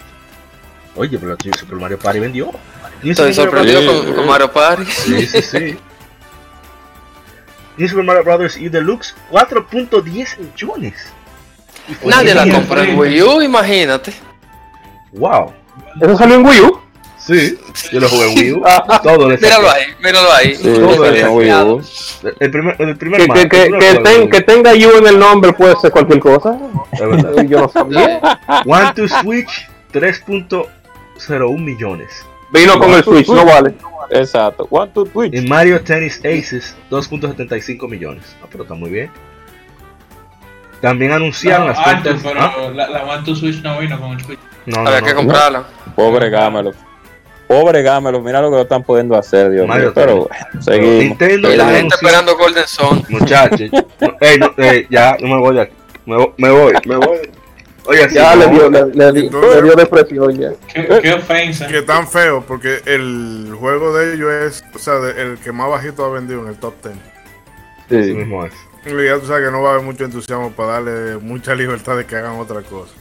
Oye, 0.96 1.18
pero 1.18 1.36
Super 1.58 1.76
Mario 1.76 1.98
Party 1.98 2.20
vendió. 2.20 2.50
Estoy 3.02 3.34
sorprendido 3.34 4.14
con 4.14 4.26
Mario 4.26 4.50
Party. 4.52 4.84
Sí, 4.86 5.26
sí, 5.26 5.42
sí. 5.42 5.76
New 7.76 7.88
Super 7.88 8.04
Mario 8.04 8.24
Bros. 8.24 8.56
y 8.56 8.68
Deluxe 8.68 9.14
4.10 9.30 10.38
millones. 10.38 10.94
Nadie 12.04 12.34
la 12.34 12.48
compró 12.48 12.80
en 12.82 12.98
Wii 12.98 13.22
U, 13.22 13.42
imagínate. 13.42 14.12
Wow. 15.12 15.52
¿Eso 16.00 16.16
salió 16.16 16.36
en 16.36 16.46
Wii 16.46 16.60
U? 16.60 16.80
Sí, 17.18 17.58
yo 17.90 18.00
lo 18.00 18.08
jugué 18.08 18.32
en 18.32 18.38
Wii 18.38 18.52
U. 18.52 18.62
todo 19.02 19.28
míralo 19.28 19.70
ahí, 19.70 19.84
míralo 20.02 20.32
ahí. 20.32 20.54
Sí, 20.56 20.62
todo 20.74 21.06
en 21.06 21.28
Wii 21.28 21.52
U. 21.52 21.82
El 22.38 22.50
primer, 22.50 22.76
el 22.78 22.96
primer 22.96 23.26
que, 23.26 23.48
que, 23.48 23.70
que, 23.78 24.28
que, 24.30 24.40
tenga 24.42 24.72
U 24.72 24.98
en 24.98 25.06
el 25.06 25.18
nombre 25.18 25.52
puede 25.52 25.74
ser 25.76 25.90
cualquier 25.90 26.20
cosa. 26.20 26.58
Es 26.92 27.00
verdad. 27.00 27.44
Yo 27.48 27.60
no 27.60 27.68
sabía. 27.68 28.20
One 28.66 28.92
to 28.94 29.08
Switch 29.08 29.68
3.01 29.92 31.58
millones. 31.58 32.10
Vino 32.52 32.78
con 32.78 32.90
el 32.90 33.02
Switch, 33.02 33.28
no 33.28 33.44
vale. 33.44 33.74
Exacto. 34.10 34.66
One, 34.70 34.90
two, 34.92 35.04
Twitch. 35.06 35.34
En 35.34 35.48
Mario 35.48 35.80
Tennis 35.80 36.18
Aces, 36.18 36.76
2.75 36.90 37.88
millones. 37.88 38.36
Ah, 38.42 38.46
pero 38.50 38.64
está 38.64 38.74
muy 38.74 38.90
bien. 38.90 39.10
También 40.80 41.12
anunciaron 41.12 41.68
las 41.68 41.80
cuentas. 41.80 42.20
Pero 42.22 42.40
¿ah? 42.40 42.70
la, 42.74 42.88
la 42.88 43.04
One 43.04 43.24
to 43.24 43.34
Switch 43.34 43.62
no 43.62 43.78
vino 43.78 43.98
con 43.98 44.12
el 44.12 44.20
Switch. 44.24 44.38
No, 44.66 44.80
Había 44.80 45.02
que 45.02 45.14
comprarla. 45.14 45.64
Pobre 45.94 46.30
Gámelo. 46.30 46.72
Pobre 47.46 47.82
Gámelo, 47.82 48.20
mira 48.20 48.40
lo 48.40 48.50
que 48.50 48.56
lo 48.56 48.62
están 48.62 48.82
pudiendo 48.82 49.16
hacer, 49.16 49.50
Dios 49.50 49.68
mío. 49.68 49.92
Pero 49.94 50.26
bueno, 50.26 50.62
seguimos. 50.62 51.04
Nintendo 51.04 51.52
y 51.52 51.56
la 51.56 51.70
gente 51.70 51.94
esperando 51.94 52.36
Golden 52.36 52.66
Sun. 52.66 53.04
Muchachos, 53.10 53.60
ey, 54.20 54.38
no, 54.38 54.50
ya, 54.88 55.16
no 55.20 55.28
me 55.28 55.38
voy 55.38 55.54
de 55.54 55.60
aquí. 55.62 55.74
Me, 56.06 56.16
me 56.38 56.50
voy, 56.50 56.72
me 56.86 56.96
voy. 56.96 57.18
Oye, 57.86 58.08
ya 58.10 58.34
le, 58.34 58.48
dio, 58.48 58.70
le, 58.70 58.86
le, 58.86 59.12
le, 59.12 59.22
dio 59.30 59.76
depresión 59.76 60.38
ya. 60.38 60.52
Qué, 60.72 61.00
qué, 61.02 61.12
ofensa. 61.12 61.66
Que 61.66 61.82
tan 61.82 62.08
feo, 62.08 62.42
porque 62.46 62.80
el 62.86 63.54
juego 63.58 63.94
de 63.96 64.14
ellos 64.14 64.32
es, 64.32 64.64
o 64.74 64.78
sea, 64.78 64.94
el 65.16 65.38
que 65.38 65.52
más 65.52 65.68
bajito 65.68 66.04
ha 66.04 66.08
vendido 66.08 66.40
en 66.42 66.48
el 66.48 66.56
top 66.56 66.74
10. 66.82 66.94
Sí, 67.88 67.96
Así 67.96 68.14
mismo 68.14 68.46
es. 68.46 68.52
Ya 68.86 69.18
tú 69.18 69.26
sabes 69.26 69.46
que 69.46 69.50
no 69.50 69.62
va 69.62 69.70
a 69.70 69.72
haber 69.74 69.84
mucho 69.84 70.04
entusiasmo 70.04 70.50
para 70.52 70.72
darle 70.72 71.16
mucha 71.18 71.54
libertad 71.54 71.96
de 71.96 72.06
que 72.06 72.16
hagan 72.16 72.38
otra 72.38 72.62
cosa. 72.62 72.92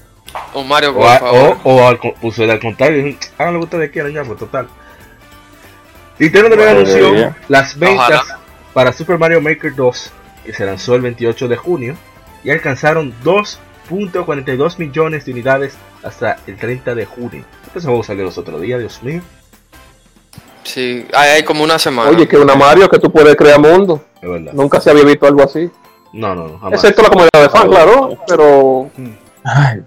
O 0.53 0.63
Mario, 0.63 0.97
o, 0.97 1.01
o, 1.03 1.59
o, 1.63 1.87
al, 1.87 1.99
pues, 1.99 2.39
al 2.39 2.59
contrario, 2.59 3.15
hagan 3.37 3.53
lo 3.53 3.59
que 3.61 3.65
ustedes 3.65 3.91
quieran 3.91 4.11
ya, 4.13 4.23
pues 4.23 4.39
total. 4.39 4.67
Nintendo 6.19 6.49
también 6.49 6.69
anunció 6.69 7.35
las 7.47 7.77
ventas 7.77 8.21
Ojalá. 8.21 8.39
para 8.73 8.93
Super 8.93 9.17
Mario 9.17 9.41
Maker 9.41 9.75
2, 9.75 10.11
que 10.45 10.53
se 10.53 10.65
lanzó 10.65 10.95
el 10.95 11.01
28 11.01 11.47
de 11.47 11.55
junio, 11.55 11.95
y 12.43 12.49
alcanzaron 12.49 13.13
2 13.23 13.59
.42 13.93 14.77
millones 14.79 15.25
de 15.25 15.31
unidades 15.31 15.75
hasta 16.03 16.37
el 16.47 16.57
30 16.57 16.95
de 16.95 17.05
junio. 17.05 17.43
Pues 17.71 17.85
vamos 17.85 18.05
a 18.05 18.07
salir 18.07 18.23
los 18.23 18.37
otros 18.37 18.61
días, 18.61 18.79
Dios 18.79 19.01
mío. 19.03 19.21
Sí, 20.63 21.05
hay, 21.13 21.43
como 21.43 21.63
una 21.63 21.77
semana. 21.77 22.09
Oye, 22.09 22.27
que 22.27 22.37
una 22.37 22.55
Mario 22.55 22.89
que 22.89 22.99
tú 22.99 23.11
puedes 23.11 23.35
crear 23.35 23.59
mundo. 23.59 24.03
Es 24.21 24.29
verdad. 24.29 24.53
Nunca 24.53 24.79
se 24.79 24.89
había 24.89 25.03
visto 25.03 25.27
algo 25.27 25.43
así. 25.43 25.69
No, 26.13 26.33
no, 26.35 26.47
no. 26.47 26.59
Jamás. 26.59 26.83
Excepto 26.83 27.01
la 27.01 27.09
comunidad 27.09 27.41
de 27.41 27.49
fan, 27.49 27.69
claro. 27.69 28.17
Pero. 28.27 28.89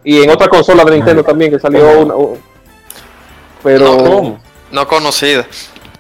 Y 0.04 0.22
en 0.22 0.30
otra 0.30 0.48
consola 0.48 0.84
de 0.84 0.92
Nintendo 0.92 1.24
también 1.24 1.50
que 1.50 1.58
salió 1.58 2.00
una. 2.00 2.14
Pero. 3.62 3.96
No, 3.96 4.40
no 4.70 4.88
conocida. 4.88 5.46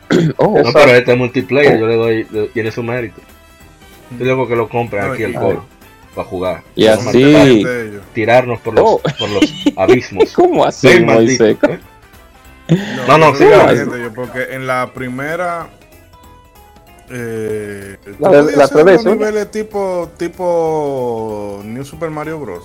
oh, 0.36 0.58
no, 0.62 0.72
pero 0.72 0.92
este 0.92 1.16
multiplayer 1.16 1.80
yo 1.80 1.86
le 1.86 1.96
doy, 1.96 2.50
tiene 2.52 2.70
su 2.70 2.82
mérito. 2.82 3.20
Yo 4.18 4.24
digo 4.24 4.46
que 4.46 4.54
lo 4.54 4.68
compren 4.68 5.10
aquí 5.10 5.24
el 5.24 5.34
coro 5.34 5.64
para 6.16 6.28
jugar. 6.28 6.62
Y 6.74 6.86
así 6.86 7.64
tirarnos 8.14 8.58
por 8.60 8.74
los, 8.74 8.84
oh. 8.84 9.00
por 9.18 9.28
los 9.28 9.44
abismos. 9.76 10.32
¿Cómo 10.32 10.64
así, 10.64 11.00
Moisés? 11.00 11.56
¿eh? 11.68 11.78
No, 13.06 13.18
no, 13.18 13.34
sí, 13.36 13.44
yo, 13.44 14.12
porque 14.12 14.54
en 14.54 14.66
la 14.66 14.92
primera 14.92 15.68
eh, 17.08 17.96
la, 18.18 18.30
de, 18.42 18.56
la 18.56 18.96
niveles 19.04 19.50
tipo 19.52 20.10
tipo 20.16 21.60
New 21.64 21.84
Super 21.84 22.10
Mario 22.10 22.40
Bros. 22.40 22.64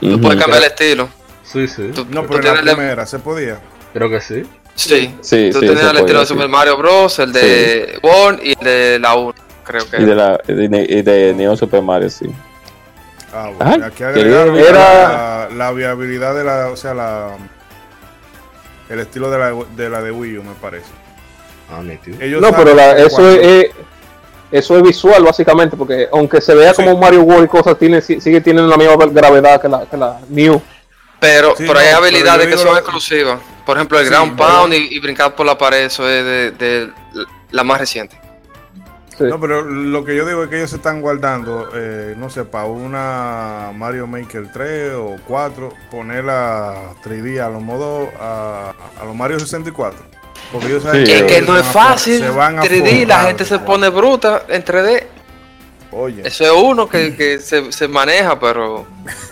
Tú 0.00 0.20
puedes 0.20 0.40
cambiar 0.40 0.62
el 0.62 0.70
estilo. 0.70 1.08
Sí, 1.42 1.68
sí. 1.68 1.90
Tú, 1.94 2.06
no, 2.08 2.26
pero 2.26 2.38
en 2.38 2.64
la 2.64 2.74
primera 2.74 3.04
se 3.04 3.18
podía. 3.18 3.60
Creo 3.92 4.08
que 4.08 4.20
sí. 4.20 4.44
Sí, 4.74 5.14
sí, 5.22 5.50
tú 5.50 5.60
sí, 5.60 5.66
tenías 5.66 5.90
el 5.90 5.96
estilo 5.98 6.20
de 6.20 6.26
Super 6.26 6.48
Mario 6.48 6.76
Bros, 6.76 7.18
el 7.18 7.32
de 7.32 7.92
sí. 7.92 7.98
One 8.02 8.38
y 8.42 8.50
el 8.52 8.64
de 8.64 8.98
la 8.98 9.14
1 9.14 9.45
creo 9.66 9.88
que. 9.90 10.00
Y 10.00 10.04
de, 10.04 10.14
la, 10.14 10.40
y 10.46 11.02
de 11.02 11.34
Neo 11.34 11.56
Super 11.56 11.82
Mario, 11.82 12.08
sí. 12.08 12.32
Ah, 13.32 13.50
bueno, 13.54 13.72
Ay, 13.74 13.82
aquí 13.82 14.02
agregaron 14.02 14.56
era... 14.56 15.48
la, 15.48 15.48
la, 15.54 15.72
viabilidad 15.72 16.34
de 16.34 16.44
la, 16.44 16.68
o 16.68 16.76
sea, 16.76 16.94
la 16.94 17.36
el 18.88 19.00
estilo 19.00 19.30
de 19.30 19.38
la 19.38 19.52
de, 19.76 19.90
la 19.90 20.00
de 20.00 20.10
Wii 20.10 20.38
U, 20.38 20.42
me 20.42 20.54
parece. 20.54 20.90
Ah, 21.70 21.82
Ellos 22.20 22.40
no, 22.40 22.52
pero 22.52 22.74
la, 22.74 22.96
eso 22.96 23.28
es, 23.28 23.46
es, 23.46 23.70
eso 24.52 24.76
es 24.76 24.82
visual 24.82 25.24
básicamente, 25.24 25.76
porque 25.76 26.08
aunque 26.12 26.40
se 26.40 26.54
vea 26.54 26.72
sí. 26.72 26.82
como 26.82 26.96
Mario 26.96 27.22
World 27.22 27.46
y 27.46 27.48
cosas, 27.48 27.76
tiene, 27.76 28.00
sigue 28.00 28.40
teniendo 28.40 28.68
la 28.68 28.76
misma 28.76 28.94
gravedad 29.06 29.60
que 29.60 29.68
la, 29.68 29.84
que 29.84 29.96
la 29.96 30.20
New. 30.28 30.62
Pero, 31.18 31.56
sí, 31.56 31.64
pero 31.66 31.78
hay 31.78 31.90
no, 31.90 31.98
habilidades 31.98 32.46
pero 32.46 32.56
que 32.56 32.62
son 32.62 32.72
lo... 32.72 32.78
exclusivas. 32.78 33.40
Por 33.64 33.76
ejemplo, 33.76 33.98
el 33.98 34.04
sí, 34.04 34.10
Ground 34.10 34.36
Pound 34.36 34.74
y, 34.74 34.94
y, 34.94 34.98
brincar 35.00 35.34
por 35.34 35.44
la 35.44 35.58
pared, 35.58 35.86
eso 35.86 36.08
es 36.08 36.24
de, 36.24 36.50
de 36.52 36.90
la 37.50 37.64
más 37.64 37.80
reciente. 37.80 38.16
Sí. 39.18 39.24
No, 39.24 39.40
pero 39.40 39.62
lo 39.62 40.04
que 40.04 40.14
yo 40.14 40.26
digo 40.26 40.42
es 40.44 40.50
que 40.50 40.56
ellos 40.58 40.70
se 40.70 40.76
están 40.76 41.00
guardando, 41.00 41.70
eh, 41.74 42.14
no 42.18 42.28
sé, 42.28 42.44
para 42.44 42.66
una 42.66 43.70
Mario 43.74 44.06
Maker 44.06 44.52
3 44.52 44.92
o 44.94 45.16
4, 45.26 45.72
poner 45.90 46.24
la 46.24 46.92
3D 47.02 47.40
a 47.40 47.48
los 47.48 47.62
modos, 47.62 48.08
a, 48.20 48.74
a 49.00 49.04
los 49.04 49.14
Mario 49.14 49.38
64. 49.40 49.98
Porque 50.52 50.66
ellos 50.68 50.82
saben 50.82 51.06
Sí, 51.06 51.12
Es 51.12 51.22
que 51.24 51.42
no 51.42 51.56
es 51.58 51.66
a- 51.66 51.72
fácil. 51.72 52.18
se 52.20 52.28
van 52.30 52.58
a 52.58 52.62
3D, 52.62 53.06
la 53.06 53.14
forrar, 53.16 53.26
gente 53.28 53.44
se 53.46 53.58
pone 53.58 53.88
bruta 53.88 54.42
en 54.48 54.62
3D. 54.64 55.06
Oye, 55.92 56.22
Eso 56.26 56.44
es 56.44 56.50
uno 56.62 56.88
que, 56.88 57.16
que 57.16 57.38
se, 57.38 57.72
se 57.72 57.88
maneja, 57.88 58.38
pero 58.38 58.84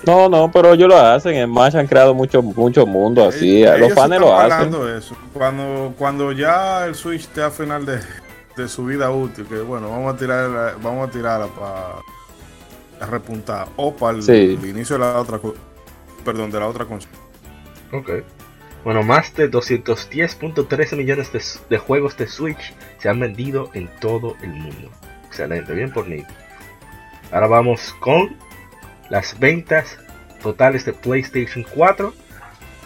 No, 0.07 0.28
no, 0.30 0.51
pero 0.51 0.72
ellos 0.72 0.89
lo 0.89 0.97
hacen. 0.99 1.35
En 1.35 1.47
Smash 1.51 1.76
han 1.76 1.87
creado 1.87 2.14
mucho, 2.14 2.41
mucho 2.43 2.87
mundo 2.87 3.28
así. 3.28 3.59
ellos- 3.62 3.78
Los 3.80 3.91
ellos 3.91 3.99
fans 3.99 4.18
lo 4.18 4.35
hacen. 4.39 4.74
Eso. 4.97 5.14
Cuando, 5.35 5.93
cuando 5.99 6.32
ya 6.32 6.87
el 6.87 6.95
Switch 6.95 7.22
esté 7.22 7.43
a 7.43 7.51
final 7.51 7.85
de, 7.85 7.99
de 8.57 8.69
su 8.69 8.85
vida 8.85 9.11
útil, 9.11 9.47
que 9.47 9.57
bueno, 9.61 9.91
vamos 9.91 10.15
a 10.15 10.17
tirar, 10.17 10.77
vamos 10.81 11.09
a 11.09 11.11
tirarla 11.11 11.47
para 11.49 13.11
repuntar 13.11 13.69
o 13.77 13.95
para 13.95 14.17
el, 14.19 14.23
Sí. 14.23 14.33
el 14.33 14.65
inicio 14.67 14.97
de 14.97 15.01
la 15.05 15.19
otra, 15.21 15.41
perdón, 16.25 16.51
de 16.51 16.61
la 16.61 16.69
otra 16.69 16.85
consola. 16.85 17.15
Ok. 17.93 18.11
Bueno, 18.85 19.03
más 19.03 19.35
de 19.35 19.51
210.13 19.51 20.97
millones 20.97 21.33
de, 21.33 21.43
de 21.71 21.79
juegos 21.79 22.17
de 22.17 22.27
Switch 22.29 22.75
se 22.99 23.09
han 23.09 23.19
vendido 23.21 23.71
en 23.75 23.89
todo 24.01 24.37
el 24.43 24.51
mundo. 24.51 24.91
Excelente, 25.27 25.73
bien 25.73 25.91
por 25.93 26.07
Nick. 26.07 26.27
Ahora 27.33 27.47
vamos 27.47 27.95
con 28.01 28.37
las 29.11 29.39
ventas 29.39 29.99
totales 30.43 30.85
de 30.85 30.93
PlayStation 30.93 31.65
4. 31.75 32.13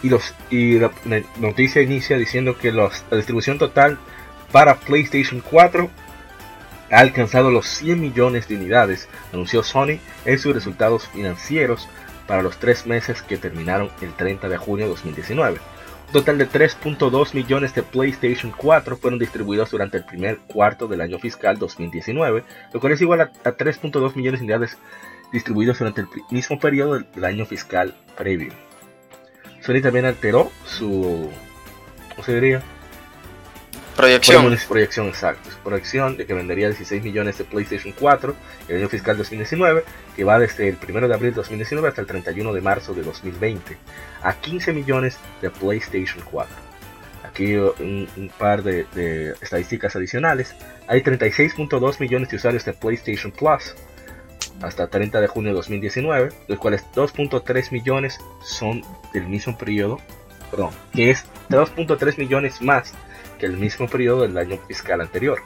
Y, 0.01 0.07
los, 0.09 0.33
y 0.49 0.79
la, 0.79 0.91
la 1.05 1.21
noticia 1.39 1.81
inicia 1.81 2.17
diciendo 2.17 2.57
que 2.57 2.71
los- 2.71 3.03
la 3.11 3.17
distribución 3.17 3.57
total 3.59 3.99
para 4.51 4.75
PlayStation 4.75 5.41
4 5.41 5.89
ha 6.91 6.99
alcanzado 6.99 7.51
los 7.51 7.67
100 7.67 8.01
millones 8.01 8.47
de 8.47 8.55
unidades, 8.55 9.07
anunció 9.31 9.63
Sony 9.63 9.99
en 10.25 10.39
sus 10.39 10.53
resultados 10.53 11.07
financieros 11.07 11.87
para 12.27 12.41
los 12.41 12.57
tres 12.57 12.85
meses 12.85 13.21
que 13.21 13.37
terminaron 13.37 13.89
el 14.01 14.13
30 14.13 14.49
de 14.49 14.57
junio 14.57 14.85
de 14.85 14.91
2019. 14.91 15.59
Un 16.07 16.13
total 16.13 16.39
de 16.39 16.49
3.2 16.49 17.35
millones 17.35 17.75
de 17.75 17.83
PlayStation 17.83 18.51
4 18.55 18.97
fueron 18.97 19.19
distribuidos 19.19 19.69
durante 19.69 19.97
el 19.97 20.05
primer 20.05 20.39
cuarto 20.39 20.87
del 20.87 21.01
año 21.01 21.19
fiscal 21.19 21.59
2019, 21.59 22.43
lo 22.73 22.79
cual 22.79 22.93
es 22.93 23.01
igual 23.01 23.21
a, 23.21 23.31
a 23.43 23.55
3.2 23.55 24.15
millones 24.15 24.39
de 24.39 24.45
unidades 24.45 24.77
distribuidos 25.31 25.77
durante 25.77 26.01
el 26.01 26.07
mismo 26.31 26.59
periodo 26.59 26.99
del 26.99 27.25
año 27.25 27.45
fiscal 27.45 27.95
previo. 28.17 28.51
Sony 29.61 29.81
también 29.81 30.05
alteró 30.05 30.51
su, 30.65 31.29
¿cómo 32.09 32.23
se 32.23 32.33
diría? 32.33 32.63
Proyección. 33.99 34.43
Ponemos 34.43 34.65
proyección 34.65 35.07
exacta. 35.07 35.51
Su 35.51 35.57
proyección 35.57 36.15
de 36.15 36.25
que 36.25 36.33
vendería 36.33 36.67
16 36.67 37.03
millones 37.03 37.37
de 37.37 37.43
PlayStation 37.43 37.93
4 37.99 38.35
en 38.67 38.75
el 38.75 38.81
año 38.81 38.89
fiscal 38.89 39.17
2019, 39.17 39.83
que 40.15 40.23
va 40.23 40.39
desde 40.39 40.69
el 40.69 40.77
1 40.77 41.07
de 41.07 41.13
abril 41.13 41.31
de 41.31 41.35
2019 41.35 41.87
hasta 41.89 42.01
el 42.01 42.07
31 42.07 42.53
de 42.53 42.61
marzo 42.61 42.93
de 42.93 43.03
2020, 43.03 43.77
a 44.21 44.33
15 44.33 44.73
millones 44.73 45.17
de 45.41 45.49
PlayStation 45.49 46.23
4. 46.31 46.55
Aquí 47.25 47.57
uh, 47.57 47.73
un, 47.79 48.31
par 48.37 48.63
de, 48.63 48.85
de 48.95 49.33
estadísticas 49.41 49.95
adicionales. 49.95 50.55
Hay 50.87 51.01
36.2 51.01 51.99
millones 51.99 52.29
de 52.29 52.37
usuarios 52.37 52.65
de 52.65 52.73
PlayStation 52.73 53.31
Plus 53.31 53.75
hasta 54.61 54.87
30 54.87 55.21
de 55.21 55.27
junio 55.27 55.51
de 55.51 55.55
2019, 55.55 56.29
los 56.47 56.59
cuales 56.59 56.85
2.3 56.95 57.71
millones 57.71 58.19
son 58.41 58.81
del 59.13 59.27
mismo 59.27 59.57
periodo, 59.57 59.99
que 60.93 61.11
es 61.11 61.25
2.3 61.49 62.17
millones 62.17 62.61
más 62.61 62.93
que 63.39 63.45
el 63.45 63.57
mismo 63.57 63.87
periodo 63.87 64.21
del 64.21 64.37
año 64.37 64.57
fiscal 64.67 65.01
anterior. 65.01 65.41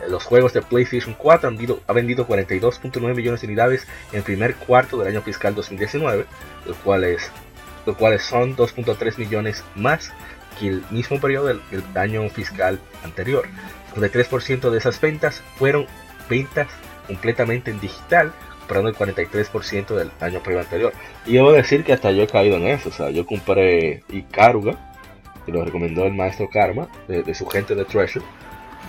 Eh, 0.00 0.08
Los 0.08 0.24
juegos 0.24 0.52
de 0.52 0.62
PlayStation 0.62 1.14
4 1.16 1.48
han 1.48 1.56
vendido, 1.56 1.80
ha 1.86 1.92
vendido 1.92 2.26
42.9 2.26 3.14
millones 3.14 3.40
de 3.40 3.46
unidades 3.46 3.86
en 4.12 4.22
primer 4.22 4.54
cuarto 4.56 4.98
del 4.98 5.08
año 5.08 5.22
fiscal 5.22 5.54
2019, 5.54 6.26
los 6.66 6.76
cuales, 6.78 7.30
los 7.86 7.96
cuales 7.96 8.22
son 8.22 8.56
2.3 8.56 9.18
millones 9.18 9.64
más 9.74 10.12
que 10.58 10.68
el 10.68 10.84
mismo 10.90 11.20
periodo 11.20 11.46
del, 11.46 11.60
del 11.70 11.84
año 11.96 12.28
fiscal 12.30 12.80
anterior. 13.04 13.46
El 13.94 14.02
43% 14.10 14.70
de 14.70 14.78
esas 14.78 15.00
ventas 15.00 15.42
fueron 15.56 15.86
ventas 16.28 16.68
completamente 17.06 17.70
en 17.70 17.80
digital, 17.80 18.32
comprando 18.66 18.88
el 18.88 18.96
43% 18.96 19.94
del 19.94 20.10
año 20.20 20.40
previo 20.40 20.60
anterior. 20.60 20.92
Y 21.24 21.34
debo 21.34 21.52
decir 21.52 21.84
que 21.84 21.92
hasta 21.92 22.10
yo 22.10 22.24
he 22.24 22.26
caído 22.26 22.56
en 22.56 22.66
eso, 22.66 22.88
o 22.88 22.92
sea, 22.92 23.10
yo 23.10 23.24
compré 23.24 24.02
Ikaruga, 24.10 24.92
que 25.44 25.52
lo 25.52 25.64
recomendó 25.64 26.04
el 26.04 26.14
maestro 26.14 26.48
Karma, 26.50 26.88
de, 27.06 27.22
de 27.22 27.34
su 27.34 27.46
gente 27.46 27.74
de 27.74 27.84
Treasure. 27.84 28.24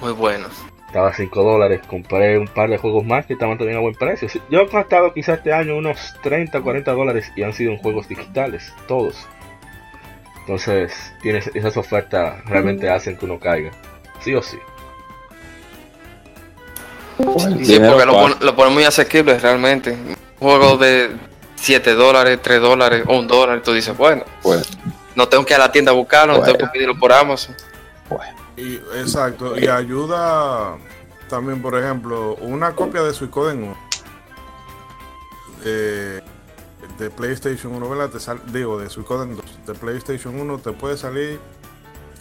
Muy 0.01 0.13
bueno. 0.13 0.47
Estaba 0.87 1.09
a 1.09 1.13
5 1.13 1.43
dólares, 1.43 1.81
compré 1.87 2.39
un 2.39 2.47
par 2.47 2.69
de 2.69 2.77
juegos 2.77 3.05
más 3.05 3.25
que 3.25 3.33
estaban 3.33 3.57
también 3.57 3.77
a 3.77 3.81
buen 3.81 3.93
precio. 3.93 4.27
Yo 4.49 4.61
he 4.61 4.67
gastado 4.67 5.13
quizás 5.13 5.37
este 5.37 5.53
año 5.53 5.75
unos 5.75 6.15
30, 6.23 6.61
40 6.61 6.91
dólares 6.93 7.31
y 7.35 7.43
han 7.43 7.53
sido 7.53 7.71
en 7.73 7.77
juegos 7.77 8.07
digitales, 8.07 8.73
todos. 8.87 9.27
Entonces, 10.39 11.13
tienes, 11.21 11.51
esas 11.53 11.75
ofertas 11.75 12.43
realmente 12.45 12.89
hacen 12.89 13.17
que 13.17 13.25
uno 13.25 13.37
caiga, 13.37 13.71
sí 14.21 14.33
o 14.33 14.41
sí. 14.41 14.57
Sí, 17.17 17.79
porque 17.79 18.05
lo, 18.05 18.13
pon- 18.13 18.35
lo 18.39 18.55
ponen 18.55 18.73
muy 18.73 18.83
asequible 18.83 19.37
realmente. 19.39 19.91
Un 19.91 20.15
juego 20.39 20.77
de 20.77 21.15
7 21.55 21.93
dólares, 21.95 22.39
3 22.41 22.61
dólares 22.61 23.03
o 23.07 23.17
1 23.17 23.27
dólar. 23.27 23.61
Tú 23.63 23.73
dices, 23.73 23.97
bueno, 23.97 24.23
Pues, 24.43 24.69
no 25.15 25.27
tengo 25.27 25.45
que 25.45 25.53
ir 25.53 25.59
a 25.59 25.65
la 25.65 25.71
tienda 25.71 25.91
a 25.91 25.95
buscarlo, 25.95 26.33
no 26.33 26.39
Bueno. 26.39 26.53
tengo 26.53 26.71
que 26.71 26.73
pedirlo 26.77 26.99
por 26.99 27.11
Amazon. 27.11 27.55
Y, 28.55 28.75
exacto, 28.99 29.57
y 29.59 29.67
ayuda 29.67 30.77
también, 31.29 31.61
por 31.61 31.77
ejemplo, 31.77 32.35
una 32.35 32.73
copia 32.73 33.01
de 33.03 33.13
Suicoden 33.13 33.63
1 33.63 33.77
eh, 35.65 36.21
de 36.97 37.09
PlayStation 37.09 37.73
1, 37.73 37.89
¿verdad? 37.89 38.09
Te 38.09 38.19
sal- 38.19 38.41
digo, 38.51 38.79
de 38.79 38.89
Suicoden 38.89 39.35
2 39.35 39.45
de 39.67 39.73
PlayStation 39.73 40.39
1 40.39 40.57
te 40.59 40.71
puede 40.71 40.97
salir, 40.97 41.39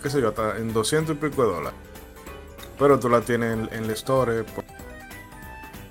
qué 0.02 0.10
sé 0.10 0.20
yo, 0.20 0.28
hasta 0.28 0.56
en 0.58 0.72
200 0.72 1.14
y 1.16 1.18
pico 1.18 1.42
de 1.46 1.52
dólares. 1.54 1.78
Pero 2.78 2.98
tú 2.98 3.08
la 3.08 3.20
tienes 3.22 3.54
en, 3.54 3.68
en 3.72 3.84
el 3.84 3.90
store 3.92 4.44
por 4.44 4.64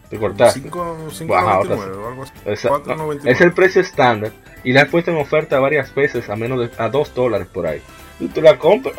Te 0.09 0.17
cortaste. 0.19 0.61
5.99 0.69 1.27
Baja, 1.27 1.51
ahora 1.53 1.75
sí. 1.75 1.81
o 1.81 2.07
algo 2.07 2.23
así. 2.23 2.31
Esa- 2.45 2.69
4.99. 2.69 3.21
es 3.31 3.41
el 3.41 3.53
precio 3.53 3.81
estándar 3.81 4.31
y 4.63 4.71
la 4.73 4.81
han 4.81 4.89
puesto 4.89 5.11
en 5.11 5.17
oferta 5.17 5.59
varias 5.59 5.93
veces 5.95 6.29
a 6.29 6.35
menos 6.35 6.59
de 6.59 6.71
a 6.77 6.89
2 6.89 7.13
dólares 7.15 7.47
por 7.51 7.65
ahí. 7.67 7.81
Y 8.19 8.27
tú 8.27 8.41
la 8.41 8.57
compras. 8.57 8.95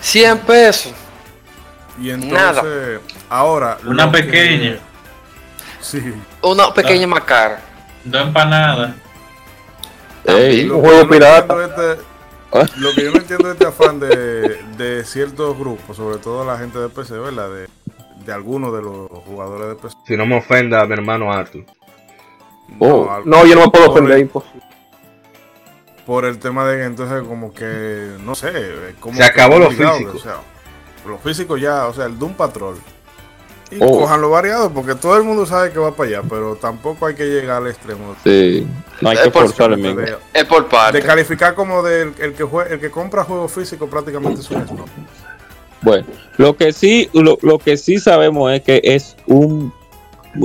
100 0.00 0.38
pesos. 0.40 0.92
Y 2.00 2.10
entonces, 2.10 2.32
Nada. 2.38 2.62
ahora. 3.30 3.78
Una 3.86 4.10
que- 4.10 4.22
pequeña. 4.22 4.78
sí. 5.80 6.02
Una 6.42 6.72
pequeña 6.74 7.06
más 7.06 7.24
cara. 7.24 7.60
Dos 8.04 8.26
empanadas. 8.26 8.94
ey, 10.24 10.64
Lo 10.64 10.76
Un 10.76 10.82
que 10.82 10.88
juego 10.88 11.00
yo 11.00 11.04
no 11.04 11.10
pirata. 11.10 11.38
entiendo 11.54 11.92
es 11.92 11.98
este- 11.98 12.80
lo 12.80 12.94
que 12.94 13.04
yo 13.04 13.10
no 13.12 13.18
entiendo 13.18 13.48
es 13.48 13.52
este 13.54 13.66
afán 13.66 14.00
de, 14.00 14.08
de 14.76 15.04
ciertos 15.04 15.56
grupos, 15.58 15.96
sobre 15.96 16.18
todo 16.18 16.44
la 16.44 16.58
gente 16.58 16.78
de 16.78 16.88
PC, 16.88 17.14
¿verdad? 17.18 17.50
De, 17.50 17.68
de 18.24 18.32
algunos 18.32 18.72
de 18.72 18.82
los 18.82 19.08
jugadores 19.26 19.68
de 19.68 19.74
PC. 19.76 19.96
Si 20.06 20.16
no 20.16 20.26
me 20.26 20.38
ofenda 20.38 20.80
a 20.82 20.86
mi 20.86 20.94
hermano 20.94 21.32
Arthur. 21.32 21.64
Oh. 22.80 23.20
No, 23.24 23.44
yo 23.46 23.54
no 23.54 23.62
me 23.62 23.70
puedo 23.70 23.90
ofender. 23.90 24.28
pues. 24.28 24.44
por 26.04 26.24
el 26.24 26.38
tema 26.38 26.64
de 26.66 26.76
que 26.78 26.84
entonces 26.84 27.22
como 27.26 27.52
que, 27.52 28.12
no 28.24 28.34
sé, 28.36 28.52
como 29.00 29.16
Se 29.16 29.24
acabó 29.24 29.58
lo 29.58 29.70
físico. 29.70 30.12
O 30.14 30.18
sea, 30.18 30.36
lo 31.06 31.18
físico 31.18 31.56
ya, 31.56 31.86
o 31.86 31.92
sea, 31.94 32.04
el 32.06 32.16
Doom 32.18 32.34
Patrol. 32.34 32.76
Y 33.72 33.78
Oh. 33.80 33.98
cojan 33.98 34.20
lo 34.20 34.30
variado, 34.30 34.70
porque 34.70 34.94
todo 34.94 35.16
el 35.16 35.24
mundo 35.24 35.44
sabe 35.44 35.72
que 35.72 35.80
va 35.80 35.90
para 35.96 36.08
allá, 36.08 36.22
pero 36.28 36.54
tampoco 36.54 37.06
hay 37.06 37.16
que 37.16 37.24
llegar 37.24 37.60
al 37.62 37.66
extremo. 37.68 38.14
sí. 38.22 38.64
No 39.00 39.10
hay 39.10 39.16
Es 39.16 39.24
que 39.24 39.30
por- 39.30 39.42
forzar 39.46 39.72
el 39.72 39.78
mismo. 39.78 40.00
De, 40.00 40.16
Es 40.32 40.44
por 40.44 40.62
de 40.62 40.70
parte. 40.70 41.02
calificar 41.02 41.54
como 41.56 41.82
del 41.82 42.14
el 42.20 42.32
que 42.34 42.44
jue- 42.44 42.70
el 42.70 42.78
que 42.78 42.90
compra 42.90 43.24
juegos 43.24 43.50
físicos 43.52 43.90
prácticamente 43.90 44.40
es 44.40 44.50
un 44.52 44.64
snob. 44.66 44.86
Bueno, 45.86 46.04
lo 46.36 46.56
que 46.56 46.72
sí, 46.72 47.08
lo, 47.12 47.38
lo 47.42 47.60
que 47.60 47.76
sí 47.76 48.00
sabemos 48.00 48.52
es 48.52 48.60
que 48.62 48.80
es 48.82 49.16
un 49.28 49.72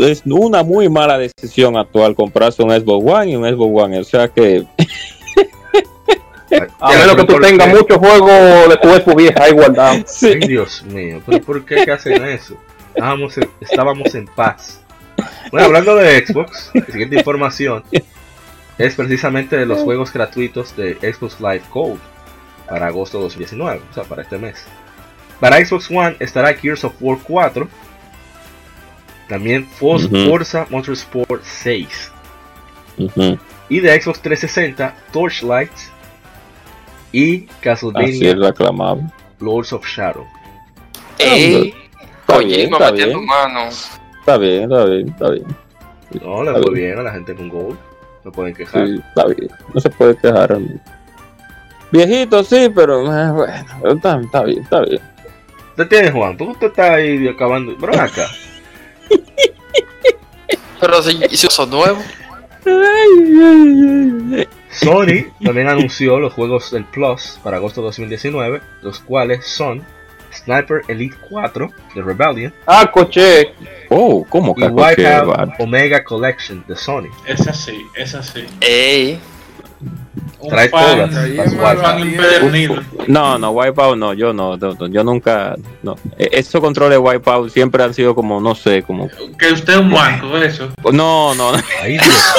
es 0.07 0.21
una 0.23 0.61
muy 0.61 0.87
mala 0.87 1.17
decisión 1.17 1.75
actual 1.77 2.13
comprarse 2.13 2.61
un 2.61 2.69
Xbox 2.69 3.11
One 3.11 3.31
y 3.31 3.35
un 3.35 3.49
Xbox 3.49 3.83
One. 3.83 3.99
O 3.99 4.03
sea 4.03 4.27
que 4.27 4.63
A 6.79 6.91
menos 6.91 7.15
que 7.15 7.23
tú 7.23 7.33
¿Por 7.33 7.41
tengas 7.41 7.69
muchos 7.69 7.97
juegos 7.97 8.69
de 8.69 8.77
tu 8.77 8.87
Xbox 8.89 9.15
vieja 9.15 9.43
ahí 9.43 9.51
guardados. 9.51 10.03
sí. 10.05 10.27
Ay, 10.27 10.47
Dios 10.47 10.83
mío, 10.83 11.19
¿pero 11.25 11.41
por 11.41 11.65
qué 11.65 11.85
que 11.85 11.91
hacen 11.91 12.23
eso? 12.23 12.55
Estábamos 12.93 13.35
en, 13.39 13.49
estábamos 13.61 14.13
en 14.13 14.27
paz. 14.27 14.83
Bueno, 15.49 15.65
hablando 15.65 15.95
de 15.95 16.23
Xbox, 16.23 16.69
la 16.75 16.85
siguiente 16.85 17.15
información 17.15 17.83
es 18.77 18.93
precisamente 18.93 19.57
de 19.57 19.65
los 19.65 19.79
juegos 19.79 20.13
gratuitos 20.13 20.77
de 20.77 20.99
Xbox 21.01 21.39
Live 21.39 21.63
Gold 21.73 21.99
para 22.69 22.85
agosto 22.85 23.17
de 23.17 23.23
2019, 23.23 23.81
o 23.89 23.93
sea, 23.95 24.03
para 24.03 24.21
este 24.21 24.37
mes. 24.37 24.67
Para 25.41 25.57
Xbox 25.65 25.91
One 25.91 26.15
estará 26.19 26.53
Gears 26.53 26.83
of 26.85 26.93
War 27.01 27.17
4, 27.21 27.67
también 29.27 29.65
For- 29.65 29.99
Ujú. 30.05 30.29
Forza 30.29 30.65
Motorsport 30.69 31.43
6 31.43 32.11
Ujú. 32.97 33.37
y 33.67 33.79
de 33.79 34.01
Xbox 34.01 34.21
360 34.21 34.95
Torchlight 35.11 35.71
y 37.11 37.35
Así 37.35 37.49
Castlevania 37.61 38.31
es. 38.31 39.41
Lords 39.41 39.73
of 39.73 39.85
Shadow. 39.85 40.25
Ey, 41.17 41.73
Está 42.21 42.35
coño, 42.35 42.47
bien, 42.47 42.71
está 42.71 42.91
bien. 42.91 43.09
Está 44.19 44.37
bien, 44.37 44.63
está 44.63 44.85
bien, 44.85 45.09
está 45.09 45.29
bien. 45.31 45.45
No, 46.21 46.43
le 46.43 46.51
fue 46.51 46.61
bien. 46.61 46.73
bien 46.73 46.99
a 46.99 47.03
la 47.03 47.11
gente 47.11 47.35
con 47.35 47.49
Gold. 47.49 47.77
No 48.23 48.31
pueden 48.31 48.53
quejar. 48.53 48.85
Sí, 48.85 49.01
está 49.09 49.25
bien. 49.25 49.49
No 49.73 49.81
se 49.81 49.89
puede 49.89 50.15
quejar. 50.17 50.57
Viejito, 51.91 52.43
sí, 52.43 52.69
pero 52.73 53.01
eh, 53.05 53.31
bueno, 53.31 53.93
está, 53.95 54.19
está 54.21 54.43
bien, 54.43 54.61
está 54.61 54.81
bien. 54.81 55.01
¿Usted 55.71 55.87
tiene 55.87 56.11
Juan? 56.11 56.37
¿Por 56.37 56.47
qué 56.47 56.53
usted 56.53 56.67
está 56.67 56.93
ahí 56.95 57.27
acabando? 57.27 57.73
Acá. 57.99 58.27
Pero 60.79 61.01
si, 61.03 61.19
si 61.29 61.47
son 61.47 61.69
nuevos. 61.69 62.03
Sony 64.71 65.31
también 65.43 65.67
anunció 65.67 66.19
los 66.19 66.33
juegos 66.33 66.71
del 66.71 66.85
Plus 66.85 67.39
para 67.43 67.57
agosto 67.57 67.81
de 67.81 67.87
2019, 67.87 68.61
los 68.81 68.99
cuales 68.99 69.45
son 69.45 69.83
Sniper 70.33 70.81
Elite 70.87 71.15
4 71.29 71.71
de 71.95 72.01
Rebellion 72.01 72.53
Ah, 72.65 72.89
coche. 72.91 73.53
Oh, 73.89 74.25
¿cómo 74.29 74.53
y 74.57 74.61
que 74.61 74.67
Wipeout 74.67 75.59
Omega 75.59 76.03
Collection 76.03 76.63
de 76.67 76.75
Sony. 76.75 77.09
Es 77.25 77.47
así, 77.47 77.85
es 77.95 78.15
así. 78.15 78.45
Ey, 78.61 79.19
Trae 80.49 80.69
fan, 80.69 81.09
todas. 81.09 81.25
No, 83.07 83.37
no, 83.37 83.51
Wipeout 83.51 83.97
no, 83.97 84.13
yo 84.13 84.33
no, 84.33 84.57
no, 84.57 84.87
yo 84.87 85.03
nunca, 85.03 85.55
no. 85.83 85.95
E- 86.17 86.29
Esos 86.33 86.61
controles 86.61 86.93
de 86.93 86.97
Wipeout 86.99 87.49
siempre 87.51 87.83
han 87.83 87.93
sido 87.93 88.15
como, 88.15 88.39
no 88.39 88.55
sé, 88.55 88.83
como, 88.83 89.09
Que 89.37 89.51
usted 89.51 89.73
es 89.73 89.79
un 89.79 89.89
manco, 89.89 90.37
eso. 90.37 90.69
no, 90.91 91.33
no, 91.35 91.51
no, 91.51 91.57
Ay, 91.81 91.93
Dios. 91.93 92.31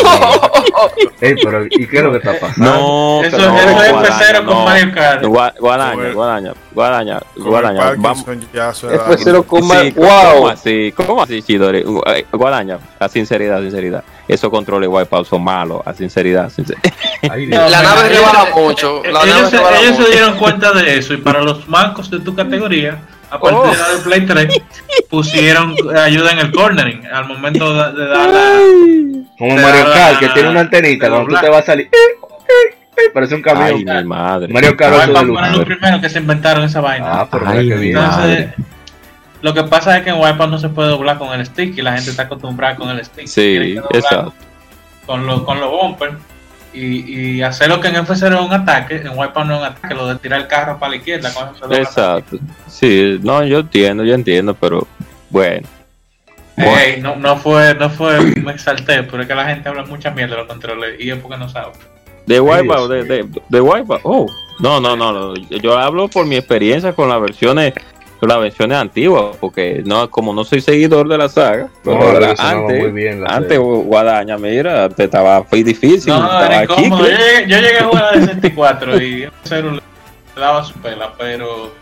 Ey, 1.21 1.35
pero 1.43 1.65
¿y 1.71 1.87
qué 1.87 1.97
es 1.99 2.03
lo 2.03 2.11
que 2.13 2.19
está 2.19 2.39
pasando? 2.39 2.65
no, 2.71 3.25
Eso, 3.25 3.39
no, 3.39 3.57
eso 3.59 3.69
es 3.83 3.93
Guadaña, 3.93 4.09
F0 4.19 4.45
con 4.45 4.55
no. 4.59 4.65
Mario 4.65 4.93
Kart. 4.95 5.23
Gua- 5.25 5.55
Guadaña, 5.59 6.13
Guadaña, 6.13 6.53
Guadaña, 6.73 7.21
Guadaña, 7.37 7.95
vamos. 7.97 8.23
Parkinson 8.25 8.51
ya 8.53 8.73
se 8.75 8.87
da- 8.89 9.07
F0 9.09 9.45
con. 9.45 9.63
Sí, 9.63 9.93
¿cómo 9.93 10.09
Wow. 10.09 10.49
así? 10.49 10.93
¿Cómo 10.97 11.23
así, 11.23 11.43
Chidori? 11.43 11.85
Eh, 12.07 12.25
Guadaña, 12.33 12.79
a 12.99 13.09
sinceridad, 13.09 13.61
sinceridad. 13.61 14.03
Esos 14.29 14.51
controles 14.51 14.89
Wipeout 14.89 15.27
son 15.27 15.43
malos, 15.45 15.83
a 15.85 15.93
sinceridad, 15.95 16.49
sinceridad. 16.51 16.93
Ay, 17.31 17.47
la 17.47 17.69
nave 17.83 18.07
ellos- 18.09 18.17
rebaja 18.19 18.47
mucho. 18.57 19.03
La 19.05 19.13
nave 19.25 19.29
ellos 19.31 19.51
se, 19.51 19.57
ellos 19.57 19.97
se 19.97 20.01
mucho. 20.03 20.11
dieron 20.11 20.37
cuenta 20.39 20.73
de 20.73 20.97
eso 20.99 21.15
y 21.15 21.17
para 21.19 21.43
los 21.43 21.69
mancos 21.69 22.11
de 22.11 22.21
tu 22.21 22.35
categoría, 22.35 22.99
a 23.31 23.39
partir 23.41 23.59
Oh. 23.59 23.71
de 23.71 23.77
la 23.77 23.89
de 23.89 23.99
Play 23.99 24.27
3, 24.27 24.63
pusieron 25.11 25.75
ayuda 25.99 26.31
en 26.33 26.39
el 26.39 26.53
cornering 26.53 27.07
al 27.07 27.27
momento 27.27 27.73
de, 27.75 27.93
de 28.01 28.07
dar 28.09 28.29
la... 28.31 28.51
Como 29.39 29.57
Mario 29.57 29.85
Kart, 29.93 30.19
que 30.21 30.29
tiene 30.29 30.51
una 30.51 30.61
antenita, 30.61 31.09
cuando 31.09 31.35
tú 31.35 31.41
te 31.41 31.49
vas 31.49 31.63
a 31.63 31.67
salir, 31.67 31.87
eh, 31.87 31.97
eh, 31.97 32.77
eh, 32.97 33.11
parece 33.13 33.35
un 33.35 33.43
Ay, 33.47 33.55
camión. 33.55 33.85
mi 33.85 34.05
madre. 34.05 34.53
Mario 34.53 34.77
Kart 34.77 34.93
Wipeout 34.95 35.17
8 35.17 35.21
de 35.27 35.33
fueron 35.33 35.53
los 35.57 35.65
primeros 35.65 36.01
que 36.01 36.09
se 36.11 36.19
inventaron 36.19 36.65
esa 36.65 36.81
vaina. 36.81 37.07
Ah, 37.09 37.29
pero 37.31 37.49
Ay, 37.49 37.65
mira 37.65 37.75
que 37.77 37.81
bien. 37.83 37.95
madre. 37.97 38.55
Lo 39.43 39.53
que 39.53 39.65
pasa 39.65 39.99
es 39.99 40.05
que 40.05 40.11
en 40.11 40.21
Wipeout 40.21 40.51
no 40.51 40.59
se 40.59 40.69
puede 40.69 40.89
doblar 40.89 41.19
con 41.19 41.39
el 41.39 41.45
stick 41.45 41.77
y 41.77 41.83
la 41.83 41.95
gente 41.95 42.11
está 42.11 42.23
acostumbrada 42.23 42.77
con 42.77 42.89
el 42.89 43.05
stick. 43.05 43.27
Sí, 43.27 43.77
exacto. 43.91 44.33
Con 45.05 45.27
los 45.27 45.43
con 45.43 45.61
los 45.61 45.69
bumpers 45.69 46.15
y, 46.73 47.37
y 47.37 47.43
hacer 47.43 47.69
lo 47.69 47.81
que 47.81 47.89
en 47.89 47.97
F0 47.97 48.35
es 48.35 48.41
un 48.41 48.53
ataque, 48.53 48.97
en 48.97 49.19
Wipeout 49.19 49.47
no 49.47 49.55
es 49.55 49.61
un 49.61 49.67
ataque, 49.67 49.95
lo 49.95 50.07
de 50.07 50.17
tirar 50.17 50.41
el 50.41 50.47
carro 50.47 50.79
para 50.79 50.91
la 50.91 50.97
izquierda. 50.97 51.33
Con 51.35 51.49
eso 51.49 51.55
se 51.55 51.61
dobla 51.63 51.79
Exacto. 51.79 52.39
Sí, 52.69 53.19
no, 53.23 53.45
yo 53.45 53.59
entiendo, 53.59 54.05
yo 54.05 54.15
entiendo, 54.15 54.55
pero 54.55 54.87
bueno. 55.29 55.69
Ey, 56.57 57.01
no, 57.01 57.17
no 57.17 57.37
fue, 57.37 57.75
no 57.75 57.91
fue, 57.91 58.21
me 58.21 58.53
exalté, 58.53 59.03
pero 59.03 59.23
es 59.23 59.29
que 59.29 59.35
la 59.35 59.47
gente 59.47 59.69
habla 59.69 59.85
mucha 59.85 60.11
mierda 60.11 60.37
de 60.37 60.43
los 60.43 60.49
controles 60.49 61.01
y 61.01 61.11
es 61.11 61.19
porque 61.19 61.37
no 61.37 61.49
sabe. 61.49 61.73
De 62.27 62.41
Wipeout, 62.41 62.91
de, 62.91 63.05
de, 63.05 63.29
de 63.49 63.61
Wipeout. 63.61 64.01
Oh, 64.05 64.27
no, 64.61 64.81
no, 64.81 64.97
no, 64.97 65.13
no. 65.13 65.35
Yo 65.35 65.77
hablo 65.77 66.09
por 66.09 66.27
mi 66.27 66.37
experiencia 66.37 66.93
con 66.93 67.09
las 67.09 67.21
versiones, 67.21 67.75
las 68.29 68.41
versiones 68.41 68.79
antiguas, 68.79 69.37
porque 69.41 69.83
no, 69.85 70.09
como 70.11 70.33
no 70.33 70.45
soy 70.45 70.61
seguidor 70.61 71.09
de 71.09 71.19
la 71.19 71.29
saga, 71.29 71.69
No, 71.85 71.99
pero 71.99 72.21
la 72.21 72.35
antes, 72.39 72.81
muy 72.83 72.91
bien 72.93 73.21
la 73.23 73.29
antes. 73.29 73.59
Guadaña, 73.59 74.39
mira, 74.39 74.85
antes 74.85 75.05
estaba 75.07 75.43
fue 75.45 75.63
difícil, 75.65 76.13
No, 76.13 76.25
estaba 76.25 76.63
incómodo. 76.65 77.05
Yo 77.05 77.11
llegué, 77.11 77.49
yo 77.49 77.59
llegué 77.59 77.79
a 77.79 77.85
jugar 77.85 78.05
a 78.05 78.13
64 78.21 79.03
y 79.03 79.23
F0 79.45 79.73
le 79.73 80.41
daba 80.41 80.65
su 80.65 80.75
pela, 80.75 81.13
pero 81.19 81.73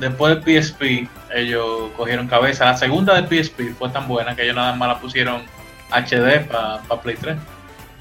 después 0.00 0.42
de 0.44 0.60
PSP 0.62 1.08
ellos 1.34 1.90
cogieron 1.96 2.26
cabeza. 2.28 2.64
La 2.64 2.76
segunda 2.76 3.20
de 3.20 3.42
PSP 3.42 3.74
fue 3.78 3.88
tan 3.90 4.08
buena 4.08 4.34
que 4.34 4.42
ellos 4.44 4.56
nada 4.56 4.72
más 4.74 4.88
la 4.88 4.98
pusieron 5.00 5.42
HD 5.90 6.46
para 6.48 6.80
Play 7.02 7.16
3. 7.20 7.36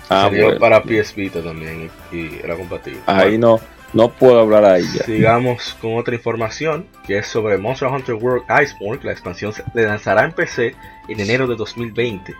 Ah, 0.10 0.24
Salió 0.30 0.46
bueno. 0.46 0.60
para 0.60 0.82
PS 0.84 1.16
Vita 1.16 1.42
también 1.42 1.90
y, 2.12 2.16
y 2.16 2.40
era 2.44 2.56
compatible. 2.56 3.00
Ahí 3.06 3.38
no, 3.38 3.60
no 3.94 4.10
puedo 4.10 4.40
hablar 4.40 4.66
ahí 4.66 4.84
ya. 4.94 5.04
Sigamos 5.04 5.76
con 5.80 5.98
otra 5.98 6.16
información 6.16 6.88
que 7.06 7.20
es 7.20 7.28
sobre 7.28 7.58
Monster 7.58 7.90
Hunter 7.90 8.16
World 8.16 8.44
Iceborne. 8.62 9.04
La 9.04 9.12
expansión 9.12 9.54
se 9.54 9.64
lanzará 9.74 10.24
en 10.26 10.32
PC 10.32 10.76
en 11.08 11.20
enero 11.20 11.48
de 11.48 11.56
2020. 11.56 12.34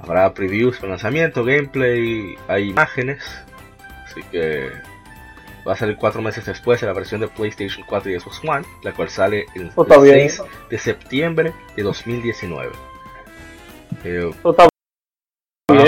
Habrá 0.00 0.34
previews 0.34 0.76
para 0.76 0.90
lanzamiento, 0.90 1.44
gameplay, 1.44 2.36
hay 2.48 2.68
imágenes. 2.68 3.24
Así 4.04 4.22
que 4.30 4.70
va 5.66 5.72
a 5.72 5.76
salir 5.76 5.96
cuatro 5.96 6.20
meses 6.20 6.44
después 6.44 6.80
de 6.80 6.86
la 6.86 6.92
versión 6.92 7.20
de 7.20 7.28
PlayStation 7.28 7.84
4 7.88 8.10
y 8.10 8.20
Xbox 8.20 8.40
One, 8.44 8.66
la 8.82 8.92
cual 8.92 9.08
sale 9.08 9.46
el, 9.54 9.68
Eso 9.68 9.82
está 9.82 9.94
el 9.94 10.02
bien. 10.02 10.30
6 10.30 10.42
de 10.70 10.78
septiembre 10.78 11.52
de 11.76 11.82
2019. 11.82 12.72
Eh, 14.04 14.30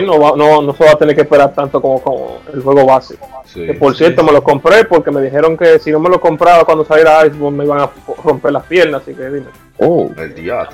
no, 0.07 0.19
va- 0.19 0.33
no, 0.37 0.63
no 0.63 0.75
se 0.75 0.85
va 0.85 0.93
a 0.93 0.97
tener 0.99 1.15
que 1.15 1.23
esperar 1.23 1.53
tanto 1.55 1.81
como, 1.83 2.01
como 2.01 2.39
el 2.55 2.63
juego 2.63 2.87
base. 2.87 3.17
sí. 3.53 3.67
Que 3.67 3.75
por 3.75 3.95
cierto, 3.97 4.23
me 4.23 4.33
lo 4.33 4.43
compré 4.43 4.85
porque 4.85 5.11
me 5.11 5.21
dijeron 5.21 5.57
que 5.57 5.79
si 5.79 5.91
no 5.91 5.99
me 6.01 6.09
lo 6.09 6.21
compraba 6.21 6.65
cuando 6.65 6.85
saliera 6.85 7.27
Iceborne 7.27 7.59
me 7.59 7.65
iban 7.65 7.81
a 7.81 7.91
romper 8.25 8.53
las 8.53 8.65
piernas, 8.65 9.03
así 9.03 9.15
que 9.15 9.25
dime. 9.25 9.47
Oh, 9.79 10.11
El 10.17 10.35
diablo. 10.35 10.71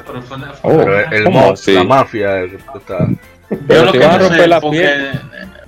Oh, 0.62 0.76
Pero 0.76 0.98
el, 1.00 1.12
el 1.12 1.24
¿cómo 1.24 1.40
mod, 1.48 1.58
la 1.66 1.84
mafia, 1.84 2.38
el- 2.40 2.54
está. 2.76 2.98
Pero 3.66 3.84
lo 3.86 3.92
si 3.92 3.98
que 3.98 4.04
van 4.06 4.14
a 4.14 4.18
romper 4.18 4.40
sé, 4.40 4.46
la 4.46 4.60
porque, 4.60 4.78
pierna. 4.78 5.22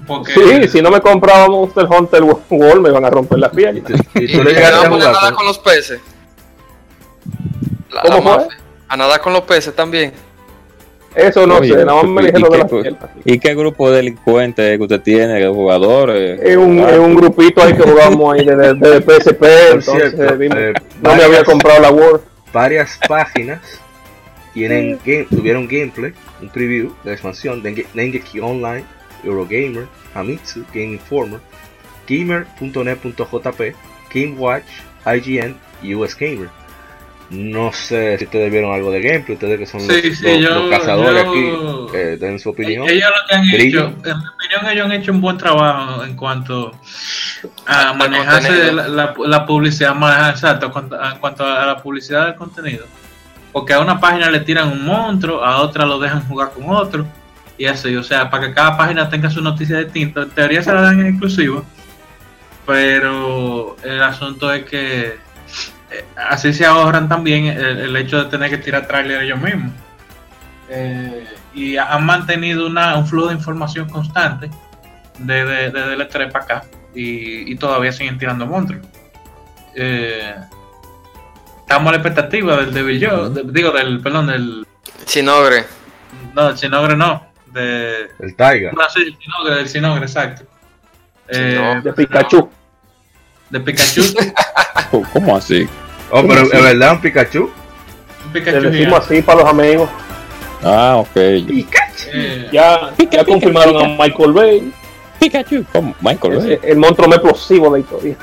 porque 0.07 0.33
Sí, 0.33 0.69
si 0.69 0.83
no 0.83 0.91
me 0.91 1.01
compraba 1.01 1.49
Monster 1.49 1.87
Hunter 1.87 2.23
World 2.23 2.81
me 2.83 2.89
iban 2.91 3.05
a 3.05 3.11
romper 3.11 3.39
las 3.41 3.51
piernas. 3.51 3.85
y 4.15 4.25
Y 4.25 4.33
tú 4.33 4.39
no 4.39 4.45
le 4.45 4.55
llegaste 4.55 4.87
a 4.87 4.89
jugar 4.91 5.12
nada 5.12 5.21
con- 5.29 5.35
con 5.37 5.47
los 5.47 5.59
peces. 5.59 6.01
La- 7.91 8.03
¿Cómo 8.03 8.15
la 8.17 8.23
fue? 8.23 8.33
mafia. 8.45 8.59
A 8.89 8.97
nadar 8.97 9.21
con 9.21 9.33
los 9.33 9.43
peces 9.43 9.75
también. 9.75 10.12
Eso 11.15 11.47
no 11.47 11.59
Oye, 11.59 11.75
sé, 11.75 11.85
nada 11.85 12.03
más 12.03 12.05
me 12.07 12.23
¿y- 12.23 12.27
dijeron 12.27 12.41
y 12.41 12.43
de 12.43 12.83
qué 12.83 12.91
las. 12.91 13.11
¿Y 13.25 13.39
qué 13.39 13.55
grupo 13.55 13.91
de 13.91 13.97
delincuentes 13.99 14.77
que 14.77 14.83
usted 14.83 15.01
tiene, 15.01 15.35
de 15.35 15.47
jugadores? 15.49 16.41
Es 16.43 16.57
un, 16.57 16.79
es 16.81 16.99
un 16.99 17.15
grupito 17.15 17.62
ahí 17.62 17.73
que 17.75 17.83
jugamos 17.83 18.35
ahí 18.35 18.45
de, 18.45 18.57
de, 18.57 18.75
de 18.75 19.01
PSP, 19.01 19.39
Por 19.39 19.49
entonces 19.49 20.15
cierto, 20.15 20.37
dime, 20.37 20.71
eh, 20.71 20.73
no 20.73 20.81
me 21.03 21.09
varias- 21.09 21.27
había 21.27 21.45
comprado 21.45 21.81
la 21.81 21.91
Word. 21.93 22.21
varias 22.53 22.99
páginas 23.09 23.61
tienen 24.55 24.99
game, 25.05 25.27
tuvieron 25.31 25.67
gameplay, 25.69 26.12
un 26.43 26.49
preview 26.49 26.89
de 27.05 27.11
la 27.11 27.12
expansión 27.12 27.62
de 27.62 27.73
Nge- 27.75 27.87
Dengeki 27.95 28.41
Online, 28.41 28.85
Eurogamer, 29.25 29.87
Famitsu, 30.12 30.65
Game 30.73 30.93
Informer, 30.93 31.41
Gamer.net.jp, 32.09 33.75
GameWatch, 34.12 34.65
IGN 35.07 35.57
y 35.83 35.95
US 35.95 36.17
Gamer. 36.17 36.49
No 37.35 37.72
sé 37.72 38.16
si 38.18 38.24
ustedes 38.24 38.51
vieron 38.51 38.72
algo 38.72 38.91
de 38.91 39.01
gameplay, 39.01 39.35
ustedes 39.35 39.59
que 39.59 39.66
son 39.66 39.80
Sí, 39.80 40.03
los, 40.03 40.18
sí, 40.18 40.24
los- 40.24 40.41
yo- 40.41 40.59
los 40.61 40.70
cazadores 40.70 41.24
yo- 41.24 41.30
aquí, 41.89 41.97
eh, 41.97 42.16
den 42.20 42.39
su 42.39 42.51
opinión. 42.51 42.89
Ellos 42.89 43.11
lo 43.11 43.26
que 43.28 43.35
han 43.35 43.51
Brillo. 43.51 43.80
hecho, 43.80 43.87
en 44.11 44.18
mi 44.18 44.24
opinión, 44.28 44.72
ellos 44.72 44.85
han 44.87 44.93
hecho 44.93 45.12
un 45.12 45.20
buen 45.20 45.37
trabajo 45.39 46.05
en 46.05 46.14
cuanto 46.16 46.72
a 47.66 47.91
Al 47.91 47.97
manejarse 47.99 48.72
la, 48.72 48.89
la- 48.89 49.14
la 49.18 49.47
publicidad, 49.47 49.95
manejar, 49.95 50.30
exacto, 50.35 50.66
en 50.66 51.18
cuanto 51.18 51.45
a 51.47 51.66
la 51.66 51.82
publicidad 51.82 52.26
del 52.26 52.35
contenido. 52.37 52.87
Porque 53.53 53.72
a 53.72 53.80
una 53.80 54.01
página 54.01 54.30
le 54.30 54.41
tiran 54.41 54.68
un 54.72 54.85
monstruo, 54.85 55.45
a 55.45 55.59
otra 55.62 55.87
lo 55.87 55.99
dejan 55.99 56.26
jugar 56.28 56.51
con 56.53 56.68
otro, 56.70 57.07
y 57.57 57.66
así, 57.66 57.95
o 57.97 58.03
sea, 58.03 58.28
para 58.30 58.49
que 58.49 58.55
cada 58.55 58.76
página 58.76 59.09
tenga 59.09 59.30
su 59.30 59.41
noticia 59.41 59.78
distinta. 59.78 60.22
En 60.22 60.30
teoría 60.30 60.62
se 60.62 60.72
la 60.72 60.80
dan 60.82 61.01
en 61.01 61.07
exclusivo, 61.07 61.64
pero 62.66 63.76
el 63.85 64.03
asunto 64.03 64.53
es 64.53 64.64
que 64.64 65.16
así 66.17 66.53
se 66.55 66.65
ahorran 66.67 67.09
también 67.09 67.47
el, 67.47 67.79
el 67.81 67.97
hecho 67.97 68.23
de 68.25 68.31
tener 68.31 68.51
que 68.51 68.59
tirar 68.59 68.87
trailer 68.87 69.23
ellos 69.23 69.41
mismos. 69.41 69.73
Eh, 70.69 71.27
y 71.55 71.77
han 71.77 72.05
mantenido 72.07 72.67
una, 72.67 72.97
un 72.97 73.07
flujo 73.07 73.29
de 73.29 73.35
información 73.35 73.89
constante 73.89 74.51
desde 75.19 75.71
de, 75.71 75.93
el 75.95 76.09
3 76.09 76.33
para 76.33 76.45
acá 76.45 76.65
y, 76.95 77.53
y 77.53 77.57
todavía 77.57 77.93
siguen 77.93 78.19
tirando 78.19 78.47
monstruos. 78.47 78.85
Eh, 79.75 80.35
estamos 81.61 81.89
a 81.89 81.91
la 81.93 81.97
expectativa 81.99 82.57
del 82.57 82.73
Devil 82.73 83.07
Joe, 83.07 83.31
de- 83.31 83.53
digo, 83.53 83.71
del, 83.73 84.01
perdón, 84.01 84.27
del, 84.29 84.67
Chinogre. 85.05 85.65
no, 86.35 86.49
del 86.49 86.59
Sinogre 86.59 86.97
no, 86.97 87.27
de, 87.53 88.09
El 88.21 88.35
Taiga. 88.37 88.73
no, 88.73 88.89
sí, 88.89 89.05
del 89.05 89.19
Sinogre, 89.19 89.55
del 89.57 89.69
Sinogre, 89.69 90.05
exacto. 90.07 90.45
Eh. 91.29 91.81
De 91.83 91.93
Pikachu. 91.93 92.51
de 93.51 93.61
Pikachu, 93.61 94.03
¿Cómo 95.13 95.37
así? 95.37 95.69
Oh, 96.11 96.23
pero 96.27 96.43
es 96.43 96.51
verdad, 96.63 96.93
un 96.93 97.01
Pikachu. 97.01 97.45
un 97.45 98.33
Le 98.33 98.41
Pikachu 98.41 98.61
decimos 98.61 98.77
gigante. 98.77 98.97
así 99.15 99.23
para 99.23 99.41
los 99.41 99.49
amigos. 99.51 99.89
Ah, 100.63 100.97
ok. 100.99 101.17
Eh, 101.17 102.49
Ya, 102.53 102.91
ya 103.11 103.25
confirmaron 103.25 103.77
a 103.85 103.89
Michael 104.03 104.33
Bay, 104.33 104.73
Pikachu. 105.21 105.65
¿Cómo? 105.73 105.95
Michael, 106.01 106.53
¿eh? 106.53 106.61
el 106.63 106.77
monstruo 106.79 107.09
más 107.09 107.19
explosivo 107.19 107.67
de 107.67 107.71
la 107.73 107.79
historia. 107.79 108.17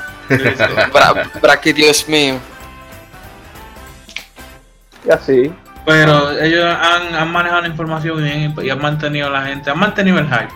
Bra 0.93 1.29
Braki, 1.41 1.73
Dios 1.73 2.07
mío. 2.07 2.35
Y 5.05 5.11
así. 5.11 5.51
Pero 5.85 6.31
ellos 6.39 6.63
han, 6.63 7.15
han 7.15 7.31
manejado 7.31 7.61
la 7.61 7.67
información 7.67 8.23
bien 8.23 8.53
y 8.61 8.69
han 8.69 8.79
mantenido 8.81 9.27
a 9.27 9.31
la 9.31 9.41
gente, 9.43 9.69
han 9.71 9.79
mantenido 9.79 10.19
el 10.19 10.27
hype. 10.27 10.53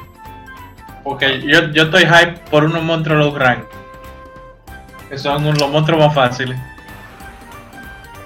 Porque 1.03 1.41
yo, 1.41 1.71
yo 1.71 1.83
estoy 1.83 2.03
hype 2.05 2.39
por 2.49 2.63
unos 2.63 2.83
monstruos 2.83 3.19
low 3.19 3.35
rank. 3.37 3.63
Que 5.09 5.17
son 5.17 5.43
los 5.43 5.69
monstruos 5.69 5.99
más 6.05 6.13
fáciles. 6.15 6.57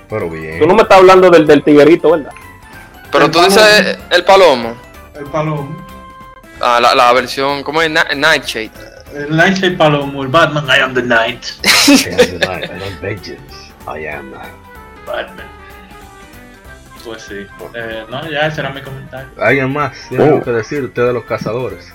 Pero 0.09 0.29
bien. 0.29 0.59
Tú 0.59 0.67
no 0.67 0.73
me 0.75 0.81
estás 0.81 0.97
hablando 0.97 1.29
del, 1.29 1.45
del 1.45 1.63
tiguerito, 1.63 2.11
¿verdad? 2.11 2.31
Pero 3.11 3.25
El 3.25 3.31
tú 3.31 3.39
dices 3.41 3.97
el 4.09 4.23
palomo. 4.25 4.75
El 5.15 5.25
palomo. 5.25 5.85
Ah, 6.61 6.79
la, 6.81 6.93
la 6.95 7.13
versión, 7.13 7.63
¿cómo 7.63 7.81
es? 7.81 7.89
Nightshade. 7.89 8.71
El 9.15 9.35
Nightshade 9.35 9.71
Palomo, 9.77 10.21
el 10.21 10.27
Batman, 10.29 10.65
I 10.67 10.81
am 10.81 10.93
the 10.93 11.01
Night. 11.01 11.43
I 11.63 12.09
am 12.11 12.39
the 12.39 12.45
night, 12.47 12.69
I 12.69 12.83
am 12.83 13.01
vengeance. 13.01 13.55
I 13.87 14.05
am. 14.07 14.31
Batman. 15.07 15.47
Pues 17.03 17.23
sí. 17.23 17.47
Eh, 17.73 18.03
no, 18.09 18.29
ya 18.29 18.47
ese 18.47 18.61
era 18.61 18.69
mi 18.71 18.81
comentario. 18.81 19.29
¿Alguien 19.39 19.71
más 19.73 19.93
tiene 20.09 20.23
Oh. 20.25 20.27
algo 20.27 20.43
que 20.43 20.51
decir? 20.51 20.83
Ustedes 20.83 21.13
los 21.13 21.23
cazadores. 21.23 21.91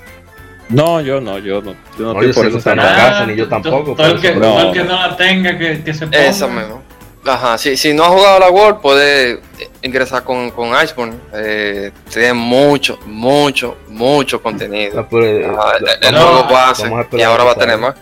No, 0.70 1.00
yo 1.02 1.20
no, 1.20 1.38
yo 1.38 1.60
no. 1.60 1.72
Yo 1.98 2.06
no 2.06 2.14
No, 2.14 2.22
estoy 2.22 2.28
yo 2.28 2.34
por 2.34 2.46
eso 2.46 2.50
que 2.52 2.56
usted 2.56 2.74
no 2.74 2.82
tan- 2.82 2.90
la 2.90 2.96
casa, 2.96 3.26
ni 3.26 3.36
yo 3.36 3.48
tampoco, 3.48 3.94
Todo 3.94 4.06
el 4.06 4.20
que, 4.20 4.28
eso 4.30 4.40
no. 4.40 4.60
el 4.60 4.72
que 4.72 4.82
no 4.84 4.96
la 4.96 5.16
tenga, 5.16 5.58
que, 5.58 5.84
que 5.84 5.94
se 5.94 6.06
ponga. 6.06 6.24
Esa 6.24 6.46
mismo. 6.48 6.82
Ajá, 7.26 7.56
si, 7.56 7.76
si 7.76 7.94
no 7.94 8.04
has 8.04 8.10
jugado 8.10 8.38
la 8.38 8.50
World, 8.50 8.80
puede 8.80 9.40
ingresar 9.82 10.24
con, 10.24 10.50
con 10.50 10.70
Iceborne. 10.82 11.14
Eh, 11.34 11.90
tiene 12.12 12.34
mucho, 12.34 12.98
mucho, 13.06 13.76
mucho 13.88 14.42
contenido. 14.42 15.00
Ah, 15.00 15.06
pero, 15.10 15.24
eh, 15.26 15.46
el, 15.46 16.06
el 16.08 16.14
juego 16.22 16.44
base 16.52 16.90
y 17.12 17.22
ahora 17.22 17.44
va 17.44 17.52
a 17.52 17.54
tener 17.54 17.78
más. 17.78 17.94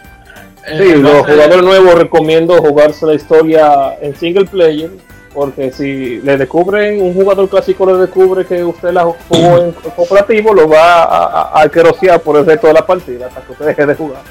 Sí, 0.67 0.95
los 0.97 1.27
jugadores 1.27 1.63
nuevos 1.63 1.95
recomiendo 1.95 2.57
jugarse 2.59 3.05
la 3.07 3.15
historia 3.15 3.97
en 4.01 4.15
single 4.17 4.45
player, 4.47 4.91
porque 5.35 5.71
si 5.73 6.19
le 6.21 6.37
descubren, 6.37 7.01
un 7.03 7.15
jugador 7.15 7.49
clásico 7.49 7.87
le 7.87 7.95
descubre 7.95 8.45
que 8.47 8.63
usted 8.63 8.91
la 8.93 9.05
jugó 9.05 9.59
en 9.59 9.73
cooperativo, 9.73 10.53
lo 10.55 10.69
va 10.69 11.03
a, 11.05 11.25
a, 11.59 11.63
a 11.63 11.69
querosear 11.69 12.21
por 12.21 12.37
el 12.39 12.47
resto 12.47 12.67
de 12.69 12.73
la 12.75 12.87
partida 12.87 13.27
hasta 13.27 13.41
que 13.41 13.53
usted 13.53 13.67
deje 13.67 13.87
de 13.87 13.95
jugar. 13.95 14.23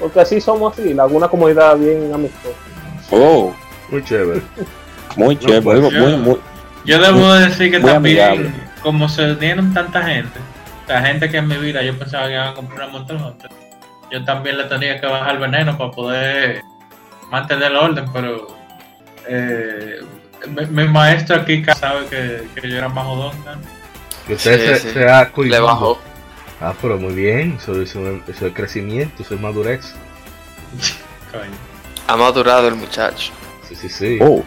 Porque 0.00 0.20
así 0.20 0.40
somos 0.40 0.72
así, 0.78 0.94
la- 0.94 1.06
una 1.06 1.26
comunidad 1.28 1.76
bien 1.76 2.12
amistosa. 2.12 2.54
Oh, 3.10 3.52
Muy 3.90 4.04
chévere. 4.04 4.42
muy 5.16 5.38
chévere, 5.38 5.62
pues, 5.62 5.80
muy, 5.80 6.00
muy, 6.00 6.16
muy- 6.16 6.40
Yo 6.84 6.98
debo 7.00 7.32
de 7.34 7.48
decir 7.48 7.70
que 7.70 7.80
también, 7.80 8.20
amigable. 8.20 8.50
como 8.82 9.08
se 9.08 9.34
dieron 9.36 9.72
tanta 9.74 10.02
gente, 10.02 10.38
la 10.88 11.02
gente 11.02 11.28
que 11.30 11.38
en 11.38 11.48
mi 11.48 11.56
vida 11.56 11.82
yo 11.82 11.98
pensaba 11.98 12.26
que 12.26 12.34
iban 12.34 12.48
a 12.48 12.54
comprar 12.54 12.88
una 12.88 12.98
Monster 12.98 13.16
Hunter, 13.16 13.50
yo 14.12 14.24
también 14.24 14.58
le 14.58 14.64
tenía 14.64 15.00
que 15.00 15.06
bajar 15.06 15.34
el 15.34 15.40
veneno 15.40 15.76
para 15.76 15.90
poder 15.90 16.60
mantener 17.30 17.72
el 17.72 17.76
orden, 17.76 18.04
pero 18.12 18.46
eh, 19.28 20.00
mi, 20.48 20.66
mi 20.66 20.88
maestro 20.88 21.36
aquí 21.36 21.64
sabe 21.64 22.06
que, 22.06 22.46
que 22.60 22.68
yo 22.70 22.76
era 22.76 22.88
más 22.88 23.04
jodón. 23.04 23.32
¿no? 23.44 23.52
Que 24.26 24.34
usted 24.34 24.60
Sí, 24.60 24.66
se, 24.82 24.88
sí. 24.88 24.94
se 24.94 25.08
ha 25.08 25.24
Le 25.24 25.30
cohibido. 25.32 25.64
bajó. 25.64 25.98
Ah, 26.60 26.72
pero 26.80 26.98
muy 26.98 27.14
bien. 27.14 27.58
Eso, 27.60 27.80
eso, 27.82 28.00
eso 28.28 28.46
es 28.46 28.52
crecimiento, 28.54 29.22
eso 29.22 29.34
es 29.34 29.40
madurez. 29.40 29.94
Coño. 31.32 31.50
Ha 32.06 32.16
madurado 32.16 32.68
el 32.68 32.76
muchacho. 32.76 33.32
Sí, 33.68 33.74
sí, 33.74 33.88
sí. 33.88 34.18
oh, 34.20 34.42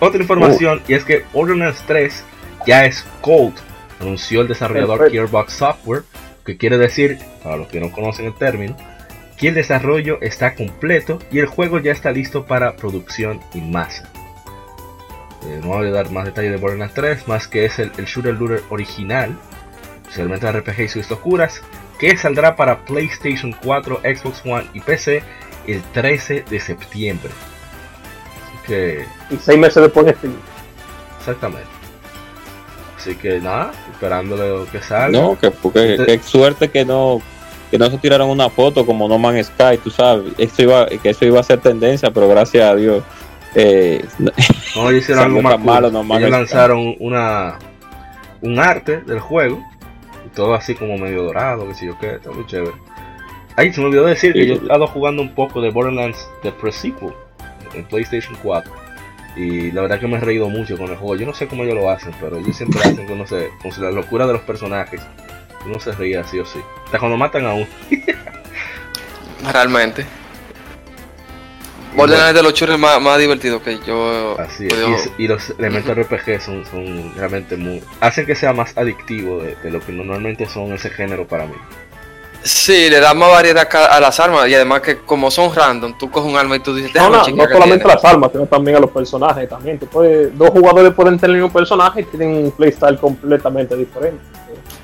Otra 0.00 0.20
información, 0.20 0.82
y 0.88 0.94
es 0.94 1.04
que 1.04 1.24
Borderlands 1.32 1.82
3 1.86 2.24
ya 2.66 2.84
es 2.84 3.04
Cold, 3.20 3.54
anunció 4.00 4.42
el 4.42 4.48
desarrollador. 4.48 5.10
Gearbox 5.10 5.52
Software, 5.52 6.02
que 6.44 6.56
quiere 6.56 6.78
decir, 6.78 7.18
para 7.42 7.56
los 7.56 7.68
que 7.68 7.80
no 7.80 7.90
conocen 7.90 8.26
el 8.26 8.34
término, 8.34 8.76
que 9.36 9.48
el 9.48 9.54
desarrollo 9.54 10.18
está 10.22 10.54
completo 10.54 11.18
y 11.30 11.40
el 11.40 11.46
juego 11.46 11.78
ya 11.78 11.92
está 11.92 12.10
listo 12.10 12.46
para 12.46 12.76
producción 12.76 13.40
en 13.54 13.70
masa. 13.70 14.10
Eh, 15.44 15.60
no 15.62 15.68
voy 15.68 15.88
a 15.88 15.90
dar 15.90 16.10
más 16.10 16.24
detalles 16.24 16.52
de 16.52 16.56
Borderlands 16.56 16.94
3, 16.94 17.28
más 17.28 17.46
que 17.46 17.64
es 17.66 17.78
el, 17.78 17.92
el 17.98 18.06
shooter 18.06 18.34
looter 18.34 18.62
original, 18.70 19.36
especialmente 20.02 20.50
RPG 20.50 20.80
y 20.80 20.88
sus 20.88 21.10
locuras, 21.10 21.62
que 21.98 22.16
saldrá 22.16 22.56
para 22.56 22.84
PlayStation 22.84 23.54
4, 23.62 24.00
Xbox 24.02 24.42
One 24.44 24.66
y 24.74 24.80
PC 24.80 25.22
el 25.66 25.82
13 25.82 26.44
de 26.48 26.60
septiembre. 26.60 27.30
Que 28.66 29.04
Y 29.30 29.36
seis 29.36 29.58
meses 29.58 29.82
después 29.82 30.06
en 30.06 30.14
Steam. 30.16 30.34
Exactamente. 31.18 31.68
Así 32.96 33.14
que 33.14 33.40
nada, 33.40 33.72
esperándole 33.92 34.48
lo 34.48 34.66
que 34.66 34.80
salga. 34.80 35.16
no, 35.18 35.38
que, 35.38 35.50
porque, 35.50 35.96
qué 36.04 36.18
suerte 36.18 36.70
que 36.70 36.84
no 36.84 37.20
que 37.70 37.78
no 37.78 37.90
se 37.90 37.98
tiraron 37.98 38.30
una 38.30 38.48
foto 38.48 38.86
como 38.86 39.08
No 39.08 39.18
Man's 39.18 39.48
Sky, 39.48 39.78
tú 39.82 39.90
sabes, 39.90 40.32
eso 40.38 40.62
iba, 40.62 40.86
que 40.86 41.10
eso 41.10 41.24
iba 41.24 41.40
a 41.40 41.42
ser 41.42 41.60
tendencia, 41.60 42.10
pero 42.12 42.28
gracias 42.28 42.64
a 42.70 42.74
Dios 42.76 43.02
eh, 43.56 44.04
No, 44.76 44.92
hicieron 44.92 45.24
algo 45.24 45.42
más 45.42 45.58
malo, 45.58 45.90
cool. 45.90 46.06
no 46.06 46.16
Ellos 46.16 46.28
Sky. 46.28 46.30
lanzaron 46.30 46.94
una 47.00 47.58
un 48.40 48.58
arte 48.58 48.98
del 49.00 49.18
juego, 49.18 49.64
y 50.24 50.28
todo 50.28 50.54
así 50.54 50.74
como 50.74 50.96
medio 50.96 51.24
dorado, 51.24 51.66
que 51.66 51.74
sé 51.74 51.86
yo 51.86 51.98
qué, 51.98 52.14
está 52.16 52.30
muy 52.30 52.46
chévere. 52.46 52.76
Ay, 53.56 53.72
se 53.72 53.80
me 53.80 53.86
olvidó 53.86 54.04
decir 54.04 54.32
que 54.32 54.46
yo 54.46 54.54
he 54.54 54.56
estado 54.58 54.86
jugando 54.86 55.22
un 55.22 55.34
poco 55.34 55.60
de 55.60 55.70
Borderlands 55.70 56.28
The 56.42 56.52
Pre-Sequel 56.52 57.12
en 57.76 57.84
PlayStation 57.84 58.36
4. 58.42 58.72
Y 59.36 59.70
la 59.70 59.82
verdad 59.82 60.00
que 60.00 60.06
me 60.06 60.16
he 60.16 60.20
reído 60.20 60.48
mucho 60.48 60.76
con 60.78 60.90
el 60.90 60.96
juego. 60.96 61.14
Yo 61.16 61.26
no 61.26 61.34
sé 61.34 61.46
cómo 61.46 61.62
ellos 61.64 61.74
lo 61.76 61.90
hacen, 61.90 62.12
pero 62.20 62.38
ellos 62.38 62.56
siempre 62.56 62.80
hacen 62.80 63.06
con, 63.06 63.18
no 63.18 63.26
sé, 63.26 63.50
con 63.62 63.70
la 63.82 63.90
locura 63.90 64.26
de 64.26 64.32
los 64.32 64.42
personajes. 64.42 65.00
Uno 65.66 65.78
se 65.80 65.92
ríe 65.92 66.16
así 66.18 66.38
o 66.38 66.46
sí. 66.46 66.58
Hasta 66.86 66.98
cuando 66.98 67.16
matan 67.18 67.44
a 67.46 67.52
uno. 67.54 67.66
Realmente. 69.52 70.06
Borderlands 71.94 72.28
es 72.30 72.34
de 72.34 72.42
los 72.42 72.52
churros 72.52 72.78
más, 72.78 73.00
más 73.00 73.18
divertidos 73.18 73.62
que 73.62 73.78
yo 73.86 74.38
Así 74.38 74.64
he 74.64 74.66
es. 74.66 74.74
podido- 74.74 74.90
Y, 74.90 74.94
es- 74.94 75.10
y 75.18 75.28
los 75.28 75.50
elementos 75.58 75.96
RPG 75.96 76.40
son, 76.42 76.66
son 76.66 77.14
realmente 77.16 77.56
muy. 77.56 77.82
hacen 78.00 78.26
que 78.26 78.34
sea 78.34 78.52
más 78.52 78.76
adictivo 78.76 79.42
de, 79.42 79.56
de 79.56 79.70
lo 79.70 79.80
que 79.80 79.92
normalmente 79.92 80.46
son 80.46 80.72
ese 80.74 80.90
género 80.90 81.26
para 81.26 81.46
mí. 81.46 81.54
Sí, 82.46 82.88
le 82.88 83.00
da 83.00 83.12
más 83.12 83.28
variedad 83.30 83.68
a 83.90 83.98
las 83.98 84.20
armas 84.20 84.48
y 84.48 84.54
además 84.54 84.80
que 84.80 84.98
como 84.98 85.30
son 85.32 85.52
random, 85.52 85.98
tú 85.98 86.08
coges 86.10 86.30
un 86.30 86.38
arma 86.38 86.54
y 86.54 86.60
tú 86.60 86.72
dices, 86.74 86.94
No, 86.94 87.10
no, 87.10 87.18
no 87.18 87.24
solamente 87.24 87.78
tiene". 87.78 87.94
las 87.94 88.04
armas, 88.04 88.30
sino 88.30 88.46
también 88.46 88.76
a 88.76 88.80
los 88.80 88.90
personajes 88.92 89.48
también. 89.48 89.78
Tú 89.80 89.86
puedes- 89.88 90.36
dos 90.38 90.50
jugadores 90.50 90.94
pueden 90.94 91.18
tener 91.18 91.34
el 91.36 91.42
mismo 91.42 91.52
personaje 91.52 92.02
y 92.02 92.04
tienen 92.04 92.44
un 92.44 92.50
playstyle 92.52 92.98
completamente 92.98 93.74
diferente. 93.76 94.22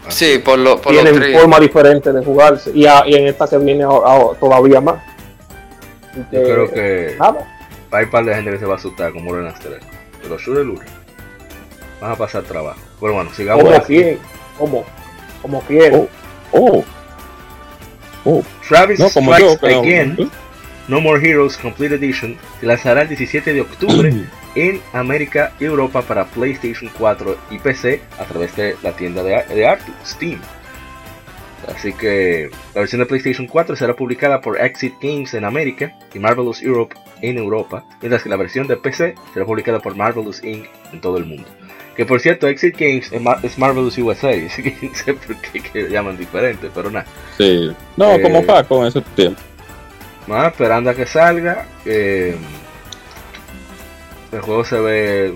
Sí, 0.09 0.39
por 0.45 0.59
lo, 0.59 0.81
por 0.81 0.93
tienen 0.93 1.39
forma 1.39 1.61
diferente 1.61 2.13
de 2.13 2.25
jugarse. 2.25 2.73
Y, 2.75 2.85
a- 2.87 3.05
y 3.07 3.15
en 3.15 3.29
esta 3.29 3.47
que 3.47 3.59
viene 3.59 3.85
a- 3.85 3.89
a- 3.89 4.35
todavía 4.41 4.81
más. 4.81 4.97
Yo 6.33 6.43
creo 6.43 6.71
que 6.71 7.15
Nada. 7.19 7.47
hay 7.93 8.05
un 8.05 8.11
par 8.11 8.25
de 8.25 8.35
gente 8.35 8.51
que 8.51 8.59
se 8.59 8.67
va 8.67 8.73
a 8.75 8.77
asustar 8.77 9.13
con 9.13 9.25
Borderlands 9.25 9.61
3. 9.61 9.79
De 10.23 10.29
los 10.29 10.43
shooter 10.43 10.65
looter. 10.67 10.89
Van 12.01 12.11
a 12.11 12.17
pasar 12.17 12.43
trabajo. 12.43 12.81
Pero 13.01 13.15
bueno, 13.15 13.31
sigamos. 13.33 13.63
Como 13.63 13.77
así. 13.77 13.87
quien, 13.95 14.19
como, 14.59 14.85
como 15.41 15.61
quien. 15.63 15.95
oh, 15.95 16.09
oh, 16.53 16.85
Travis 18.69 18.99
no 18.99 19.09
como 19.11 19.33
Strikes 19.33 19.53
yo, 19.55 19.59
pero- 19.61 19.81
Again, 19.81 20.31
No 20.89 21.01
More 21.01 21.27
Heroes 21.29 21.57
Complete 21.57 21.95
Edition, 21.95 22.37
se 22.61 22.67
lanzará 22.67 23.03
el 23.03 23.09
17 23.09 23.53
de 23.53 23.61
octubre 23.61 24.13
en 24.55 24.81
América 24.93 25.53
y 25.61 25.65
Europa 25.65 26.03
para 26.03 26.25
PlayStation 26.27 26.91
4 26.99 27.37
y 27.51 27.59
PC 27.59 28.03
a 28.19 28.25
través 28.25 28.55
de 28.57 28.77
la 28.83 28.93
tienda 28.93 29.23
de, 29.23 29.43
de 29.55 29.67
Artu, 29.67 29.93
Steam. 30.05 30.41
Así 31.69 31.93
que 31.93 32.51
la 32.75 32.81
versión 32.81 32.99
de 33.01 33.07
PlayStation 33.07 33.47
4 33.47 33.77
será 33.77 33.95
publicada 33.95 34.41
por 34.41 34.61
Exit 34.61 34.95
Games 35.01 35.33
en 35.35 35.45
América 35.45 35.93
y 36.13 36.19
Marvelous 36.19 36.61
Europe 36.61 36.97
en 37.21 37.39
Europa, 37.39 37.85
mientras 38.01 38.25
que 38.25 38.29
la 38.29 38.37
versión 38.37 38.67
de 38.67 38.77
PC 38.77 39.15
será 39.33 39.47
publicada 39.47 39.79
por 39.79 39.95
Marvelous 39.95 40.43
Inc. 40.43 40.67
en 40.93 41.01
todo 41.01 41.19
el 41.19 41.25
mundo. 41.25 41.45
Que 41.97 42.07
por 42.07 42.21
cierto, 42.21 42.47
Exit 42.49 42.77
Games 42.79 43.13
es, 43.13 43.21
Mar- 43.21 43.39
es 43.43 43.59
Marvelous 43.59 43.99
USA, 43.99 44.31
así 44.31 44.63
que 44.63 44.77
no 44.83 44.95
sé 44.95 45.15
por 45.15 45.37
qué 45.37 45.61
que 45.61 45.89
llaman 45.91 46.17
diferente, 46.17 46.71
pero 46.75 46.91
nada. 46.91 47.07
sí. 47.37 47.71
No, 47.97 48.13
Eh, 48.15 48.23
como 48.23 48.45
Paco 48.47 48.81
en 48.83 48.89
ese 48.89 49.01
tiempo. 49.15 49.41
Nada, 50.27 50.49
esperando 50.49 50.89
a 50.91 50.95
que 50.95 51.05
salga. 51.07 51.67
eh, 51.85 52.37
el 54.33 54.41
juego 54.41 54.65
se 54.65 54.79
ve. 54.79 55.35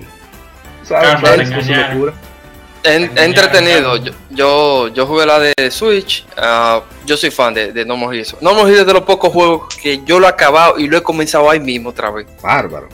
¿Sabes? 0.85 1.21
Ya, 1.65 3.25
entretenido. 3.25 3.97
Yo, 3.97 4.13
yo, 4.31 4.89
yo 4.89 5.07
jugué 5.07 5.27
la 5.27 5.39
de 5.41 5.55
Switch. 5.71 6.25
ah, 6.37 6.81
yo 7.05 7.17
soy 7.17 7.31
fan 7.31 7.53
de, 7.53 7.73
de 7.73 7.85
No 7.85 7.97
More 7.97 8.17
Heroes. 8.17 8.37
No 8.41 8.51
More 8.55 8.63
Heroes 8.69 8.81
es 8.83 8.87
de 8.87 8.93
los 8.93 9.03
pocos 9.03 9.33
juegos 9.33 9.75
que 9.77 10.01
yo 10.05 10.21
lo 10.21 10.27
he 10.27 10.31
acabado 10.31 10.79
y 10.79 10.87
lo 10.87 10.97
he 10.97 11.03
comenzado 11.03 11.51
ahí 11.51 11.59
mismo 11.61 11.91
otra 11.91 12.11
vez. 12.11 12.27
Bárbaro. 12.41 12.89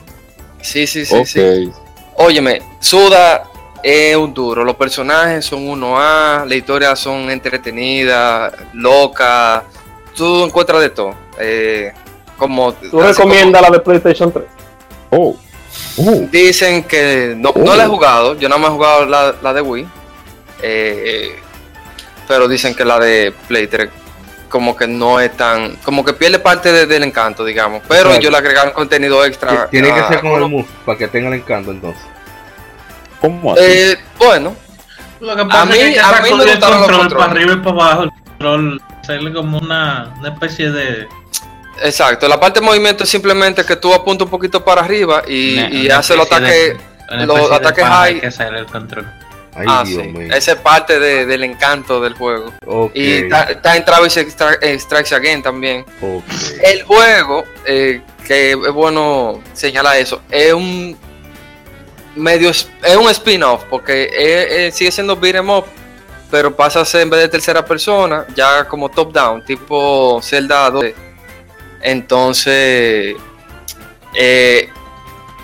Sí, 0.62 0.86
sí, 0.86 1.04
sí, 1.04 1.14
ok. 1.14 1.26
sí. 1.26 1.70
Óyeme, 2.16 2.62
Suda 2.80 3.44
es 3.82 4.16
un 4.16 4.32
duro. 4.32 4.64
Los 4.64 4.76
personajes 4.76 5.44
son 5.44 5.66
1A, 5.66 6.46
la 6.46 6.54
historia 6.54 6.94
son 6.96 7.30
entretenidas, 7.30 8.52
locas. 8.72 9.62
Tú 10.14 10.44
encuentras 10.44 10.80
de 10.80 10.90
todo. 10.90 11.14
Eh, 11.38 11.92
como, 12.36 12.72
¿Tú 12.74 13.00
recomiendas 13.00 13.62
la 13.62 13.70
de 13.70 13.78
PlayStation 13.80 14.32
3? 14.32 14.44
Oh, 15.10 15.16
oh, 15.16 15.36
como- 15.96 16.28
Dicen 16.30 16.84
que 16.84 17.34
no, 17.36 17.52
no 17.56 17.74
la 17.76 17.84
he 17.84 17.88
jugado. 17.88 18.34
Yo 18.36 18.48
nada 18.48 18.60
más 18.60 18.70
he 18.70 18.74
jugado 18.74 19.06
la, 19.06 19.34
la 19.42 19.52
de 19.52 19.60
Wii. 19.60 19.86
Eh, 20.62 21.36
pero 22.28 22.46
dicen 22.48 22.74
que 22.74 22.84
la 22.84 22.98
de 22.98 23.32
Play 23.48 23.66
3 23.66 23.88
como 24.48 24.76
que 24.76 24.86
no 24.86 25.18
es 25.18 25.34
tan... 25.34 25.76
Como 25.76 26.04
que 26.04 26.12
pierde 26.12 26.38
parte 26.38 26.70
de- 26.70 26.84
del 26.86 27.02
encanto, 27.04 27.42
digamos. 27.42 27.80
Pero 27.88 28.00
Exacto. 28.02 28.18
ellos 28.20 28.32
le 28.32 28.36
agregaron 28.38 28.72
contenido 28.74 29.24
extra. 29.24 29.66
Tiene 29.70 29.92
que 29.94 30.02
ser 30.08 30.20
con 30.20 30.32
el 30.42 30.48
move 30.48 30.66
para 30.84 30.98
que 30.98 31.08
tenga 31.08 31.28
el 31.28 31.34
encanto 31.34 31.70
entonces. 31.70 32.02
¿Cómo 33.22 33.52
así? 33.54 33.62
Eh, 33.64 33.96
bueno, 34.18 34.54
Lo 35.20 35.34
que 35.36 35.44
pasa 35.46 35.62
A 35.62 35.64
mí- 35.66 35.78
es 35.78 35.94
que 35.94 36.00
a 36.00 36.12
mí 36.20 36.30
me 36.34 36.42
el 36.42 36.50
gustaron 36.50 36.80
los 36.80 36.88
control 36.88 37.00
controles. 37.00 37.26
para 37.26 37.30
arriba 37.32 37.52
y 37.52 37.56
para 37.56 37.70
abajo, 37.70 38.02
el 38.02 38.10
control, 38.10 38.82
hacerle 39.00 39.32
como 39.32 39.58
una, 39.58 40.14
una 40.18 40.28
especie 40.28 40.70
de... 40.70 41.08
Exacto, 41.82 42.28
la 42.28 42.38
parte 42.38 42.60
de 42.60 42.66
movimiento 42.66 43.04
es 43.04 43.08
simplemente 43.10 43.64
que 43.64 43.76
tú 43.76 43.94
apuntas 43.94 44.26
un 44.26 44.30
poquito 44.30 44.62
para 44.64 44.82
arriba 44.82 45.22
y, 45.26 45.86
una 45.86 45.98
haces 45.98 46.16
los 46.16 46.26
ataques. 46.26 46.76
de- 47.10 47.26
los 47.26 47.50
ataques 47.50 47.84
high. 47.84 48.20
que 48.20 48.26
el 48.26 48.66
control. 48.66 49.06
Ay, 49.54 49.66
ah, 49.68 49.82
Dios 49.86 50.02
sí. 50.02 50.08
mío. 50.08 50.34
Esa 50.34 50.52
es 50.52 50.58
parte 50.58 50.98
de- 50.98 51.26
del 51.26 51.44
encanto 51.44 52.00
del 52.00 52.14
juego. 52.14 52.52
Y 52.94 53.12
está, 53.24 53.76
en 53.76 53.84
Travis 53.84 54.16
Extra- 54.16 54.58
Strikes 54.78 55.14
Again 55.14 55.42
también. 55.42 55.84
El 56.64 56.82
juego, 56.84 57.44
eh, 57.66 58.00
que 58.26 58.52
es 58.52 58.72
bueno 58.72 59.40
señalar 59.52 59.96
eso, 59.96 60.22
es 60.30 60.52
un 60.52 60.96
medio 62.16 62.50
es 62.50 62.68
un 63.00 63.08
spin-off 63.10 63.64
porque 63.70 64.04
es- 64.16 64.52
es- 64.52 64.74
sigue 64.76 64.90
siendo 64.92 65.16
beat 65.16 65.36
'em 65.36 65.48
up, 65.50 65.64
pero 66.30 66.54
pasa 66.54 66.80
a 66.80 66.84
ser 66.84 67.02
en 67.02 67.10
vez 67.10 67.20
de 67.20 67.28
tercera 67.28 67.64
persona, 67.64 68.26
ya 68.34 68.66
como 68.68 68.88
top 68.88 69.12
down, 69.12 69.44
tipo 69.44 70.20
Zelda 70.22 70.70
2. 70.70 70.86
Entonces, 71.82 73.16
eh, 74.14 74.68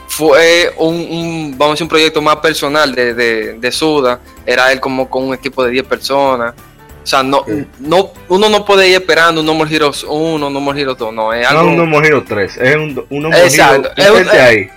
fue 0.09 0.73
un, 0.79 0.95
un- 0.95 1.55
vamos 1.59 1.73
a 1.73 1.75
decir, 1.75 1.85
un 1.85 1.89
proyecto 1.89 2.23
más 2.23 2.37
personal 2.37 2.95
de, 2.95 3.15
de, 3.15 3.53
de 3.55 3.73
Suda. 3.73 4.21
Era 4.47 4.73
él 4.73 4.81
como 4.81 5.09
con 5.11 5.25
un 5.25 5.35
equipo 5.35 5.63
de 5.65 5.71
10 5.71 5.85
personas. 5.87 6.55
O 7.03 7.07
sea, 7.07 7.23
no, 7.23 7.45
Sí. 7.47 7.65
no, 7.81 8.11
uno 8.29 8.49
no 8.49 8.65
puede 8.65 8.89
ir 8.89 8.95
esperando 8.95 9.41
un 9.41 9.47
No 9.47 9.55
More 9.55 9.75
Heroes 9.75 10.05
1, 10.05 10.51
No 10.51 10.61
More 10.61 10.81
Heroes 10.81 10.99
2, 10.99 11.13
no, 11.13 11.33
es 11.33 11.43
No 11.43 11.49
algo... 11.61 11.63
es 11.63 11.69
un 11.69 11.77
No 11.77 11.87
More 11.87 12.07
Hero 12.09 12.25
3, 12.27 12.57
es 12.59 12.77
un, 12.77 13.07
un 13.11 13.23
No 13.23 13.31
More 13.31 13.45
Exacto, 13.45 13.91
Hero. 13.97 14.17
es 14.19 14.23
un- 14.27 14.29
ahí. 14.39 14.71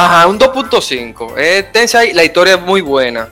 Ajá, 0.00 0.28
un 0.28 0.38
2.5. 0.38 1.36
Es 1.36 1.72
tensa 1.72 2.04
y 2.04 2.12
la 2.12 2.22
historia 2.22 2.54
es 2.54 2.60
muy 2.60 2.80
buena. 2.82 3.30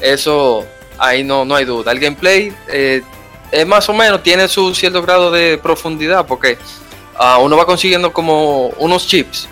Eso, 0.00 0.64
ahí 0.96 1.24
no, 1.24 1.44
no 1.44 1.56
hay 1.56 1.64
duda. 1.64 1.90
El 1.90 1.98
gameplay 1.98 2.52
eh, 2.68 3.02
es 3.50 3.66
más 3.66 3.88
o 3.88 3.92
menos, 3.92 4.22
tiene 4.22 4.46
su 4.46 4.72
cierto 4.76 5.02
grado 5.02 5.32
de 5.32 5.58
profundidad 5.58 6.24
porque 6.24 6.56
ah, 7.18 7.38
uno 7.38 7.56
va 7.56 7.66
consiguiendo 7.66 8.12
como 8.12 8.68
unos 8.78 9.08
chips 9.08 9.48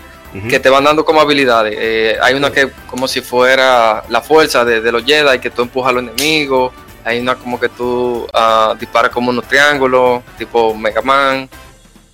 que 0.49 0.59
te 0.59 0.69
van 0.69 0.85
dando 0.85 1.03
como 1.03 1.19
habilidades. 1.19 1.75
Eh, 1.77 2.17
hay 2.21 2.33
una 2.33 2.49
que 2.49 2.71
como 2.87 3.09
si 3.09 3.19
fuera 3.19 4.05
la 4.07 4.21
fuerza 4.21 4.63
de, 4.63 4.79
de 4.79 4.91
los 4.91 5.03
Jedi, 5.03 5.39
que 5.39 5.49
tú 5.49 5.63
empujas 5.63 5.89
a 5.89 5.93
los 5.93 6.03
enemigos. 6.03 6.71
Hay 7.03 7.19
una 7.19 7.35
como 7.35 7.59
que 7.59 7.67
tú 7.67 8.25
ah, 8.33 8.73
disparas 8.79 9.11
como 9.11 9.31
unos 9.31 9.45
triángulos, 9.49 10.23
tipo 10.37 10.73
Mega 10.73 11.01
Man. 11.01 11.49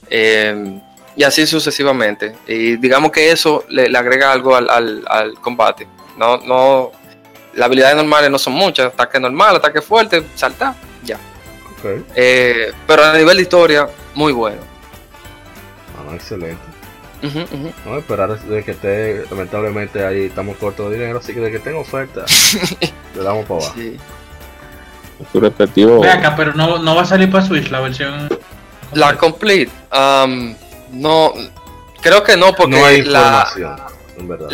Eh, 0.09 0.81
y 1.15 1.23
así 1.23 1.45
sucesivamente. 1.47 2.35
Y 2.47 2.77
digamos 2.77 3.11
que 3.11 3.31
eso 3.31 3.65
le, 3.69 3.89
le 3.89 3.97
agrega 3.97 4.31
algo 4.31 4.55
al, 4.55 4.69
al- 4.69 5.05
al 5.07 5.33
combate. 5.35 5.87
No, 6.17 6.37
no, 6.37 6.91
las 7.53 7.65
habilidades 7.67 7.95
normales 7.95 8.29
no 8.29 8.37
son 8.39 8.53
muchas. 8.53 8.87
Ataque 8.93 9.19
normal, 9.19 9.55
ataque 9.55 9.81
fuerte, 9.81 10.23
saltar, 10.35 10.73
ya. 11.03 11.15
Ok. 11.77 12.03
Eh, 12.15 12.71
pero 12.87 13.03
a 13.05 13.17
nivel 13.17 13.37
de 13.37 13.43
historia, 13.43 13.87
muy 14.15 14.31
bueno. 14.33 14.61
Ah, 15.97 16.13
excelente. 16.15 16.61
Ujú. 17.21 17.39
Vamos 17.83 17.97
a 17.97 17.99
esperar 17.99 18.39
de 18.39 18.63
que 18.63 18.71
esté, 18.71 19.25
lamentablemente 19.29 20.05
ahí 20.05 20.25
estamos 20.27 20.55
cortos 20.57 20.89
de 20.89 20.97
dinero, 20.97 21.19
así 21.19 21.33
que 21.33 21.41
de 21.41 21.51
que 21.51 21.59
tenga 21.59 21.79
oferta, 21.79 22.23
le 23.15 23.21
damos 23.23 23.45
para 23.45 23.59
abajo. 23.59 23.73
Sí. 23.75 23.97
Su 25.33 25.41
respectivo. 25.41 25.99
Ve 25.99 26.09
acá, 26.09 26.33
pero 26.37 26.53
no, 26.53 26.79
no 26.79 26.95
va 26.95 27.01
a 27.01 27.05
salir 27.05 27.29
para 27.29 27.45
Switch 27.45 27.69
la 27.69 27.81
versión. 27.81 28.29
La 28.93 29.17
complete, 29.17 29.69
um, 29.91 30.55
no, 30.91 31.33
creo 32.01 32.23
que 32.23 32.37
no, 32.37 32.53
porque 32.53 32.77
no 32.77 32.85
hay 32.85 33.01
la, 33.01 33.47
información, 33.53 33.75
en 34.17 34.27
verdad. 34.27 34.49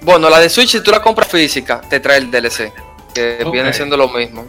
bueno, 0.00 0.30
la 0.30 0.40
de 0.40 0.48
Switch, 0.48 0.70
si 0.70 0.80
tú 0.80 0.90
la 0.90 1.02
compras 1.02 1.28
física, 1.28 1.80
te 1.80 2.00
trae 2.00 2.18
el 2.18 2.30
DLC, 2.30 2.72
que 3.14 3.46
viene 3.50 3.72
siendo 3.72 3.96
lo 3.96 4.08
mismo. 4.08 4.46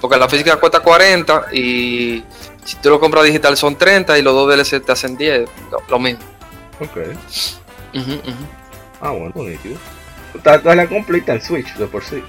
Porque 0.00 0.18
la 0.18 0.28
física 0.28 0.56
cuesta 0.56 0.80
40 0.80 1.46
y 1.52 2.22
si 2.64 2.76
tú 2.76 2.90
lo 2.90 3.00
compras 3.00 3.24
digital 3.24 3.56
son 3.56 3.76
30 3.76 4.18
y 4.18 4.22
los 4.22 4.34
dos 4.34 4.48
DLC 4.48 4.84
te 4.84 4.92
hacen 4.92 5.16
10, 5.16 5.48
lo, 5.70 5.82
lo 5.88 5.98
mismo. 5.98 6.24
Ok. 6.80 6.98
Ah, 9.00 9.10
bueno, 9.10 9.32
nítido. 9.36 9.78
Está, 10.34 10.74
la 10.74 10.86
completa 10.86 11.34
en 11.34 11.42
Switch 11.42 11.74
de 11.74 11.86
por 11.86 12.04
sí. 12.04 12.22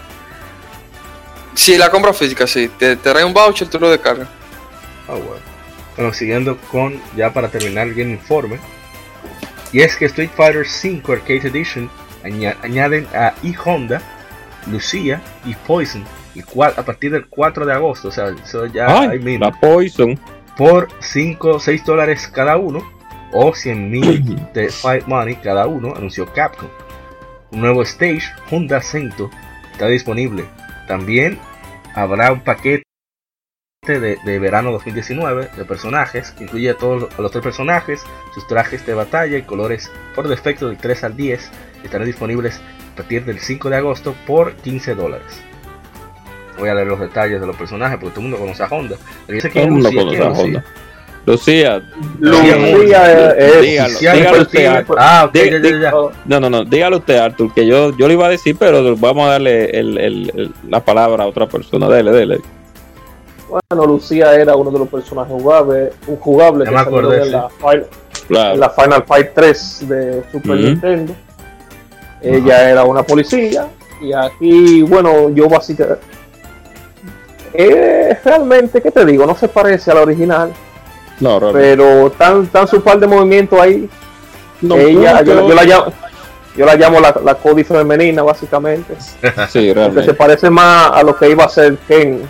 Si 1.54 1.78
la 1.78 1.90
compras 1.90 2.18
física, 2.18 2.46
sí, 2.46 2.70
te, 2.78 2.98
te 2.98 3.12
trae 3.12 3.24
un 3.24 3.34
voucher, 3.34 3.68
tú 3.70 3.80
lo 3.80 3.90
descargas. 3.90 4.28
Ah, 5.08 5.14
bueno. 5.14 5.55
Bueno, 5.96 6.14
siguiendo 6.14 6.58
con, 6.72 7.00
ya 7.16 7.32
para 7.34 7.48
terminar 7.50 7.88
el 7.88 7.93
Game 7.93 8.12
Informe. 8.12 8.58
Y 9.72 9.82
es 9.82 9.96
que 9.96 10.06
Street 10.06 10.30
Fighter 10.36 10.66
V 10.66 11.02
Arcade 11.14 11.48
Edition 11.48 11.89
aña- 12.24 12.56
añaden 12.64 13.08
a 13.14 13.34
E-Honda, 13.43 14.02
Lucia 14.72 15.22
y 15.46 15.54
Poison 15.56 16.04
el 16.36 16.46
cua- 16.46 16.74
a 16.78 16.84
partir 16.84 17.12
del 17.12 17.28
4 17.28 17.66
de 17.66 17.74
agosto. 17.74 18.10
O 18.10 18.12
sea, 18.12 18.28
eso 18.43 18.66
ya 18.68 18.86
Ay, 18.88 19.20
la 19.38 19.52
Poison. 19.52 20.20
Por 20.58 20.88
5 21.00 21.60
6 21.60 21.84
dólares 21.86 22.28
cada 22.34 22.58
uno 22.58 22.80
o 23.34 23.54
100 23.54 23.89
mil 23.91 24.36
de 24.54 24.70
Fight 24.70 25.06
Money 25.08 25.36
cada 25.38 25.68
uno, 25.68 25.93
anunció 25.96 26.26
Capcom. 26.34 26.70
Un 27.52 27.62
nuevo 27.62 27.82
stage, 27.84 28.24
Honda 28.50 28.82
Cento, 28.82 29.30
está 29.72 29.88
disponible. 29.88 30.46
También 30.88 31.39
habrá 31.93 32.32
un 32.32 32.41
paquete 32.41 32.84
de, 33.94 34.18
de 34.26 34.40
verano 34.40 34.72
2019 34.72 35.50
de 35.56 35.66
personajes 35.66 36.32
que 36.32 36.44
incluye 36.46 36.70
a 36.72 36.76
todos 36.78 37.02
los- 37.04 37.20
a 37.20 37.22
los 37.22 37.32
tres 37.32 37.44
personajes, 37.44 38.02
sus 38.34 38.46
trajes 38.48 38.86
de 38.86 38.94
batalla 38.94 39.38
y 39.38 39.44
colores 39.44 39.90
por 40.16 40.28
defecto 40.28 40.68
del 40.68 40.78
3 40.78 41.04
al 41.04 41.16
10 41.16 41.50
estarán 41.84 42.08
disponibles 42.08 42.60
a 42.94 42.96
partir 42.98 43.26
del 43.26 43.40
5 43.40 43.70
de 43.70 43.76
agosto 43.78 44.16
por 44.26 44.54
15 44.56 44.96
dólares. 44.96 45.28
Voy 46.58 46.70
a 46.70 46.74
leer 46.76 46.88
los 46.88 47.00
detalles 47.00 47.40
de 47.42 47.48
los 47.48 47.56
personajes 47.56 47.98
porque 48.00 48.12
todo 48.16 48.26
el 48.26 48.32
mundo 48.32 48.38
conoce 48.46 48.64
a 48.64 48.68
Honda. 48.68 48.96
Pero 49.28 49.42
que 49.42 49.50
Todo 49.50 49.64
el 49.64 49.72
mundo 49.72 49.90
Lucía, 49.92 50.02
conoce 50.02 50.16
¿quién 50.18 50.24
a 50.24 50.30
Lucía? 50.30 50.44
Honda. 50.46 50.64
Lucía, 51.28 51.82
Lucía 52.20 53.32
es, 53.36 53.62
Dígalo, 53.62 53.90
es 53.90 54.00
dígalo 54.00 54.42
usted, 54.44 54.86
Ah, 54.96 55.26
ok, 55.28 55.34
Di- 55.34 55.50
ya, 55.50 55.58
ya, 55.60 55.80
ya. 55.82 55.92
no, 56.26 56.40
no, 56.40 56.50
no, 56.52 56.64
dígalo 56.66 56.98
usted, 56.98 57.18
Arthur, 57.18 57.52
que 57.52 57.66
yo, 57.66 57.98
yo 57.98 58.08
le 58.08 58.14
iba 58.14 58.28
a 58.28 58.30
decir, 58.30 58.56
pero 58.60 58.96
vamos 58.96 59.28
a 59.28 59.32
darle 59.32 59.66
el- 59.72 59.98
el- 59.98 60.32
el- 60.36 60.54
la 60.70 60.86
palabra 60.86 61.24
a 61.24 61.28
otra 61.28 61.48
persona. 61.48 61.90
Dele, 61.90 62.12
dele. 62.12 62.40
Bueno, 63.50 63.86
Lucía 63.86 64.34
era 64.36 64.56
uno 64.56 64.72
de 64.72 64.80
los 64.80 64.88
personajes 64.89 65.32
jugables, 65.34 65.93
un 66.08 66.18
jugable 66.18 66.66
Ya 66.66 66.72
que 66.72 66.78
salió 66.78 66.98
acordé, 67.00 67.18
en, 67.20 67.24
sí. 67.26 67.30
la, 67.32 67.50
Final- 67.50 67.88
Claro. 68.28 68.54
en 68.56 68.60
la 68.60 68.70
Final 68.72 69.04
Fight 69.08 69.28
3 69.36 69.88
de 69.88 70.24
Super. 70.32 70.56
Nintendo. 70.58 71.14
Ella 72.22 72.70
era 72.72 72.84
una 72.84 73.04
policía 73.04 73.68
y 74.02 74.14
aquí, 74.14 74.82
bueno, 74.82 75.30
yo 75.30 75.48
básicamente... 75.48 76.02
Eh, 77.54 78.18
realmente, 78.24 78.82
¿qué 78.82 78.91
te 78.91 79.06
digo? 79.06 79.26
No 79.26 79.36
se 79.36 79.48
parece 79.48 79.91
a 79.91 79.93
la 79.96 80.02
original, 80.02 80.52
No, 81.20 81.39
realmente. 81.39 81.70
pero 81.78 82.12
tan, 82.12 82.48
tan 82.48 82.68
su 82.68 82.82
par 82.82 83.00
de 83.00 83.08
movimientos 83.08 83.60
ahí. 83.60 83.88
No, 84.62 84.76
ella, 84.76 85.22
pero- 85.24 85.41
yo, 85.43 85.50
yo 85.50 85.56
la 85.56 85.64
llamo, 85.64 85.86
yo 86.58 86.66
la 86.66 86.76
llamo 86.76 87.00
la, 87.00 87.16
la 87.24 87.36
Cody 87.36 87.64
femenina, 87.64 88.24
básicamente. 88.24 88.96
Sí, 89.00 89.18
Porque 89.22 89.48
se 89.52 89.74
realmente. 89.74 90.14
parece 90.16 90.50
más 90.50 90.91
a 90.91 91.04
lo 91.04 91.16
que 91.16 91.30
iba 91.30 91.46
a 91.46 91.50
ser 91.50 91.78
Ken, 91.88 92.24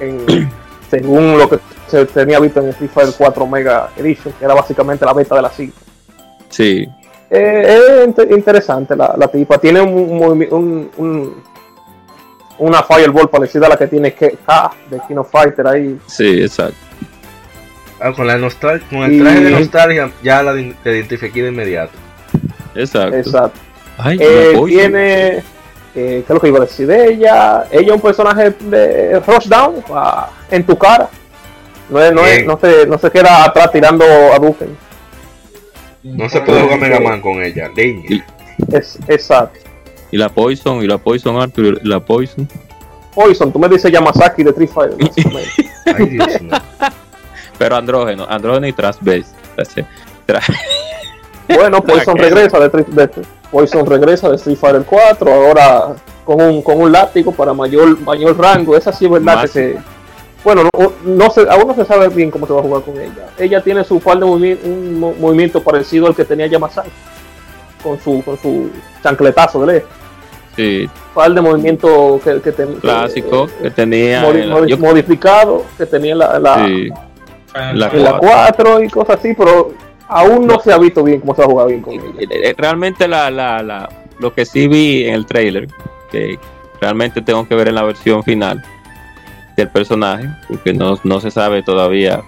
en- 0.00 0.50
según 0.90 1.38
lo 1.38 1.48
que 1.48 1.58
se 1.88 2.04
tenía 2.06 2.38
visto 2.40 2.60
en 2.60 2.68
Street 2.70 2.90
Fighter 2.92 3.14
4 3.16 3.46
Mega 3.46 3.90
Edition, 3.96 4.32
que 4.38 4.44
era 4.44 4.54
básicamente 4.54 5.04
la 5.04 5.12
beta 5.12 5.34
de 5.36 5.42
la 5.42 5.50
5. 5.50 5.72
Sí, 6.48 6.86
Eh, 7.28 7.78
es 8.00 8.06
inte- 8.06 8.28
interesante 8.32 8.94
la, 8.94 9.14
la 9.18 9.26
tipa, 9.26 9.58
tiene 9.58 9.80
un, 9.80 9.92
un- 10.48 10.90
un- 10.96 11.42
una 12.58 12.82
Fireball 12.84 13.28
parecida 13.28 13.66
a 13.66 13.70
la 13.70 13.76
que 13.76 13.88
tiene 13.88 14.12
K 14.14 14.28
K 14.46 14.70
de 14.88 15.00
Kino 15.08 15.24
Fighter 15.24 15.66
ahí. 15.66 15.98
sí, 16.06 16.40
exacto. 16.40 16.76
Ah, 18.00 18.12
con, 18.12 18.26
la 18.26 18.36
nostal 18.38 18.80
con 18.88 18.98
el 19.00 19.14
Y- 19.14 19.20
traje 19.20 19.40
de 19.40 19.50
nostalgia 19.50 20.10
ya 20.22 20.42
la 20.42 20.52
te 20.52 20.90
identifiqué 20.96 21.42
de 21.42 21.48
inmediato. 21.48 21.92
Exacto. 22.74 23.16
Exacto. 23.16 23.58
Ay, 23.98 24.18
Eh, 24.20 24.62
tiene, 24.66 25.42
eh, 25.96 26.22
¿qué 26.26 26.32
es 26.32 26.34
lo 26.34 26.40
que 26.40 26.48
iba 26.48 26.58
a 26.58 26.62
decir 26.62 26.86
de 26.86 27.08
ella? 27.12 27.64
Ella 27.70 27.86
es 27.88 27.92
un 27.94 28.00
personaje 28.00 28.50
de 28.50 29.18
Rushdown 29.20 29.82
ah, 29.92 30.28
en 30.50 30.64
tu 30.64 30.76
cara. 30.76 31.08
No, 31.90 32.00
es- 32.00 32.12
no, 32.12 32.24
es- 32.26 32.44
no, 32.46 32.58
se, 32.58 32.86
no 32.86 32.98
se 32.98 33.10
queda 33.10 33.44
atrás 33.44 33.72
tirando 33.72 34.04
a 34.04 34.38
Duken. 34.38 34.76
No 36.02 36.28
se 36.28 36.40
puede 36.42 36.60
jugar 36.62 36.78
Mega 36.78 37.00
Man 37.00 37.20
con 37.20 37.42
ella, 37.42 37.68
leña. 37.74 38.24
Es, 38.72 38.98
exacto. 39.08 39.58
Y 40.12 40.16
la 40.18 40.28
Poison, 40.28 40.82
y 40.82 40.86
la 40.86 40.98
Poison, 40.98 41.36
Arthur, 41.40 41.80
y 41.82 41.88
la 41.88 41.98
Poison. 42.00 42.48
Poison, 43.14 43.52
tú 43.52 43.58
me 43.58 43.68
dices 43.68 43.90
Yamazaki 43.90 44.44
de 44.44 44.52
Fighter. 44.52 44.96
básicamente. 44.98 45.50
Ay, 45.86 46.06
Dios. 46.06 46.28
Pero 47.58 47.76
andrógeno, 47.76 48.26
andrógeno 48.28 48.66
y 48.66 48.72
transvest. 48.72 49.34
bueno, 51.48 51.82
Poison 51.82 52.16
regresa 52.16 52.60
de, 52.60 52.68
de- 52.68 53.10
Poison 53.50 53.86
regresa 53.86 54.28
de 54.28 54.36
Street 54.36 54.56
Fighter 54.58 54.82
4, 54.84 55.32
ahora 55.32 55.94
con 56.24 56.40
un, 56.40 56.62
con 56.62 56.80
un 56.80 56.90
látigo 56.92 57.32
para 57.32 57.52
mayor 57.52 57.98
mayor 58.00 58.36
rango. 58.38 58.76
Esa 58.76 58.92
sí 58.92 59.04
es 59.04 59.10
verdad 59.10 59.34
Más. 59.36 59.42
que 59.42 59.48
se. 59.48 59.76
Bueno, 60.44 60.62
no, 60.78 60.92
no 61.04 61.30
se, 61.30 61.40
aún 61.48 61.66
no 61.66 61.74
se 61.74 61.84
sabe 61.84 62.08
bien 62.08 62.30
cómo 62.30 62.46
se 62.46 62.52
va 62.52 62.60
a 62.60 62.62
jugar 62.62 62.82
con 62.82 62.96
ella. 63.00 63.28
Ella 63.38 63.60
tiene 63.62 63.82
su 63.84 63.98
par 64.00 64.18
de 64.18 64.26
movi- 64.26 64.58
un 64.64 65.00
mo- 65.00 65.14
movimiento 65.18 65.60
parecido 65.62 66.06
al 66.06 66.14
que 66.14 66.24
tenía 66.24 66.46
Yamazaki, 66.46 66.88
con 67.82 67.98
su, 68.00 68.22
con 68.24 68.38
su 68.38 68.70
chancletazo 69.02 69.64
de 69.66 69.72
ley. 69.72 69.82
Sí, 70.54 70.88
Par 71.14 71.32
de 71.34 71.40
movimientos 71.40 72.20
que, 72.22 72.40
que 72.40 72.52
ten- 72.52 72.74
clásico 72.80 73.46
que- 73.46 73.64
que 73.64 73.70
tenía. 73.70 74.22
modi- 74.22 74.42
en- 74.42 74.50
modi- 74.50 74.68
yo- 74.68 74.78
modificado 74.78 75.64
que 75.76 75.84
tenía 75.86 76.14
la, 76.14 76.38
la, 76.38 76.64
sí, 76.66 76.90
Final 77.52 77.78
La 77.78 77.88
Fight. 77.90 77.98
En 77.98 78.04
la 78.04 78.18
4 78.18 78.82
y 78.82 78.88
cosas 78.88 79.18
así, 79.18 79.34
pero 79.34 79.72
aún 80.08 80.46
no 80.46 80.58
se 80.60 80.72
ha 80.72 80.78
visto 80.78 81.02
bien 81.02 81.20
cómo 81.20 81.34
se 81.34 81.42
ha 81.42 81.46
jugado 81.46 81.68
bien 81.68 81.82
con 81.82 81.94
ella. 81.94 82.04
Eh, 82.18 82.26
eh, 82.30 82.54
Realmente 82.56 83.06
la, 83.08 83.30
la, 83.30 83.62
la, 83.62 83.88
lo 84.18 84.32
que 84.34 84.44
sí 84.44 84.68
vi 84.68 85.04
en 85.06 85.14
el 85.14 85.26
trailer, 85.26 85.68
que 86.10 86.38
realmente 86.80 87.22
tengo 87.22 87.46
que 87.48 87.54
ver 87.54 87.68
en 87.68 87.74
la 87.74 87.82
versión 87.82 88.22
final 88.22 88.62
del 89.56 89.68
personaje, 89.70 90.28
porque 90.48 90.72
no, 90.72 90.98
no 91.04 91.20
se 91.20 91.30
sabe 91.30 91.62
todavía 91.62 92.22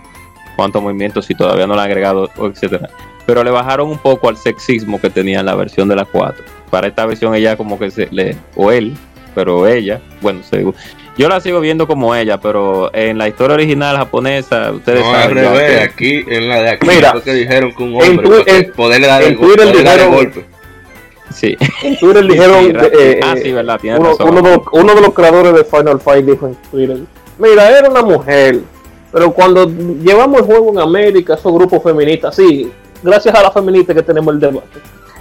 cuántos 0.57 0.83
movimientos, 0.83 1.27
si 1.27 1.35
todavía 1.35 1.67
no 1.67 1.75
lo 1.75 1.81
han 1.81 1.87
agregado, 1.87 2.31
etcétera. 2.43 2.89
Pero 3.27 3.45
le 3.45 3.51
bajaron 3.51 3.91
un 3.91 3.99
poco 3.99 4.29
al 4.31 4.37
sexismo 4.39 4.99
que 5.01 5.11
tenía 5.11 5.41
en 5.41 5.47
la 5.47 5.55
versión 5.55 5.89
de 5.89 5.97
la 5.97 6.05
4. 6.07 6.43
Para 6.71 6.87
esta 6.89 7.05
versión 7.07 7.35
ella 7.35 7.57
como 7.57 7.79
que 7.79 7.91
se 7.91 8.09
le, 8.11 8.37
o 8.57 8.73
él, 8.73 8.97
pero 9.35 9.67
ella, 9.67 10.01
bueno, 10.23 10.41
según- 10.43 10.75
yo 11.19 11.29
la 11.29 11.41
sigo 11.41 11.61
viendo 11.61 11.87
como 11.87 12.15
ella, 12.15 12.41
pero 12.41 12.91
en 12.95 13.19
la 13.19 13.29
historia 13.29 13.55
original 13.55 13.97
japonesa, 13.97 14.71
ustedes 14.73 15.01
No, 15.01 15.13
al 15.15 15.23
saben 15.23 15.37
ya 15.37 15.51
revés, 15.53 15.71
que- 15.71 15.83
aquí 15.85 16.25
en 16.35 16.49
la 16.49 16.63
de 16.63 16.69
aquí 16.71 16.87
Mira, 16.89 17.15
que 17.23 17.35
dijeron 17.35 17.73
que 17.75 17.83
un 17.83 17.89
en 18.03 18.11
hombre 18.11 18.29
tu- 18.29 18.35
porque 18.37 18.57
en- 18.57 18.73
poderle 18.73 19.07
dar 19.09 19.23
en 19.23 19.29
el, 19.33 19.37
Twitter 19.39 19.57
poderle 19.57 19.83
dar 19.83 19.99
el 19.99 20.07
dijeron- 20.07 20.15
golpe. 20.15 20.45
sí. 21.35 21.57
En 21.83 21.99
Twitter 21.99 22.27
dijeron, 22.27 22.65
sí, 22.65 22.71
eh, 22.99 23.21
ah, 23.23 23.35
eh, 23.37 23.41
sí, 23.43 23.53
verdad, 23.53 23.81
uno, 23.99 24.11
razón. 24.11 24.29
uno 24.31 24.43
de 24.43 24.51
los, 24.57 24.61
uno 24.73 24.95
de 24.95 25.01
los 25.01 25.15
creadores 25.15 25.53
de 25.55 25.65
Final 25.65 26.01
Fight 26.01 26.25
dijo 26.25 26.47
en 26.47 26.55
Twitter, 26.71 26.99
mira, 27.39 27.79
era 27.79 27.91
una 27.91 28.03
mujer, 28.03 28.61
pero 29.13 29.33
cuando 29.33 29.67
llevamos 29.69 30.41
el 30.41 30.47
juego 30.47 30.71
en 30.73 30.79
América, 30.79 31.35
esos 31.35 31.53
grupos 31.53 31.83
feministas, 31.83 32.37
sí, 32.37 32.71
gracias 33.03 33.35
a 33.35 33.43
la 33.43 33.51
feminista 33.51 33.95
que 33.95 34.03
tenemos 34.03 34.33
el 34.35 34.41
debate, 34.41 34.79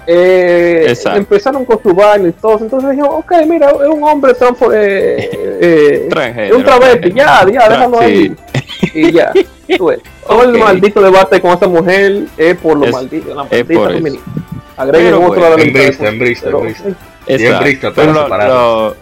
eh, 0.07 0.95
empezaron 1.15 1.65
con 1.65 1.81
su 1.83 1.93
baile 1.93 2.29
y 2.29 2.31
todo, 2.31 2.59
entonces 2.59 2.91
dijeron, 2.91 3.11
ok, 3.13 3.31
mira, 3.47 3.69
es 3.71 3.87
un 3.89 4.03
hombre 4.03 4.31
eh, 4.31 5.29
eh, 5.61 6.01
es 6.03 6.09
Transgénero, 6.09 6.57
un 6.57 6.63
travesti, 6.63 7.11
ya, 7.13 7.45
ya, 7.51 7.69
déjalo 7.69 7.99
ahí, 7.99 8.35
y 8.93 9.11
ya. 9.11 9.31
Todo 9.77 10.43
el 10.43 10.57
maldito 10.57 11.01
debate 11.01 11.41
con 11.41 11.51
esa 11.51 11.67
mujer 11.67 12.23
es 12.37 12.55
por 12.57 12.77
lo 12.77 12.85
Es- 12.85 12.91
maldito, 12.93 13.35
la 13.35 13.43
es 13.51 13.65
maldita 13.67 13.89
feminista. 13.89 14.31
Agreguen 14.77 15.13
otro 15.15 15.45
a 15.45 15.49
la 15.49 15.55
en 15.55 15.73
lista 15.73 15.79
de 15.79 15.85
Bristol, 15.87 16.07
en 16.13 16.19
Bristol, 16.19 16.67
en 17.27 17.93
pero- 17.95 18.13
lo- 18.13 18.27
lo- 18.47 18.95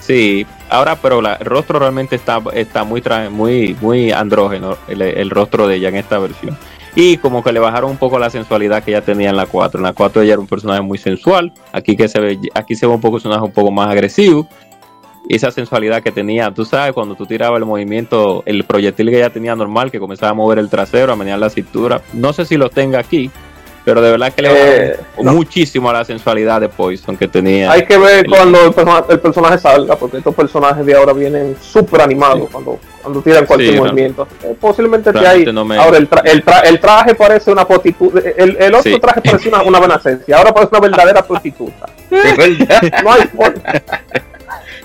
sí, 0.00 0.46
ahora 0.68 0.96
pero 0.96 1.22
la, 1.22 1.34
el 1.34 1.46
rostro 1.46 1.78
realmente 1.78 2.16
está, 2.16 2.40
está 2.52 2.84
muy, 2.84 3.00
tra- 3.00 3.30
muy, 3.30 3.76
muy 3.80 4.10
andrógeno, 4.12 4.76
el, 4.88 5.00
el 5.02 5.30
rostro 5.30 5.66
de 5.68 5.76
ella 5.76 5.88
en 5.88 5.96
esta 5.96 6.18
versión. 6.18 6.58
Y 6.94 7.16
como 7.16 7.42
que 7.42 7.52
le 7.52 7.60
bajaron 7.60 7.90
un 7.90 7.96
poco 7.96 8.18
la 8.18 8.28
sensualidad 8.28 8.84
que 8.84 8.90
ella 8.90 9.00
tenía 9.00 9.30
en 9.30 9.36
la 9.36 9.46
4. 9.46 9.78
En 9.78 9.84
la 9.84 9.92
4 9.94 10.22
ella 10.22 10.34
era 10.34 10.40
un 10.40 10.46
personaje 10.46 10.82
muy 10.82 10.98
sensual. 10.98 11.52
Aquí 11.72 11.96
que 11.96 12.08
se 12.08 12.20
ve, 12.20 12.38
aquí 12.54 12.74
se 12.74 12.86
ve 12.86 12.92
un 12.92 13.00
poco 13.00 13.16
un 13.16 13.22
personaje 13.22 13.44
un 13.44 13.52
poco 13.52 13.70
más 13.70 13.88
agresivo. 13.88 14.46
Esa 15.28 15.50
sensualidad 15.50 16.02
que 16.02 16.12
tenía, 16.12 16.50
tú 16.50 16.64
sabes, 16.64 16.92
cuando 16.92 17.14
tú 17.14 17.24
tirabas 17.26 17.58
el 17.58 17.64
movimiento, 17.64 18.42
el 18.44 18.64
proyectil 18.64 19.08
que 19.08 19.18
ella 19.18 19.30
tenía 19.30 19.54
normal, 19.54 19.90
que 19.90 20.00
comenzaba 20.00 20.32
a 20.32 20.34
mover 20.34 20.58
el 20.58 20.68
trasero, 20.68 21.12
a 21.12 21.16
menear 21.16 21.38
la 21.38 21.48
cintura. 21.48 22.02
No 22.12 22.32
sé 22.32 22.44
si 22.44 22.56
lo 22.56 22.68
tenga 22.68 22.98
aquí, 22.98 23.30
pero 23.84 24.00
de 24.00 24.10
verdad 24.12 24.32
que 24.32 24.42
le 24.42 24.50
Eh, 24.92 24.96
no. 25.20 25.32
muchísimo 25.32 25.90
a 25.90 25.92
la 25.92 26.04
sensualidad 26.04 26.60
de 26.60 26.68
Poison 26.68 27.16
que 27.16 27.26
tenía. 27.28 27.70
Hay 27.72 27.84
que 27.84 27.98
ver 27.98 28.24
El- 28.24 28.30
cuando 28.30 28.64
el, 28.66 28.72
persona- 28.72 29.04
el 29.08 29.20
personaje 29.20 29.58
salga, 29.58 29.96
porque 29.96 30.18
estos 30.18 30.34
personajes 30.34 30.84
de 30.86 30.94
ahora 30.94 31.12
vienen 31.12 31.56
súper 31.60 32.00
animados 32.02 32.48
cuando, 32.50 32.78
cuando 33.02 33.20
tiran 33.22 33.44
cualquier 33.46 33.74
Sí, 33.74 33.80
movimiento. 33.80 34.28
Eh, 34.44 34.54
posiblemente 34.60 35.10
esté 35.10 35.20
Realmente 35.20 35.50
ahí. 35.50 35.54
no 35.54 35.64
me- 35.64 35.76
Ahora, 35.78 35.98
el, 35.98 36.08
tra- 36.08 36.22
el, 36.24 36.44
tra- 36.44 36.64
el 36.64 36.78
traje 36.80 37.14
parece 37.14 37.50
una 37.50 37.66
prostituta. 37.66 38.20
El, 38.36 38.56
el 38.60 38.74
otro 38.74 38.92
Sí. 38.92 38.98
traje 39.00 39.20
parece 39.20 39.48
una, 39.48 39.62
una 39.62 39.80
benecencia. 39.80 40.36
Ahora 40.36 40.52
parece 40.54 40.70
una 40.76 40.80
verdadera 40.80 41.22
prostituta. 41.26 41.86
No 42.10 43.12
hay 43.12 43.26
forma. 43.34 43.62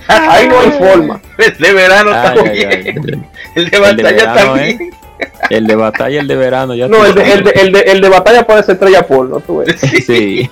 Ahí 0.08 0.48
no 0.48 0.60
hay 0.60 0.72
forma. 0.72 1.22
El 1.38 1.58
de 1.58 1.74
verano 1.74 2.12
Ay, 2.14 2.28
ay, 2.30 2.36
también. 2.36 2.70
ay. 2.72 2.88
El 2.88 3.04
de 3.04 3.20
El 3.56 3.70
de 3.72 3.80
batalla 3.80 4.12
verano, 4.12 4.36
también. 4.54 4.82
¿eh? 4.82 4.90
El 5.50 5.66
de 5.68 5.76
batalla, 5.76 6.20
el 6.20 6.28
de 6.28 6.36
verano, 6.36 6.76
ya 6.76 6.88
No, 6.88 7.06
el 7.06 7.16
de, 7.16 7.32
el, 7.34 7.44
de, 7.44 7.52
el, 7.52 7.72
de, 7.72 7.80
el 7.82 8.02
de 8.02 8.10
batalla 8.10 8.46
parece 8.46 8.74
estrella 8.74 9.06
porno. 9.08 9.40
Tú 9.40 9.60
ves. 9.60 9.80
Sí. 10.06 10.50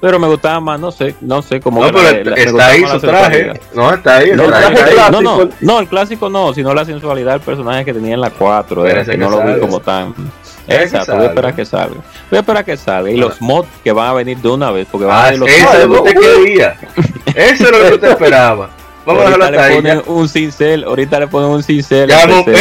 Pero 0.00 0.18
me 0.18 0.28
gustaba 0.28 0.60
más, 0.60 0.78
no 0.78 0.92
sé, 0.92 1.14
no 1.22 1.40
sé 1.40 1.60
cómo. 1.62 1.80
No, 1.82 1.90
pero 1.90 2.02
la- 2.30 2.34
está 2.36 2.66
ahí 2.66 2.84
su 2.86 3.00
traje. 3.00 3.58
No, 3.74 3.94
está 3.94 4.16
ahí. 4.18 4.30
el 4.30 4.36
No, 4.36 4.44
traje 4.48 4.60
traje 4.66 4.74
está 4.74 4.84
ahí. 4.86 4.94
clásico. 4.96 5.22
no, 5.22 5.44
no, 5.46 5.50
no, 5.62 5.80
el 5.80 5.88
clásico 5.88 6.28
no, 6.28 6.52
sino 6.52 6.74
la 6.74 6.84
sensualidad 6.84 7.32
del 7.32 7.40
personaje 7.40 7.86
que 7.86 7.94
tenía 7.94 8.12
en 8.12 8.20
la 8.20 8.28
4, 8.28 8.82
Pero 8.82 8.86
era, 8.92 9.00
ese 9.00 9.12
que 9.12 9.18
que 9.18 9.24
no 9.24 9.30
lo 9.30 9.42
vi 9.42 9.58
como 9.58 9.80
tan... 9.80 10.14
Exacto, 10.68 11.14
voy 11.16 11.24
a 11.24 11.28
esperar 11.28 11.54
que 11.54 11.64
salga. 11.64 11.94
Voy 12.30 12.36
a 12.36 12.40
esperar 12.40 12.64
que 12.66 12.76
salga. 12.76 13.10
Y 13.10 13.16
los 13.16 13.40
mods 13.40 13.68
que 13.82 13.92
van 13.92 14.08
a 14.08 14.12
venir 14.12 14.36
de 14.38 14.48
una 14.50 14.70
vez, 14.70 14.86
porque 14.90 15.06
van 15.06 15.16
a 15.16 15.20
Ah, 15.20 15.24
venir 15.30 15.40
los 15.40 15.48
eso 15.50 15.72
es 15.72 15.86
lo 15.86 16.04
que 16.04 16.10
usted 16.10 16.20
quería. 16.20 16.76
Eso 17.34 17.64
es 17.64 17.70
lo 17.70 17.78
que 17.88 17.94
usted 17.94 18.10
esperaba. 18.10 18.70
Vamos 19.06 19.22
a 19.22 19.24
dejarlo 19.26 19.44
hasta 19.44 19.56
le 19.56 19.62
ahí. 19.62 19.76
ponen 19.76 20.02
un 20.06 20.28
cincel, 20.28 20.84
ahorita 20.84 21.20
le 21.20 21.26
ponen 21.28 21.50
un 21.50 21.62
cincel. 21.62 22.08
ya 22.08 22.26
PC. 22.44 22.54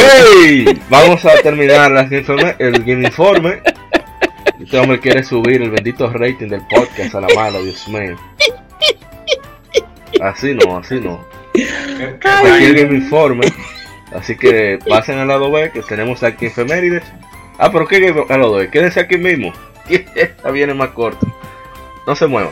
¡ey! 0.45 0.81
vamos 0.89 1.23
a 1.25 1.35
terminar 1.41 1.89
las 1.91 2.09
informe- 2.11 2.55
el 2.59 2.83
game 2.83 3.05
informe. 3.05 3.61
Este 4.59 4.77
hombre 4.79 4.99
quiere 4.99 5.23
subir 5.23 5.61
el 5.61 5.71
bendito 5.71 6.09
rating 6.11 6.47
del 6.47 6.61
podcast 6.67 7.15
a 7.15 7.21
la 7.21 7.27
mala, 7.35 7.59
Dios 7.59 7.87
mío. 7.87 8.15
Así 10.21 10.53
no, 10.55 10.77
así 10.77 10.99
no. 10.99 11.25
Aquí 11.53 12.63
el 12.65 12.75
game 12.75 12.95
informe. 12.97 13.47
Así 14.13 14.35
que 14.37 14.79
pasen 14.87 15.17
al 15.19 15.27
lado 15.27 15.51
B, 15.51 15.71
que 15.71 15.81
tenemos 15.81 16.23
aquí 16.23 16.45
efemérides. 16.47 17.03
Ah, 17.57 17.71
pero 17.71 17.87
¿qué 17.87 18.13
al 18.29 18.39
lado 18.41 18.53
B? 18.55 18.69
Quédense 18.69 18.99
aquí 18.99 19.17
mismo. 19.17 19.51
Esta 19.89 20.51
viene 20.51 20.73
más 20.73 20.89
corto. 20.89 21.27
No 22.05 22.15
se 22.15 22.27
muevan. 22.27 22.51